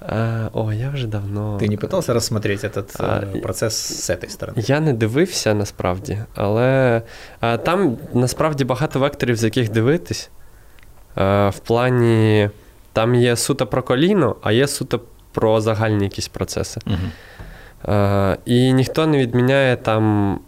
А, 0.00 0.48
о, 0.52 0.72
я 0.72 0.90
вже 0.90 1.06
давно. 1.06 1.58
Ты 1.62 1.68
не 1.68 1.76
пытался 1.76 2.12
рассмотреть 2.12 2.64
этот 2.64 2.96
А, 2.98 3.20
э, 3.20 3.36
и- 3.36 3.40
процесс 3.40 3.74
с 3.74 4.10
этой 4.10 4.28
стороны? 4.28 4.52
Я 4.56 4.80
не 4.80 4.92
дивився 4.92 5.54
насправді, 5.54 6.18
але 6.34 7.02
а, 7.40 7.56
там 7.56 7.96
насправді 8.14 8.64
багато 8.64 9.00
векторів, 9.00 9.36
з 9.36 9.44
яких 9.44 9.70
дивитись. 9.70 10.30
А, 11.14 11.48
в 11.48 11.58
плані 11.58 12.50
там 12.99 13.15
є 13.15 13.35
суто 13.35 13.67
про 13.67 13.83
коліно, 13.83 14.35
а 14.41 14.51
є 14.51 14.67
суто 14.67 15.01
про 15.31 15.61
загальні 15.61 16.03
якісь 16.03 16.27
процеси. 16.27 16.81
Угу. 16.87 17.93
Е, 17.93 18.37
і 18.45 18.73
ніхто 18.73 19.07
не 19.07 19.17
відміняє 19.17 19.75
там, 19.75 20.39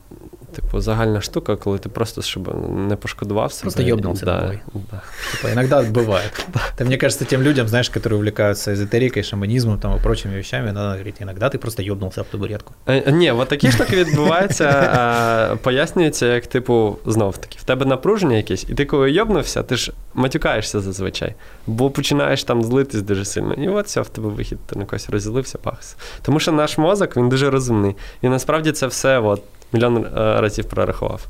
типу, 0.56 0.80
загальна 0.80 1.20
штука, 1.20 1.56
коли 1.56 1.78
ти 1.78 1.88
просто 1.88 2.22
щоб 2.22 2.70
не 2.88 2.96
пошкодував 2.96 3.52
себе. 3.52 3.62
Просто 3.62 3.82
ёбнулся 3.82 4.24
да, 4.24 4.36
головой. 4.36 4.60
да. 4.74 5.02
Типа, 5.32 5.52
иногда 5.52 5.82
бывает. 5.82 6.46
Это, 6.76 6.84
мне 6.84 6.96
кажется, 6.96 7.24
тем 7.24 7.42
людям, 7.42 7.68
знаешь, 7.68 7.90
которые 7.90 8.14
увлекаются 8.14 8.72
эзотерикой, 8.72 9.22
шаманизмом 9.22 9.78
там, 9.78 9.96
и 9.96 10.00
прочими 10.00 10.36
вещами, 10.36 10.72
надо 10.72 10.92
говорить, 10.92 11.16
иногда 11.20 11.48
ты 11.48 11.58
просто 11.58 11.82
ёбнулся 11.82 12.20
об 12.20 12.26
табуретку. 12.26 12.74
Е, 12.88 13.12
Ні, 13.12 13.30
от 13.30 13.48
такі 13.48 13.70
штуки 13.70 13.96
відбуваються, 14.04 14.64
а, 14.64 15.56
пояснюється, 15.56 16.26
як, 16.26 16.46
типу, 16.46 16.98
знов 17.06 17.38
таки, 17.38 17.58
в 17.60 17.64
тебе 17.64 17.86
напруження 17.86 18.36
якесь, 18.36 18.66
і 18.68 18.74
ти 18.74 18.84
коли 18.84 19.10
йобнувся, 19.10 19.62
ти 19.62 19.76
ж 19.76 19.92
матюкаєшся 20.14 20.80
зазвичай, 20.80 21.34
бо 21.66 21.90
починаєш 21.90 22.44
там 22.44 22.62
злитись 22.62 23.02
дуже 23.02 23.24
сильно. 23.24 23.54
І 23.54 23.68
от 23.68 23.86
все, 23.86 24.00
в 24.00 24.08
тебе 24.08 24.28
вихід, 24.28 24.58
ти 24.66 24.78
на 24.78 24.84
когось 24.84 25.10
розілився, 25.10 25.58
пахся. 25.58 25.96
Тому 26.22 26.40
що 26.40 26.52
наш 26.52 26.78
мозок, 26.78 27.16
він 27.16 27.28
дуже 27.28 27.50
розумний. 27.50 27.96
І 28.22 28.28
насправді 28.28 28.72
це 28.72 28.86
все 28.86 29.18
от, 29.18 29.42
мільйон 29.72 30.04
е, 30.04 30.10
разів 30.40 30.64
прорахував. 30.64 31.26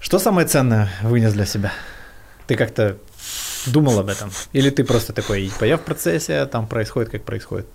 Что 0.00 0.18
самое 0.18 0.46
ценное 0.46 0.88
вынес 1.02 1.32
для 1.32 1.46
себя? 1.46 1.72
Ты 2.46 2.56
как-то 2.56 2.96
думал 3.66 3.98
об 3.98 4.08
этом? 4.08 4.30
Или 4.54 4.70
ты 4.70 4.84
просто 4.84 5.12
такой, 5.12 5.48
типа, 5.48 5.64
я 5.64 5.76
в 5.76 5.80
процессе, 5.80 6.46
там 6.46 6.66
происходит, 6.66 7.10
как 7.10 7.24
происходит? 7.24 7.66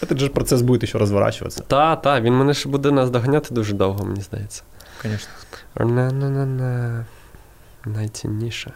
Этот 0.00 0.18
же 0.18 0.30
процесс 0.30 0.62
будет 0.62 0.82
еще 0.82 0.98
разворачиваться. 0.98 1.62
Та, 1.62 1.96
та, 1.96 2.20
він 2.20 2.34
мене 2.34 2.54
ще 2.54 2.68
буде 2.68 2.90
наздоганяти 2.90 3.54
дуже 3.54 3.74
довго, 3.74 4.04
мені 4.04 4.20
здається. 4.20 4.62
Конечно. 5.02 5.28
На-на-на-на. 5.74 7.06
Найцінніше. 7.84 8.72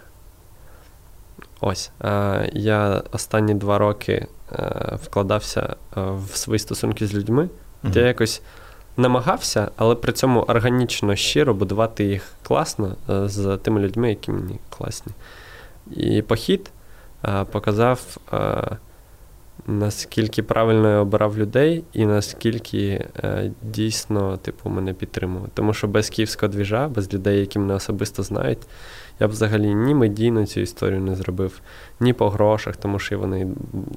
Ось. 1.60 1.90
Е, 2.04 2.50
я 2.52 3.02
останні 3.12 3.54
два 3.54 3.78
роки 3.78 4.26
е, 4.52 4.98
вкладався 5.02 5.60
е, 5.60 6.00
в 6.00 6.36
свої 6.36 6.58
стосунки 6.58 7.06
з 7.06 7.14
людьми. 7.14 7.48
Мгм. 7.82 7.92
Я 7.94 8.06
якось 8.06 8.42
намагався, 8.97 9.71
але 9.75 9.95
при 9.95 10.13
цьому 10.13 10.41
органічно 10.41 11.15
щиро 11.15 11.53
будувати 11.53 12.03
їх 12.03 12.33
класно 12.43 12.95
е, 13.09 13.27
з 13.27 13.57
тими 13.57 13.79
людьми, 13.79 14.09
які 14.09 14.31
мені 14.31 14.59
класні. 14.69 15.13
І 15.91 16.21
похід 16.21 16.71
е, 17.25 17.45
показав, 17.51 18.17
е, 18.33 18.77
наскільки 19.67 20.43
правильно 20.43 20.89
я 20.89 20.97
обирав 20.97 21.37
людей 21.37 21.83
і 21.93 22.05
наскільки 22.05 23.07
дійсно 23.61 24.37
типу, 24.37 24.69
мене 24.69 24.93
підтримували. 24.93 25.49
Тому 25.53 25.73
що 25.73 25.87
без 25.87 26.09
київського 26.09 26.51
двіжа, 26.51 26.87
без 26.87 27.13
людей, 27.13 27.39
які 27.39 27.59
мене 27.59 27.73
особисто 27.73 28.23
знають, 28.23 28.59
я 29.19 29.27
б 29.27 29.31
взагалі 29.31 29.75
ні 29.75 29.95
медійно 29.95 30.45
цю 30.45 30.59
історію 30.59 31.01
не 31.01 31.15
зробив, 31.15 31.61
ні 31.99 32.13
по 32.13 32.29
грошах, 32.29 32.75
тому 32.75 32.99
що 32.99 33.19
вони 33.19 33.47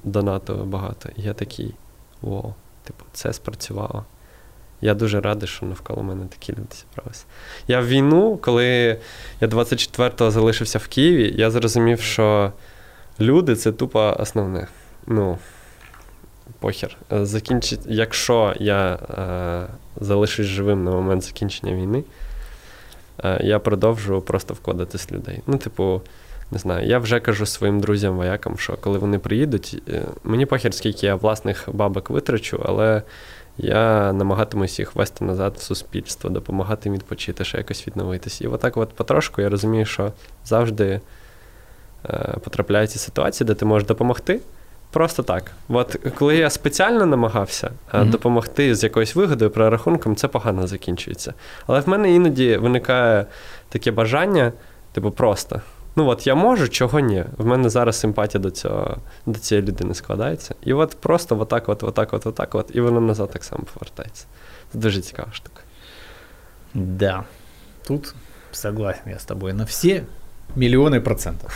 донатили 0.05 0.65
багато. 0.65 1.09
Я 1.17 1.35
такий, 1.35 1.75
вау, 2.23 2.55
типу, 2.85 3.05
це 3.13 3.33
спрацювало. 3.33 4.05
Я 4.85 4.95
дуже 4.95 5.21
радий, 5.21 5.49
що 5.49 5.67
навколо 5.67 6.03
мене 6.03 6.27
такі 6.27 6.53
люди 6.53 6.69
зібралися. 6.73 7.25
Я 7.69 7.81
в 7.81 7.89
війну, 7.89 8.37
коли 8.37 8.99
я 9.41 9.49
24-го 9.49 10.31
залишився 10.31 10.79
в 10.79 10.87
Києві, 10.87 11.35
я 11.37 11.51
зрозумів, 11.51 12.01
що 12.01 12.53
люди 13.21 13.57
це 13.57 13.73
тупо 13.73 14.17
основне. 14.19 14.67
Ну, 15.07 15.39
похер. 16.59 16.97
Е, 17.13 17.27
Закінчить, 17.27 17.81
якщо 17.87 18.55
я 18.61 18.95
е, 18.95 19.67
залишусь 20.01 20.47
живим 20.47 20.85
на 20.85 20.91
момент 20.91 21.23
закінчення 21.23 21.73
війни, 21.73 22.05
е, 23.25 23.41
я 23.45 23.59
продовжу 23.59 24.21
просто 24.21 24.55
вкладатись 24.55 25.11
в 25.11 25.15
людей. 25.15 25.43
Ну, 25.47 25.59
типу, 25.59 26.03
не 26.51 26.59
знаю, 26.59 26.87
я 26.87 26.99
вже 26.99 27.21
кажу 27.21 27.47
своїм 27.47 27.81
друзям 27.81 28.17
воякам, 28.17 28.59
що 28.59 28.77
коли 28.81 28.99
вони 28.99 29.19
приїдуть, 29.19 29.83
е, 29.89 30.03
мені 30.25 30.47
похер, 30.47 30.75
скільки 30.75 31.07
я 31.07 31.15
власних 31.15 31.69
бабок 31.73 32.11
витрачу, 32.11 32.63
але 32.65 33.03
я 33.59 34.13
намагатимусь 34.13 34.79
їх 34.79 34.97
вести 34.97 35.25
назад 35.25 35.55
в 35.59 35.63
суспільство, 35.63 36.31
допомагати 36.31 36.89
їм 36.89 36.95
відпочити, 36.95 37.45
ще 37.45 37.59
якось 37.59 37.87
відновитись. 37.87 38.41
І 38.41 38.47
отак, 38.47 38.77
от 38.77 38.89
потрошку 38.91 39.43
я 39.43 39.49
розумію, 39.49 39.85
що 39.87 40.13
завжди 40.45 41.01
е, 42.11 42.35
потрапляються 42.45 42.99
ситуації, 42.99 43.47
де 43.47 43.55
ти 43.55 43.65
можеш 43.65 43.89
допомогти. 43.89 44.41
Просто 44.91 45.23
так. 45.23 45.51
От 45.69 45.97
коли 46.19 46.37
я 46.37 46.51
спеціально 46.51 47.07
намагався 47.07 47.71
Мгм. 47.93 48.11
допомогти 48.11 48.75
з 48.75 48.83
якоюсь 48.85 49.15
вигодою, 49.15 49.51
прорахунком, 49.51 50.17
це 50.17 50.29
погано 50.29 50.67
закінчується. 50.67 51.35
Але 51.67 51.81
в 51.81 51.89
мене 51.89 52.13
іноді 52.13 52.57
виникає 52.57 53.27
таке 53.69 53.91
бажання, 53.91 54.53
типу, 54.93 55.11
просто. 55.11 55.61
Ну 55.96 56.08
от 56.08 56.28
я 56.28 56.36
можу, 56.36 56.68
чого 56.70 57.00
ні. 57.00 57.26
В 57.38 57.46
мене 57.46 57.70
зараз 57.70 58.00
симпатія 58.00 58.42
до 58.42 58.52
цього, 58.52 58.98
до 59.26 59.40
цієї 59.40 59.68
людини 59.68 59.94
складається. 59.94 60.56
І 60.64 60.74
от 60.74 60.96
просто 61.00 61.40
отак, 61.40 61.70
от, 61.70 61.84
отак, 61.84 62.14
от, 62.14 62.26
отак, 62.26 62.56
от, 62.56 62.72
і 62.74 62.82
воно 62.82 63.02
назад 63.02 63.30
так 63.32 63.44
само 63.44 63.64
повертається. 63.74 64.26
Це 64.72 64.80
дуже 64.80 65.02
цікава 65.02 65.32
штука. 65.32 65.62
Да. 66.74 67.24
Тут 67.88 68.16
согласен 68.52 69.04
я 69.08 69.16
с 69.16 69.26
тобой 69.26 69.54
на 69.54 69.64
все 69.64 70.04
миллионы 70.56 71.00
процентов. 71.00 71.52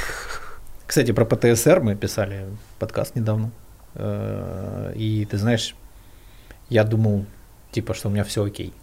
Кстати, 0.87 1.13
про 1.13 1.25
ПТСР 1.25 1.79
мы 1.81 1.95
писали 1.95 2.45
подкаст 2.79 3.15
недавно. 3.15 3.51
Э, 3.95 4.93
И 4.95 5.25
ты 5.25 5.37
знаешь, 5.37 5.75
я 6.69 6.83
думал, 6.83 7.25
типа, 7.71 7.93
что 7.93 8.09
у 8.09 8.11
меня 8.11 8.23
все 8.23 8.43
окей. 8.43 8.73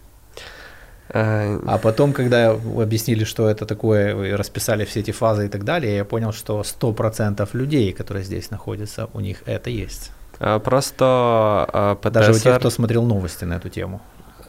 Е, 1.13 1.59
А 1.65 1.77
потом, 1.77 2.13
когда 2.13 2.51
объяснили, 2.81 3.25
что 3.25 3.47
это 3.49 3.65
такое, 3.65 4.37
расписали 4.37 4.83
все 4.85 4.99
эти 4.99 5.11
фазы 5.11 5.45
и 5.45 5.49
так 5.49 5.63
далее, 5.63 5.95
я 5.95 6.05
понял, 6.05 6.31
что 6.33 6.63
100% 6.63 7.49
людей, 7.53 7.93
которые 7.93 8.23
здесь 8.23 8.51
находятся, 8.51 9.07
у 9.13 9.19
них 9.21 9.43
это 9.47 9.69
есть. 9.69 10.11
е, 10.41 10.59
Просто 10.59 11.95
ПТСР, 12.01 12.11
Даже 12.11 12.31
у 12.31 12.39
тех, 12.39 12.59
кто 12.59 12.69
смотрел 12.69 13.03
новости 13.05 13.45
на 13.45 13.55
эту 13.57 13.69
тему. 13.69 13.99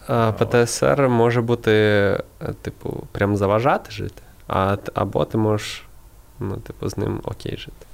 е, 0.09 0.33
ПТСР 0.33 1.09
може 1.09 1.41
бути, 1.41 1.71
е, 1.71 2.19
типу, 2.63 3.07
прям 3.13 3.37
заважати 3.37 3.91
жити, 3.91 4.23
а, 4.49 4.77
або 4.95 5.25
ти 5.25 5.39
можеш, 5.39 5.85
ну, 6.41 6.57
типу, 6.57 6.89
з 6.89 6.97
ним 6.97 7.21
окей 7.25 7.57
жити. 7.57 7.87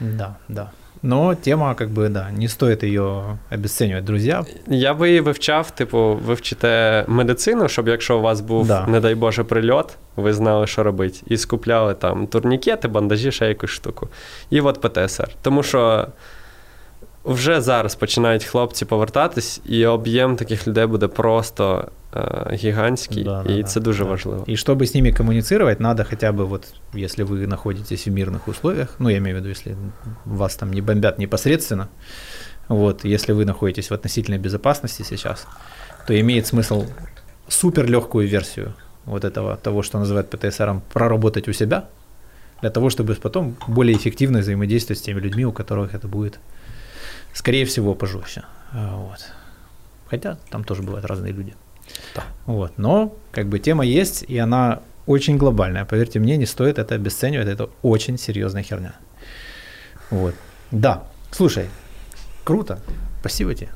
Да, 0.00 0.34
да. 0.48 0.70
Но 1.02 1.34
тема, 1.34 1.74
как 1.74 1.88
бы, 1.90 2.08
да, 2.08 2.30
не 2.30 2.48
стоит 2.48 2.82
ее 2.82 3.38
обесценивать, 3.50 4.04
друзья. 4.04 4.44
Я 4.66 4.94
би 4.94 5.08
її 5.08 5.20
вивчав, 5.20 5.70
типу, 5.70 6.18
ви 6.26 6.34
вчите 6.34 7.04
медицину, 7.08 7.68
щоб 7.68 7.88
якщо 7.88 8.18
у 8.18 8.20
вас 8.20 8.40
був, 8.40 8.66
Да. 8.66 8.86
не 8.86 9.00
дай 9.00 9.14
Боже, 9.14 9.44
прильот, 9.44 9.96
ви 10.16 10.32
знали, 10.32 10.66
що 10.66 10.82
робити. 10.82 11.18
І 11.26 11.36
скупляли 11.36 11.94
там 11.94 12.26
турнікети, 12.26 12.88
бандажі, 12.88 13.32
ще 13.32 13.48
якусь 13.48 13.70
штуку. 13.70 14.08
І 14.50 14.60
от 14.60 14.80
ПТСР. 14.80 15.28
Тому 15.42 15.62
що 15.62 16.06
вже 17.25 17.61
зараз 17.61 17.95
починають 17.95 18.43
хлопці 18.43 18.85
повертатись, 18.85 19.61
і 19.65 19.85
об'єм 19.85 20.35
таких 20.35 20.67
людей 20.67 20.85
буде 20.85 21.07
просто 21.07 21.87
е, 22.15 22.49
гігантський, 22.53 23.23
Да, 23.23 23.43
і 23.47 23.61
да, 23.61 23.63
це 23.63 23.79
да, 23.79 23.83
дуже 23.83 24.03
да. 24.03 24.09
важливо. 24.09 24.43
И 24.47 24.55
чтобы 24.55 24.83
с 24.83 24.93
ними 24.93 25.11
коммуницировать, 25.11 25.79
надо 25.79 26.03
хотя 26.03 26.31
бы 26.31 26.45
вот, 26.45 26.73
если 26.95 27.23
вы 27.23 27.47
находитесь 27.47 28.07
в 28.07 28.11
мирных 28.11 28.47
условиях, 28.47 28.95
ну, 28.99 29.09
я 29.09 29.17
имею 29.17 29.35
в 29.35 29.39
виду, 29.39 29.49
если 29.49 29.75
вас 30.25 30.55
там 30.55 30.71
не 30.71 30.81
бомбят 30.81 31.19
непосредственно, 31.19 31.87
вот, 32.67 33.05
если 33.05 33.33
вы 33.33 33.45
находитесь 33.45 33.89
в 33.89 33.93
относительной 33.93 34.37
безопасности 34.39 35.03
сейчас, 35.03 35.47
то 36.07 36.13
имеет 36.13 36.45
смысл 36.45 36.85
супер 37.47 37.89
легкую 37.89 38.27
версию 38.27 38.73
вот 39.05 39.23
этого, 39.23 39.55
того, 39.55 39.83
что 39.83 39.99
называют 39.99 40.29
ПТСРом, 40.29 40.81
проработать 40.93 41.47
у 41.47 41.53
себя, 41.53 41.83
для 42.61 42.69
того, 42.69 42.89
чтобы 42.89 43.15
потом 43.15 43.55
более 43.67 43.95
эффективно 43.97 44.39
взаимодействовать 44.39 44.99
с 44.99 45.01
теми 45.01 45.19
людьми, 45.19 45.45
у 45.45 45.51
которых 45.51 45.93
это 45.93 46.07
будет, 46.07 46.39
скорее 47.32 47.64
всего, 47.64 47.94
пожестче. 47.94 48.42
А, 48.72 48.96
Вот. 48.96 49.32
Хотя 50.10 50.36
там 50.50 50.64
тоже 50.64 50.82
бывают 50.82 51.06
разные 51.06 51.32
люди. 51.32 51.54
Да. 52.14 52.22
Вот. 52.46 52.72
Но 52.78 53.14
как 53.32 53.46
бы 53.46 53.58
тема 53.58 53.84
есть, 53.84 54.24
и 54.28 54.38
она 54.38 54.80
очень 55.06 55.38
глобальная. 55.38 55.84
Поверьте 55.84 56.18
мне, 56.20 56.36
не 56.36 56.46
стоит 56.46 56.78
это 56.78 56.94
обесценивать, 56.94 57.48
это 57.48 57.68
очень 57.82 58.18
серьезная 58.18 58.62
херня. 58.62 58.92
Вот. 60.10 60.34
Да, 60.70 61.02
слушай, 61.30 61.68
круто, 62.44 62.78
спасибо 63.20 63.54
тебе. 63.54 63.70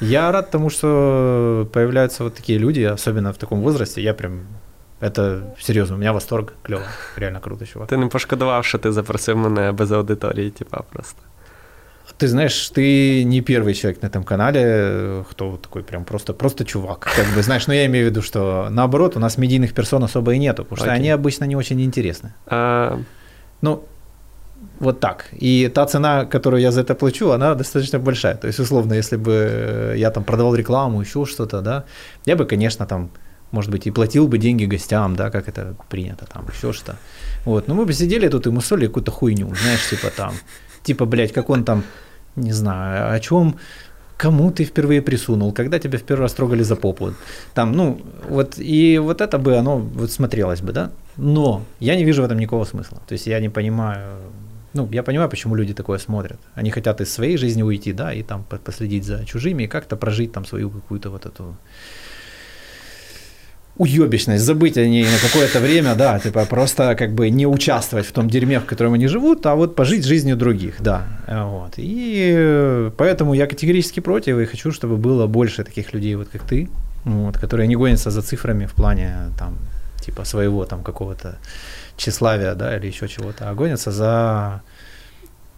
Я 0.00 0.32
рад 0.32 0.50
тому, 0.50 0.70
что 0.70 1.68
появляются 1.72 2.24
вот 2.24 2.34
такие 2.34 2.58
люди, 2.58 2.82
особенно 2.82 3.32
в 3.32 3.36
таком 3.38 3.60
возрасте. 3.60 4.02
Я 4.02 4.14
прям, 4.14 4.46
это 5.00 5.54
серьезно, 5.60 5.96
у 5.96 5.98
меня 5.98 6.12
восторг, 6.12 6.52
клево, 6.62 6.82
реально 7.16 7.40
круто, 7.40 7.66
чувак. 7.66 7.88
Ти 7.88 7.96
не 7.96 8.06
пошкодував, 8.06 8.64
що 8.64 8.78
ти 8.78 8.92
запросив 8.92 9.36
мене 9.36 9.72
без 9.72 9.92
аудиторії, 9.92 10.50
типа 10.50 10.82
просто. 10.92 11.22
Ты 12.16 12.26
знаешь, 12.28 12.70
ты 12.70 13.24
не 13.24 13.40
первый 13.40 13.74
человек 13.74 14.02
на 14.02 14.06
этом 14.06 14.24
канале, 14.24 14.60
э, 14.64 15.24
кто 15.30 15.50
вот 15.50 15.62
такой 15.62 15.82
прям 15.82 16.04
просто, 16.04 16.32
просто 16.32 16.64
чувак. 16.64 17.08
Как 17.16 17.26
бы, 17.34 17.42
знаешь, 17.42 17.66
но 17.66 17.74
я 17.74 17.86
имею 17.86 18.06
в 18.06 18.10
виду, 18.10 18.22
что 18.22 18.68
наоборот, 18.70 19.16
у 19.16 19.20
нас 19.20 19.38
медийных 19.38 19.74
персон 19.74 20.02
особо 20.02 20.32
и 20.32 20.38
нету, 20.38 20.64
потому 20.64 20.76
что 20.76 20.86
Окей. 20.86 21.00
они 21.00 21.10
обычно 21.10 21.44
не 21.44 21.56
очень 21.56 21.80
интересны. 21.80 22.32
А, 22.46 22.98
Ну, 23.60 23.84
вот 24.80 25.00
так. 25.00 25.26
И 25.32 25.68
та 25.74 25.86
цена, 25.86 26.24
которую 26.24 26.62
я 26.62 26.70
за 26.70 26.80
это 26.80 26.94
плачу, 26.94 27.30
она 27.30 27.54
достаточно 27.54 27.98
большая. 27.98 28.36
То 28.36 28.46
есть, 28.48 28.60
условно, 28.60 28.94
если 28.94 29.16
бы 29.16 29.94
я 29.96 30.10
там 30.10 30.24
продавал 30.24 30.54
рекламу, 30.54 31.00
еще 31.00 31.24
что-то, 31.24 31.60
да, 31.60 31.84
я 32.26 32.36
бы, 32.36 32.46
конечно, 32.46 32.86
там, 32.86 33.10
может 33.50 33.70
быть, 33.70 33.86
и 33.86 33.90
платил 33.90 34.28
бы 34.28 34.38
деньги 34.38 34.66
гостям, 34.66 35.16
да, 35.16 35.30
как 35.30 35.48
это 35.48 35.74
принято, 35.88 36.26
там, 36.26 36.46
еще 36.52 36.72
что. 36.72 36.96
Вот, 37.44 37.68
но 37.68 37.74
мы 37.74 37.84
бы 37.86 37.92
сидели 37.92 38.28
тут 38.28 38.46
и 38.46 38.50
мусолили 38.50 38.86
какую-то 38.86 39.10
хуйню, 39.10 39.54
знаешь, 39.54 39.88
типа 39.90 40.10
там, 40.16 40.34
типа, 40.88 41.06
блядь, 41.06 41.32
как 41.32 41.50
он 41.50 41.64
там, 41.64 41.82
не 42.36 42.52
знаю, 42.52 43.14
о 43.14 43.20
чем, 43.20 43.54
кому 44.16 44.50
ты 44.50 44.64
впервые 44.64 45.00
присунул, 45.00 45.52
когда 45.52 45.78
тебя 45.78 45.98
в 45.98 46.02
первый 46.02 46.22
раз 46.22 46.32
трогали 46.32 46.64
за 46.64 46.76
попу. 46.76 47.12
Там, 47.54 47.72
ну, 47.72 48.00
вот, 48.30 48.58
и 48.58 48.98
вот 48.98 49.20
это 49.20 49.38
бы 49.38 49.58
оно 49.58 49.78
вот 49.78 50.10
смотрелось 50.10 50.60
бы, 50.60 50.72
да. 50.72 50.90
Но 51.16 51.62
я 51.80 51.96
не 51.96 52.04
вижу 52.04 52.22
в 52.22 52.24
этом 52.24 52.38
никакого 52.38 52.64
смысла. 52.64 52.98
То 53.06 53.14
есть 53.14 53.26
я 53.26 53.40
не 53.40 53.50
понимаю, 53.50 54.18
ну, 54.74 54.88
я 54.92 55.02
понимаю, 55.02 55.30
почему 55.30 55.56
люди 55.56 55.74
такое 55.74 55.98
смотрят. 55.98 56.38
Они 56.54 56.70
хотят 56.70 57.00
из 57.00 57.12
своей 57.12 57.36
жизни 57.36 57.62
уйти, 57.62 57.92
да, 57.92 58.12
и 58.14 58.22
там 58.22 58.44
по- 58.48 58.58
последить 58.58 59.04
за 59.04 59.24
чужими, 59.24 59.64
и 59.64 59.68
как-то 59.68 59.96
прожить 59.96 60.32
там 60.32 60.44
свою 60.44 60.70
какую-то 60.70 61.10
вот 61.10 61.26
эту 61.26 61.54
уебищность, 63.78 64.44
забыть 64.44 64.76
о 64.76 64.86
ней 64.86 65.04
на 65.04 65.18
какое-то 65.22 65.60
время, 65.60 65.94
да, 65.94 66.18
типа 66.18 66.44
просто 66.44 66.94
как 66.96 67.14
бы 67.14 67.30
не 67.30 67.46
участвовать 67.46 68.06
в 68.06 68.12
том 68.12 68.28
дерьме, 68.28 68.58
в 68.58 68.64
котором 68.64 68.94
они 68.94 69.06
живут, 69.06 69.46
а 69.46 69.54
вот 69.54 69.76
пожить 69.76 70.04
жизнью 70.04 70.36
других, 70.36 70.74
да, 70.80 71.06
э, 71.26 71.44
вот. 71.44 71.74
И 71.76 72.90
поэтому 72.96 73.34
я 73.34 73.46
категорически 73.46 74.00
против 74.00 74.38
и 74.38 74.44
хочу, 74.46 74.72
чтобы 74.72 74.96
было 74.96 75.26
больше 75.26 75.64
таких 75.64 75.94
людей, 75.94 76.16
вот 76.16 76.28
как 76.28 76.42
ты, 76.42 76.68
вот, 77.04 77.38
которые 77.38 77.68
не 77.68 77.76
гонятся 77.76 78.10
за 78.10 78.22
цифрами 78.22 78.66
в 78.66 78.72
плане 78.72 79.14
там 79.38 79.56
типа 80.00 80.24
своего 80.24 80.64
там 80.64 80.82
какого-то 80.82 81.38
тщеславия, 81.96 82.54
да, 82.54 82.76
или 82.76 82.86
еще 82.86 83.08
чего-то, 83.08 83.48
а 83.48 83.54
гонятся 83.54 83.92
за, 83.92 84.62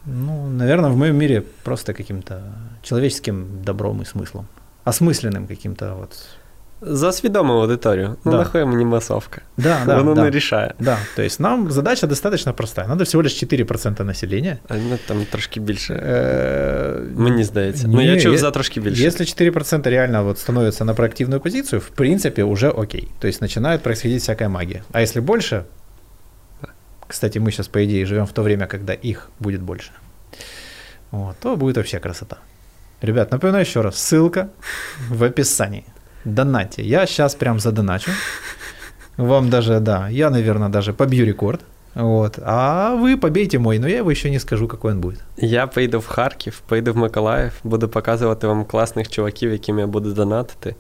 ну, 0.05 0.47
наверное, 0.49 0.91
в 0.91 0.97
моем 0.97 1.17
мире 1.17 1.45
просто 1.65 1.95
каким-то 1.95 2.43
человеческим 2.83 3.63
добром 3.65 4.03
и 4.03 4.05
смыслом, 4.05 4.47
осмысленным 4.85 5.47
каким-то 5.47 5.95
вот 5.95 6.13
за 6.82 7.12
свідому 7.12 7.54
аудиторію. 7.54 8.16
Ну, 8.26 8.32
Да. 8.32 8.38
нахуй 8.38 8.66
мені 8.66 8.86
масовка. 8.86 9.42
Да, 9.58 9.78
да, 9.86 9.98
Воно 9.98 10.14
да. 10.14 10.22
не 10.24 10.30
рішає. 10.30 10.74
Да, 10.80 10.98
то 11.16 11.22
есть 11.24 11.40
нам 11.40 11.72
задача 11.72 12.08
достаточно 12.08 12.54
простая. 12.54 12.88
Надо 12.88 13.04
всего 13.04 13.24
лишь 13.24 13.44
4% 13.44 14.04
населения. 14.04 14.58
А, 14.68 14.74
Ну, 14.78 14.98
там 15.08 15.26
трошки 15.32 15.60
більше. 15.60 15.94
Э, 15.94 17.20
Мені 17.20 17.44
здається. 17.44 17.88
не, 17.88 17.94
ну, 17.96 18.02
я 18.02 18.20
чув 18.22 18.34
е- 18.34 18.38
за 18.38 18.52
трошки 18.52 18.82
більше. 18.82 19.04
Если 19.04 19.26
4% 19.26 19.90
реально 19.90 20.24
вот 20.24 20.40
становятся 20.40 20.86
на 20.86 20.94
проактивную 20.94 21.42
позицию, 21.42 21.80
в 21.80 21.90
принципе, 21.90 22.44
уже 22.44 22.70
окей. 22.70 23.08
То 23.20 23.28
есть 23.28 23.42
начинает 23.42 23.82
происходить 23.82 24.22
всякая 24.22 24.50
магия. 24.50 24.84
А 24.92 25.02
если 25.02 25.22
больше, 25.22 25.64
кстати, 27.08 27.40
мы 27.40 27.52
сейчас, 27.52 27.68
по 27.68 27.80
идее, 27.86 28.06
живем 28.06 28.26
в 28.26 28.32
то 28.32 28.44
время, 28.44 28.68
когда 28.68 28.94
их 28.94 29.30
будет 29.40 29.62
больше, 29.62 29.92
вот, 31.12 31.36
то 31.40 31.56
будет 31.56 31.78
вообще 31.78 32.00
красота. 32.00 32.38
Ребят, 33.02 33.32
напоминаю 33.32 33.62
еще 33.66 33.82
раз, 33.82 33.96
ссылка 33.96 34.48
в 35.10 35.24
описании. 35.24 35.84
Донатьте. 36.26 36.82
Я 36.82 37.06
сейчас 37.06 37.36
прям 37.36 37.60
задоначу. 37.60 38.12
Вам 39.18 39.50
даже, 39.50 39.80
да, 39.80 40.10
я, 40.10 40.30
наверное, 40.30 40.70
даже 40.70 40.94
побью 40.94 41.26
рекорд. 41.26 41.62
Вот. 41.96 42.40
А 42.44 42.96
вы 42.96 43.18
побейте 43.18 43.58
мой, 43.58 43.80
но 43.80 43.88
я 43.88 43.98
его 43.98 44.12
еще 44.12 44.30
не 44.30 44.40
скажу, 44.40 44.68
какой 44.68 44.92
он 44.92 45.02
будет. 45.02 45.20
Я 45.38 45.68
поїду 45.68 46.00
в 46.00 46.08
Харків, 46.08 46.62
поїду 46.68 46.94
в 46.94 46.98
Миколаїв, 46.98 47.54
буду 47.64 47.90
показувати 47.90 48.48
вам 48.48 48.66
класних 48.66 49.10
чуваків, 49.10 49.52
яким 49.52 49.80
я 49.80 49.88
буду 49.88 50.14
донатити. 50.14 50.76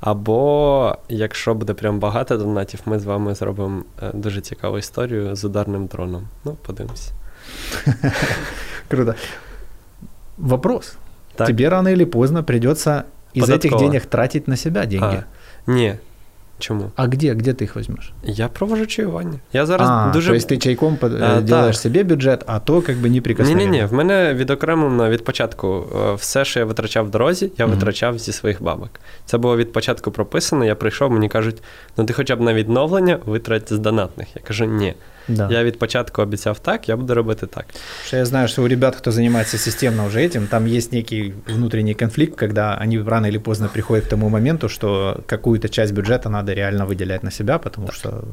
Або, 0.00 0.96
якщо 1.08 1.54
буде 1.54 1.74
прям 1.74 1.98
багато 1.98 2.36
донатів, 2.36 2.80
ми 2.84 2.98
з 2.98 3.04
вами 3.04 3.34
зробимо 3.34 3.82
е, 4.02 4.10
дуже 4.14 4.40
цікаву 4.40 4.78
історію 4.78 5.36
з 5.36 5.44
ударним 5.44 5.86
дроном. 5.86 6.28
Ну, 6.44 6.56
подивимось. 6.66 7.10
Круто. 8.88 9.14
Вопрос. 10.38 10.96
Так. 11.34 11.46
Тебе 11.46 11.68
рано 11.68 11.90
или 11.90 12.04
поздно 12.04 12.44
придется 12.44 13.04
из 13.34 13.42
этих 13.44 13.70
Податково. 13.70 13.80
денег 13.84 14.06
тратить 14.06 14.48
на 14.48 14.56
себя 14.56 14.86
деньги. 14.86 15.22
А, 15.66 15.70
ні. 15.70 15.94
Чому? 16.58 16.90
А, 16.96 17.06
где, 17.06 17.34
где 17.34 17.50
ты 17.52 17.64
их 17.64 17.76
возьмешь? 17.76 18.12
Я 18.24 18.48
провожу 18.48 18.86
чаювання. 18.86 19.38
Я 19.52 19.66
зараз 19.66 19.88
а, 19.90 20.10
дуже. 20.12 20.28
то 20.28 20.34
есть 20.34 20.52
ты 20.52 20.58
чайком 20.58 20.96
под- 20.96 21.12
э, 21.12 21.24
А, 21.38 21.40
делаешь 21.40 21.76
так. 21.76 21.82
себе 21.82 22.02
бюджет, 22.02 22.42
а 22.46 22.58
то 22.60 22.82
как 22.82 22.96
бы 22.96 23.02
не 23.02 23.08
Ні, 23.08 23.20
прикосновенно. 23.20 23.70
ні, 23.72 23.78
ні. 23.80 23.84
В 23.84 23.92
мене 23.92 24.34
відокремлено 24.34 25.10
від 25.10 25.24
початку 25.24 25.86
е, 26.10 26.14
все, 26.14 26.44
що 26.44 26.60
я 26.60 26.66
витрачав 26.66 27.06
в 27.06 27.10
дорозі, 27.10 27.52
я 27.58 27.66
Мгм. 27.66 27.74
витрачав 27.74 28.18
зі 28.18 28.32
своїх 28.32 28.62
бабок. 28.62 28.90
Це 29.24 29.38
було 29.38 29.56
від 29.56 29.72
початку 29.72 30.10
прописано. 30.10 30.64
Я 30.64 30.74
прийшов, 30.74 31.10
мені 31.10 31.28
кажуть, 31.28 31.62
ну 31.96 32.04
ти 32.04 32.12
хоча 32.12 32.36
б 32.36 32.40
на 32.40 32.54
відновлення 32.54 33.18
витрать 33.26 33.72
з 33.72 33.78
донатних. 33.78 34.28
Я 34.36 34.42
кажу, 34.42 34.64
ні. 34.64 34.94
Да. 35.27 35.47
Я 35.51 35.63
від 35.63 35.79
початку 35.79 36.21
обіцяв 36.21 36.59
так, 36.59 36.89
я 36.89 36.97
буду 36.97 37.13
робити 37.13 37.47
так. 37.47 37.65
Что 38.05 38.17
я 38.17 38.25
знаю, 38.25 38.47
что 38.47 38.63
у 38.63 38.67
ребят, 38.67 38.95
кто 38.95 39.11
занимается 39.11 39.57
системно 39.57 40.05
уже 40.05 40.19
этим, 40.19 40.47
там 40.47 40.65
есть 40.65 40.91
некий 40.91 41.33
внутренний 41.47 41.93
конфликт, 41.93 42.39
когда 42.39 42.77
они 42.81 42.99
рано 43.01 43.27
или 43.27 43.39
поздно 43.39 43.69
приходят 43.73 44.05
к 44.05 44.09
тому 44.09 44.29
моменту, 44.29 44.69
что 44.69 45.17
какую-то 45.25 45.69
часть 45.69 45.93
бюджета 45.93 46.29
надо 46.29 46.53
реально 46.53 46.85
выделять 46.85 47.23
на 47.23 47.31
себя, 47.31 47.57
потому 47.57 47.91
что... 47.91 48.23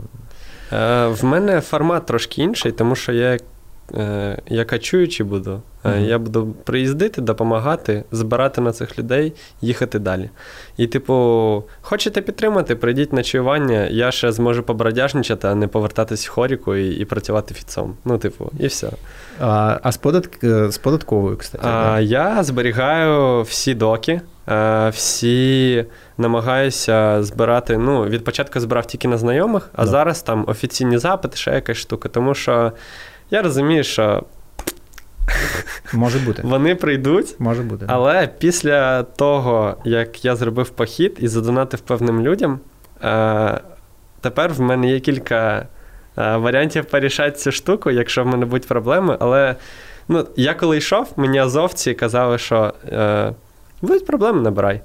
Е, 0.73 1.07
в 1.07 1.25
мене 1.25 1.61
формат 1.61 2.07
трошки 2.07 2.43
інший, 2.43 2.73
тому 2.73 2.97
що 2.97 3.13
я 3.13 3.39
я 4.47 4.65
качуючий 4.67 5.27
буду. 5.27 5.63
Е. 5.85 6.01
Я 6.01 6.19
буду 6.19 6.55
приїздити, 6.65 7.21
допомагати, 7.21 8.05
збирати 8.13 8.61
на 8.61 8.73
цих 8.73 8.99
людей, 8.99 9.33
їхати 9.61 9.99
далі. 9.99 10.31
І, 10.77 10.87
типу, 10.87 11.65
хочете 11.81 12.21
підтримати, 12.21 12.77
прийдіть 12.77 13.13
на 13.13 13.23
чаювання, 13.23 13.87
я 13.87 14.11
ще 14.11 14.33
зможу 14.33 14.63
побродяжничати, 14.63 15.49
а 15.49 15.55
не 15.55 15.69
повертатись 15.69 16.29
в 16.29 16.31
хоріку 16.31 16.77
і, 16.77 16.95
і 16.95 17.05
працювати 17.05 17.55
фіцом. 17.55 17.95
Ну, 18.05 18.19
типу, 18.19 18.51
і 18.59 18.67
все. 18.67 18.91
А, 19.41 19.79
а 19.83 19.93
з, 19.93 19.97
податк... 19.97 20.45
е, 20.45 20.71
з 20.71 20.79
податковою, 20.79 21.37
кстати. 21.37 21.67
А, 21.67 22.01
я 22.01 22.43
зберігаю 22.43 23.43
всі 23.43 23.75
доки, 23.75 24.21
е, 24.49 24.89
всі 24.89 25.85
намагаюся 26.19 27.23
збирати. 27.23 27.79
Ну, 27.79 28.05
від 28.05 28.25
початку 28.25 28.61
збирав 28.61 28.87
тільки 28.87 29.09
на 29.09 29.19
знайомих, 29.19 29.71
а 29.73 29.85
Да. 29.85 29.91
зараз 29.91 30.23
там 30.23 30.45
офіційні 30.49 30.99
запити, 30.99 31.37
ще 31.37 31.51
якась 31.51 31.77
штука. 31.77 32.09
Тому 32.09 32.35
що 32.35 32.73
я 33.31 33.43
розумію, 33.43 33.85
що 33.85 34.23
Може 35.93 36.19
бути. 36.19 36.43
вони 36.45 36.75
прийдуть. 36.75 37.35
Може 37.39 37.63
бути. 37.63 37.85
Але 37.89 38.29
після 38.39 39.03
того, 39.03 39.77
як 39.85 40.25
я 40.25 40.37
зробив 40.37 40.69
похід 40.71 41.17
і 41.21 41.29
задонатив 41.29 41.81
певним 41.81 42.21
людям, 42.21 42.61
е, 43.05 43.61
тепер 44.21 44.53
в 44.53 44.61
мене 44.61 44.91
є 44.91 45.01
кілька 45.01 45.67
е, 46.19 46.37
варіантів 46.37 46.85
порішати 46.85 47.37
цю 47.39 47.53
штуку, 47.53 47.91
якщо 47.91 48.25
в 48.25 48.27
мене 48.27 48.47
будуть 48.47 48.69
проблеми. 48.69 49.17
Але 49.21 49.57
ну, 50.09 50.27
я 50.37 50.55
коли 50.55 50.77
йшов, 50.79 51.13
мені 51.17 51.39
азовці 51.39 51.95
казали, 51.95 52.39
що 52.39 52.75
е, 52.93 53.33
будуть 53.83 54.07
проблеми, 54.07 54.41
набирай. 54.43 54.81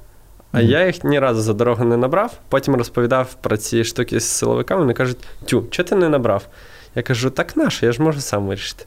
А 0.51 0.57
Мгм. 0.57 0.67
я 0.67 0.85
їх 0.85 1.03
ні 1.03 1.19
разу 1.19 1.41
за 1.41 1.53
дорогу 1.53 1.83
не 1.85 1.97
набрав. 1.97 2.33
Потім 2.49 2.75
розповідав 2.75 3.33
про 3.41 3.57
ці 3.57 3.83
штуки 3.83 4.19
з 4.19 4.23
силовиками. 4.29 4.81
Вони 4.81 4.93
кажуть: 4.93 5.17
тю, 5.45 5.63
чого 5.69 5.89
ти 5.89 5.95
не 5.95 6.09
набрав? 6.09 6.47
Я 6.95 7.03
кажу, 7.03 7.29
так 7.29 7.57
наше, 7.57 7.85
я 7.85 7.91
ж 7.91 8.01
можу 8.01 8.21
сам 8.21 8.47
вирішити. 8.47 8.85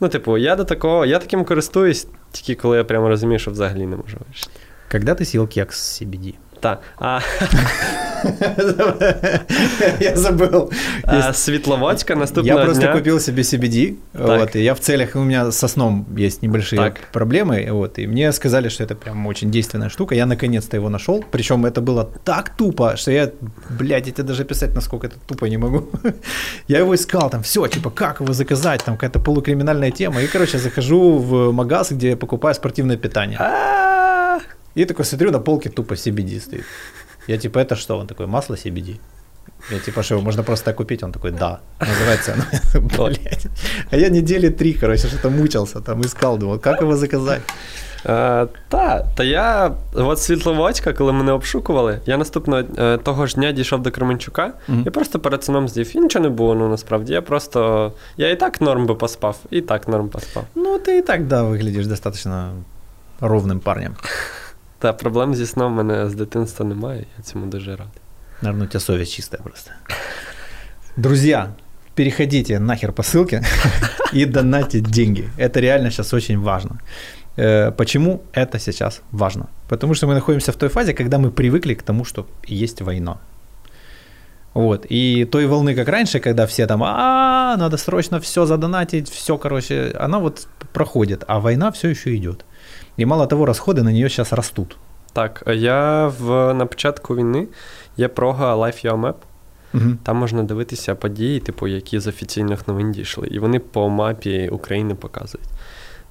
Ну, 0.00 0.08
типу, 0.08 0.38
я 0.38 0.56
до 0.56 0.64
такого, 0.64 1.06
я 1.06 1.18
таким 1.18 1.44
користуюсь, 1.44 2.06
тільки 2.32 2.54
коли 2.54 2.76
я 2.76 2.84
прямо 2.84 3.08
розумію, 3.08 3.38
що 3.38 3.50
взагалі 3.50 3.86
не 3.86 3.96
можу 3.96 4.16
вирішити. 4.26 4.50
Когда 4.92 5.14
ты 5.14 5.24
съел 5.24 5.48
кекс 5.48 5.78
с 5.78 6.02
CBD? 6.02 6.34
Так, 6.60 6.82
а, 6.98 7.20
Я 10.00 10.16
забыл. 10.16 10.70
а 11.04 11.32
Світловодська 11.32 12.14
наступного 12.14 12.58
Я 12.60 12.64
просто 12.64 12.82
дня. 12.82 12.92
купил 12.92 13.18
себе 13.20 13.42
CBD, 13.42 13.92
вот, 14.14 14.56
и 14.56 14.62
я 14.62 14.72
в 14.74 14.78
целях, 14.78 15.16
у 15.16 15.18
меня 15.24 15.52
со 15.52 15.68
сном 15.68 16.06
есть 16.18 16.42
небольшие 16.42 16.82
Так. 16.82 16.94
проблемы, 17.12 17.68
вот, 17.72 17.98
и 17.98 18.06
мне 18.06 18.32
сказали, 18.32 18.68
что 18.68 18.84
это 18.84 18.94
прям 18.94 19.26
очень 19.26 19.50
действенная 19.50 19.88
штука, 19.88 20.14
я 20.14 20.26
наконец-то 20.26 20.76
его 20.76 20.88
нашел, 20.90 21.24
причем 21.30 21.64
это 21.66 21.80
было 21.80 22.04
так 22.24 22.50
тупо, 22.56 22.96
что 22.96 23.10
я, 23.10 23.30
блядь, 23.78 24.06
я 24.06 24.12
тебе 24.12 24.22
даже 24.28 24.44
писать, 24.44 24.74
насколько 24.74 25.06
это 25.06 25.16
тупо 25.26 25.48
не 25.48 25.58
могу. 25.58 25.82
Я 26.68 26.78
его 26.78 26.94
искал, 26.94 27.30
там, 27.30 27.42
все, 27.42 27.66
типа, 27.66 27.90
как 27.90 28.20
его 28.20 28.32
заказать, 28.32 28.84
там, 28.84 28.94
какая-то 28.96 29.20
полукриминальная 29.20 29.90
тема, 29.90 30.20
и, 30.22 30.26
короче, 30.26 30.58
захожу 30.58 31.18
в 31.18 31.52
магаз, 31.52 31.92
где 31.92 32.08
я 32.08 32.16
покупаю 32.16 32.54
спортивное 32.54 32.96
питание, 32.96 33.38
А, 33.40 34.38
и 34.74 34.84
такой 34.84 35.04
смотрю, 35.04 35.30
на 35.32 35.38
полке 35.38 35.68
тупо 35.68 35.94
CBD 35.94 36.40
стоит. 36.40 36.64
Я 37.27 37.37
типа, 37.37 37.59
это 37.59 37.75
что? 37.75 37.97
Он 37.97 38.07
такой, 38.07 38.27
масло 38.27 38.55
CBD. 38.55 38.99
Я 39.71 39.79
типа, 39.79 40.03
что, 40.03 40.15
его 40.15 40.23
можно 40.23 40.43
просто 40.43 40.65
так 40.65 40.75
купить? 40.75 41.03
Он 41.03 41.11
такой, 41.11 41.31
да. 41.31 41.59
Называется 41.79 42.33
оно. 42.33 42.87
Блядь. 42.97 43.47
А 43.91 43.97
я 43.97 44.09
недели 44.09 44.49
три, 44.49 44.73
короче, 44.73 45.07
что-то 45.07 45.29
мучился, 45.29 45.81
там 45.81 46.01
искал, 46.01 46.37
думал, 46.37 46.59
как 46.59 46.81
его 46.81 46.95
заказать? 46.95 47.41
Е, 48.05 48.47
та, 48.69 49.03
та 49.15 49.23
я, 49.23 49.71
от 49.93 50.19
Світловодська, 50.19 50.93
коли 50.93 51.13
мене 51.13 51.31
обшукували, 51.31 51.99
я 52.05 52.17
наступного 52.17 52.63
е, 52.77 52.97
того 52.97 53.27
ж 53.27 53.35
дня 53.35 53.51
дійшов 53.51 53.81
до 53.81 53.91
Кременчука 53.91 54.53
Мгм. 54.67 54.83
і 54.87 54.89
просто 54.89 55.19
перед 55.19 55.43
сном 55.43 55.67
з'їв. 55.69 55.95
І 55.95 55.99
нічого 55.99 56.23
не 56.23 56.29
було, 56.29 56.55
ну 56.55 56.69
насправді. 56.69 57.13
Я 57.13 57.21
просто. 57.21 57.91
Я 58.17 58.29
і 58.29 58.35
так 58.39 58.61
норм 58.61 58.85
би 58.85 58.95
поспав, 58.95 59.37
і 59.49 59.61
так 59.61 59.87
норм 59.87 60.09
поспав. 60.09 60.43
Ну, 60.55 60.77
ты 60.77 60.89
и 60.97 61.01
так, 61.01 61.27
да, 61.27 61.43
выглядишь 61.43 61.87
достаточно 61.87 62.49
ровным 63.21 63.59
парнем. 63.59 63.95
Та 64.82 64.92
проблем 64.92 65.34
зі 65.34 65.46
сном 65.46 65.72
в 65.72 65.76
мене 65.76 66.10
з 66.10 66.14
дитинства 66.14 66.66
немає, 66.66 67.04
я 67.18 67.24
цьому 67.24 67.46
дуже 67.46 67.70
радий. 67.70 68.02
Наверное, 68.42 68.66
у 68.66 68.68
тебя 68.68 68.80
совесть 68.80 69.12
чистая 69.12 69.42
просто. 69.42 69.70
Друзья, 70.96 71.48
переходите 71.94 72.58
нахер 72.58 72.92
по 72.92 73.02
ссылке 73.02 73.42
и 74.12 74.26
донатьте 74.26 74.80
деньги. 74.80 75.30
Это 75.38 75.60
реально 75.60 75.90
сейчас 75.90 76.14
очень 76.14 76.38
важно. 76.38 76.80
Э, 77.36 77.70
Почему 77.70 78.20
это 78.34 78.58
сейчас 78.58 79.02
важно? 79.12 79.46
Потому 79.68 79.94
что 79.94 80.08
мы 80.08 80.14
находимся 80.14 80.50
в 80.52 80.56
той 80.56 80.68
фазе, 80.68 80.94
когда 80.94 81.18
мы 81.18 81.30
привыкли 81.30 81.74
к 81.74 81.82
тому, 81.82 82.04
что 82.04 82.26
есть 82.48 82.82
война. 82.82 83.16
Вот. 84.54 84.86
И 84.90 85.24
той 85.24 85.46
волны, 85.46 85.76
как 85.76 85.88
раньше, 85.88 86.18
когда 86.18 86.46
все 86.46 86.66
там, 86.66 86.82
а, 86.82 87.56
надо 87.56 87.76
срочно 87.76 88.18
все 88.18 88.46
задонатить, 88.46 89.08
все, 89.08 89.38
короче, 89.38 89.94
она 90.00 90.18
вот 90.18 90.48
проходит, 90.72 91.24
а 91.28 91.38
война 91.38 91.70
все 91.70 91.88
еще 91.88 92.16
идет. 92.16 92.44
И 92.98 93.04
мало 93.04 93.26
того, 93.26 93.46
расходы 93.46 93.82
на 93.82 93.92
нее 93.92 94.08
сейчас 94.08 94.32
растут. 94.32 94.76
Так, 95.12 95.42
я 95.46 96.06
в, 96.06 96.54
на 96.54 96.66
початку 96.66 97.16
війни 97.16 97.48
є 97.96 98.08
прога 98.08 98.56
Life 98.56 99.00
Map. 99.00 99.14
Мгм. 99.72 99.98
Там 100.02 100.16
можна 100.16 100.42
дивитися 100.42 100.94
події, 100.94 101.40
типу, 101.40 101.66
які 101.66 101.98
з 101.98 102.06
офіційних 102.06 102.68
новин 102.68 102.92
дійшли. 102.92 103.28
І 103.28 103.38
вони 103.38 103.58
по 103.58 103.88
мапі 103.88 104.48
України 104.48 104.94
показують. 104.94 105.48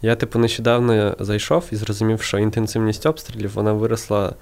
Я, 0.01 0.15
типу, 0.15 0.39
нещодавно 0.39 1.15
зайшов 1.19 1.65
і 1.71 1.75
зрозумів, 1.75 2.21
що 2.21 2.39
інтенсивність 2.39 3.05
обстрілів 3.05 3.51
вона 3.53 3.73
виросла 3.73 4.33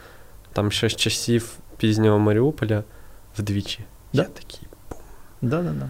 там 0.53 0.71
ще 0.71 0.89
з 0.89 0.95
часів 0.95 1.57
пізнього 1.77 2.19
Маріуполя 2.19 2.83
вдвічі. 3.37 3.79
Да? 4.13 4.21
Я 4.21 4.27
такий. 4.27 4.67
Да, 5.41 5.61
да, 5.61 5.69
да. 5.71 5.89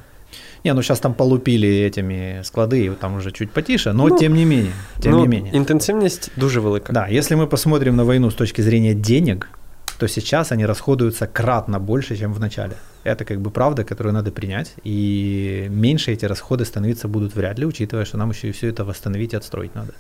Не, 0.64 0.74
ну 0.74 0.82
сейчас 0.82 1.00
там 1.00 1.14
полупили 1.14 1.68
этими 1.68 2.42
склады, 2.44 2.86
и 2.86 2.90
там 2.90 3.16
уже 3.16 3.32
чуть 3.32 3.52
потише, 3.52 3.94
но 3.94 4.08
Ну, 4.08 4.18
тем 4.18 4.34
не 4.34 4.46
менее, 4.46 4.74
тем 5.02 5.12
ну, 5.12 5.22
не 5.22 5.28
менее. 5.28 5.54
Інтенсивність 5.54 6.32
дуже 6.36 6.60
велика. 6.60 6.94
Да, 6.94 7.08
если 7.08 7.36
мы 7.36 7.48
посмотрим 7.48 7.96
на 7.96 8.04
войну 8.04 8.30
с 8.30 8.36
точки 8.36 8.62
зрения 8.62 8.94
денег, 8.94 9.48
то 10.00 10.08
сейчас 10.08 10.52
они 10.52 10.66
расходуются 10.66 11.28
кратно 11.28 11.80
больше, 11.80 12.18
чем 12.18 12.34
в 12.34 12.40
начале. 12.40 12.74
Это 13.04 13.26
как 13.26 13.40
бы 13.40 13.52
правда, 13.52 13.84
которую 13.84 14.14
надо 14.14 14.32
принять, 14.32 14.74
и 14.86 15.68
меньше 15.70 16.12
эти 16.12 16.28
расходы 16.28 16.66
становиться 16.66 17.08
будут 17.08 17.36
вряд 17.36 17.60
ли, 17.60 17.66
учитывая, 17.66 18.06
что 18.06 18.18
нам 18.18 18.32
еще 18.32 18.48
и 18.48 18.52
все 18.52 18.68
это 18.68 18.86
восстановить 18.86 19.34
и 19.34 19.38
отстроить 19.38 19.76
надо. 19.76 19.94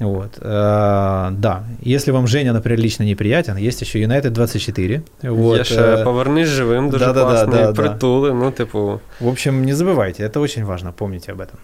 Вот. 0.00 0.38
э, 0.40 1.28
да, 1.32 1.64
если 1.80 2.12
вам 2.12 2.26
Женя, 2.26 2.52
например, 2.52 2.80
лично 2.80 3.04
неприятен, 3.04 3.56
есть 3.56 3.82
еще 3.82 3.98
United 3.98 4.30
24. 4.30 5.02
Вот, 5.22 5.58
Є 5.58 5.64
ще 5.64 5.80
э, 5.80 6.04
повернись 6.04 6.48
живим, 6.48 6.90
дуже 6.90 7.04
да-да-да, 7.04 7.30
класний, 7.30 7.56
да, 7.56 7.72
да. 7.72 7.82
притули, 7.82 8.32
ну, 8.32 8.52
типу. 8.52 9.00
В 9.20 9.28
общем, 9.28 9.64
не 9.64 9.72
забывайте, 9.72 10.22
это 10.22 10.40
очень 10.40 10.64
важно, 10.64 10.92
помните 10.92 11.32
об 11.32 11.40
этом. 11.40 11.58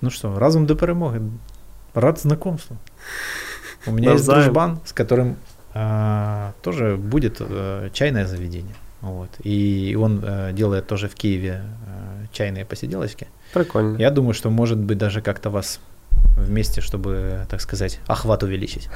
Ну 0.00 0.10
что, 0.10 0.38
разум 0.38 0.66
до 0.66 0.74
перемоги. 0.74 1.20
Рад 1.94 2.18
знакомству. 2.18 2.76
У 3.86 3.92
меня 3.92 4.12
есть 4.12 4.26
дружбан, 4.26 4.78
с 4.84 4.92
которым 4.92 5.36
а, 5.74 6.52
тоже 6.62 6.96
будет 6.96 7.36
э, 7.40 7.90
чайное 7.92 8.26
заведение. 8.26 8.74
Вот. 9.00 9.28
И 9.44 9.96
он 10.00 10.22
э, 10.24 10.52
делает 10.52 10.86
тоже 10.86 11.08
в 11.08 11.14
Киеве 11.14 11.62
э, 11.86 12.26
чайные 12.32 12.64
посиделочки. 12.64 13.26
Прикольно. 13.52 13.98
Я 13.98 14.10
думаю, 14.10 14.34
что 14.34 14.50
может 14.50 14.78
быть 14.78 14.98
даже 14.98 15.20
как-то 15.20 15.50
вас 15.50 15.80
вместе, 16.37 16.81
чтобы, 16.81 17.45
так 17.49 17.61
сказать, 17.61 17.99
охват 18.07 18.43
увеличить. 18.43 18.89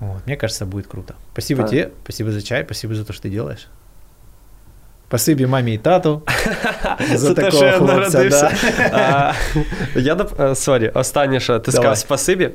Вот. 0.00 0.26
Мне 0.26 0.36
кажется, 0.36 0.66
будет 0.66 0.86
круто. 0.86 1.14
Спасибо 1.32 1.62
Да. 1.62 1.68
тебе, 1.68 1.90
спасибо 2.04 2.30
за 2.32 2.42
чай, 2.42 2.64
спасибо 2.64 2.94
за 2.94 3.04
то, 3.04 3.12
что 3.12 3.28
ты 3.28 3.30
делаешь. 3.32 3.66
Спасибо 5.08 5.46
маме 5.48 5.74
и 5.74 5.78
тату 5.78 6.22
за 7.14 7.28
Це 7.28 7.34
те, 7.34 7.42
такого 7.42 7.56
що 7.56 7.64
я 7.66 7.72
хлопця. 7.72 7.94
народився. 7.96 8.52
Да. 8.78 9.34
А, 9.94 9.98
Я 9.98 10.14
доп... 10.14 10.40
е, 10.40 10.54
Сорі, 10.54 10.88
останнє, 10.88 11.40
що 11.40 11.58
ти 11.58 11.70
Давай. 11.72 11.82
сказав 11.84 11.98
спасибі. 11.98 12.50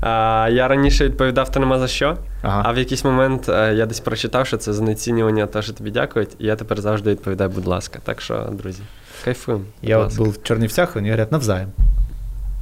А, 0.00 0.48
Я 0.52 0.68
раніше 0.68 1.04
відповідав, 1.04 1.52
то 1.52 1.60
нема 1.60 1.78
за 1.78 1.88
що. 1.88 2.16
А 2.42 2.48
Ага. 2.48 2.72
в 2.72 2.78
якийсь 2.78 3.04
момент 3.04 3.48
е, 3.48 3.74
я 3.74 3.86
десь 3.86 4.00
прочитав, 4.00 4.46
що 4.46 4.56
це 4.56 4.72
знецінювання, 4.72 5.46
те, 5.46 5.62
що 5.62 5.72
тобі 5.72 5.90
дякують, 5.90 6.30
і 6.38 6.46
я 6.46 6.56
тепер 6.56 6.80
завжди 6.80 7.10
відповідаю, 7.10 7.50
будь 7.50 7.66
ласка. 7.66 7.98
Так 8.04 8.20
що, 8.20 8.48
друзі, 8.52 8.82
кайфуємо. 9.24 9.64
будь 9.80 9.90
Я 9.90 9.98
вот 9.98 10.04
ласка. 10.06 10.22
был 10.22 10.28
в 10.30 10.42
Чернівцях, 10.42 10.96
они 10.96 11.08
говорят, 11.08 11.32
навзаем. 11.32 11.68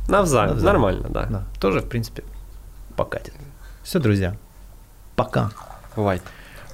Навзаєм, 0.09 0.51
навзаєм. 0.51 0.73
нормально, 0.73 1.03
так. 1.03 1.13
Да. 1.13 1.27
Да. 1.31 1.43
Тоже, 1.59 1.79
в 1.79 1.89
принципе, 1.89 2.23
покатит. 2.97 3.33
Все, 3.85 3.99
друзья, 4.01 4.35
пока. 5.15 5.51
Бувайте. 5.97 6.25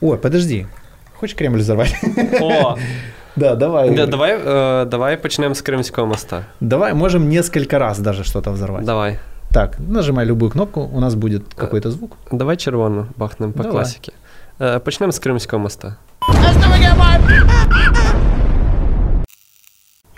Ой, 0.00 0.16
подожди. 0.18 0.66
Хочешь 1.14 1.36
Кремль 1.36 1.58
взорвать? 1.58 1.94
О, 2.40 2.76
Да, 3.36 3.54
давай. 3.54 3.90
да, 3.90 4.06
давай, 4.06 4.40
е, 4.46 4.84
давай 4.84 5.16
почнемо 5.16 5.54
з 5.54 5.60
Кримського 5.60 6.06
моста. 6.06 6.44
Давай, 6.60 6.94
можем 6.94 7.28
несколько 7.28 7.78
раз 7.78 7.98
даже 7.98 8.24
что-то 8.24 8.52
взорвать. 8.52 8.84
Давай. 8.84 9.18
Так, 9.52 9.76
нажимай 9.88 10.24
любую 10.26 10.50
кнопку, 10.52 10.80
у 10.80 11.00
нас 11.00 11.14
будет 11.14 11.54
какой-то 11.54 11.90
звук. 11.90 12.16
Давай 12.32 12.56
червону 12.56 13.06
бахнемо 13.16 13.52
по 13.52 13.62
Давай. 13.62 13.72
класіки. 13.72 14.12
Е, 14.60 14.78
Почнемо 14.78 15.12
з 15.12 15.18
Кримського 15.18 15.62
моста. 15.62 15.96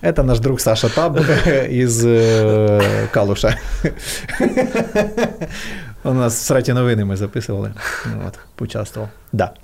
Это 0.02 0.24
наш 0.24 0.38
друг 0.40 0.60
Саша 0.60 0.88
Таб 0.88 1.16
из 1.70 2.04
э, 2.04 3.06
Калуша. 3.12 3.56
У 6.04 6.12
нас 6.12 6.34
в 6.34 6.42
срате 6.42 6.74
новины 6.74 7.04
мы 7.04 7.16
записывали. 7.16 7.72
Ну 8.06 8.22
Вот, 8.24 8.38
поучаствовал. 8.56 9.08
Да. 9.32 9.54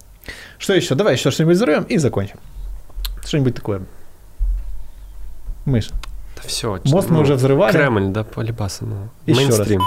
Что 0.59 0.74
еще? 0.74 0.94
Давай 0.94 1.14
еще 1.14 1.30
что-нибудь 1.30 1.56
взорвем 1.56 1.82
и 1.82 1.98
закончим. 1.98 2.38
Что-нибудь 3.24 3.55
такое. 3.55 3.80
Мыша. 5.64 5.90
Та 6.36 6.48
все. 6.48 6.78
Мост 6.84 7.10
мы 7.10 7.20
уже 7.20 7.34
взрывали. 7.34 7.72
Кремль, 7.72 8.12
да, 8.12 8.24
полібаса, 8.24 8.84
ну. 8.84 9.09
І 9.26 9.34
що 9.34 9.46
раз? 9.46 9.59
Мейнстрім. 9.59 9.80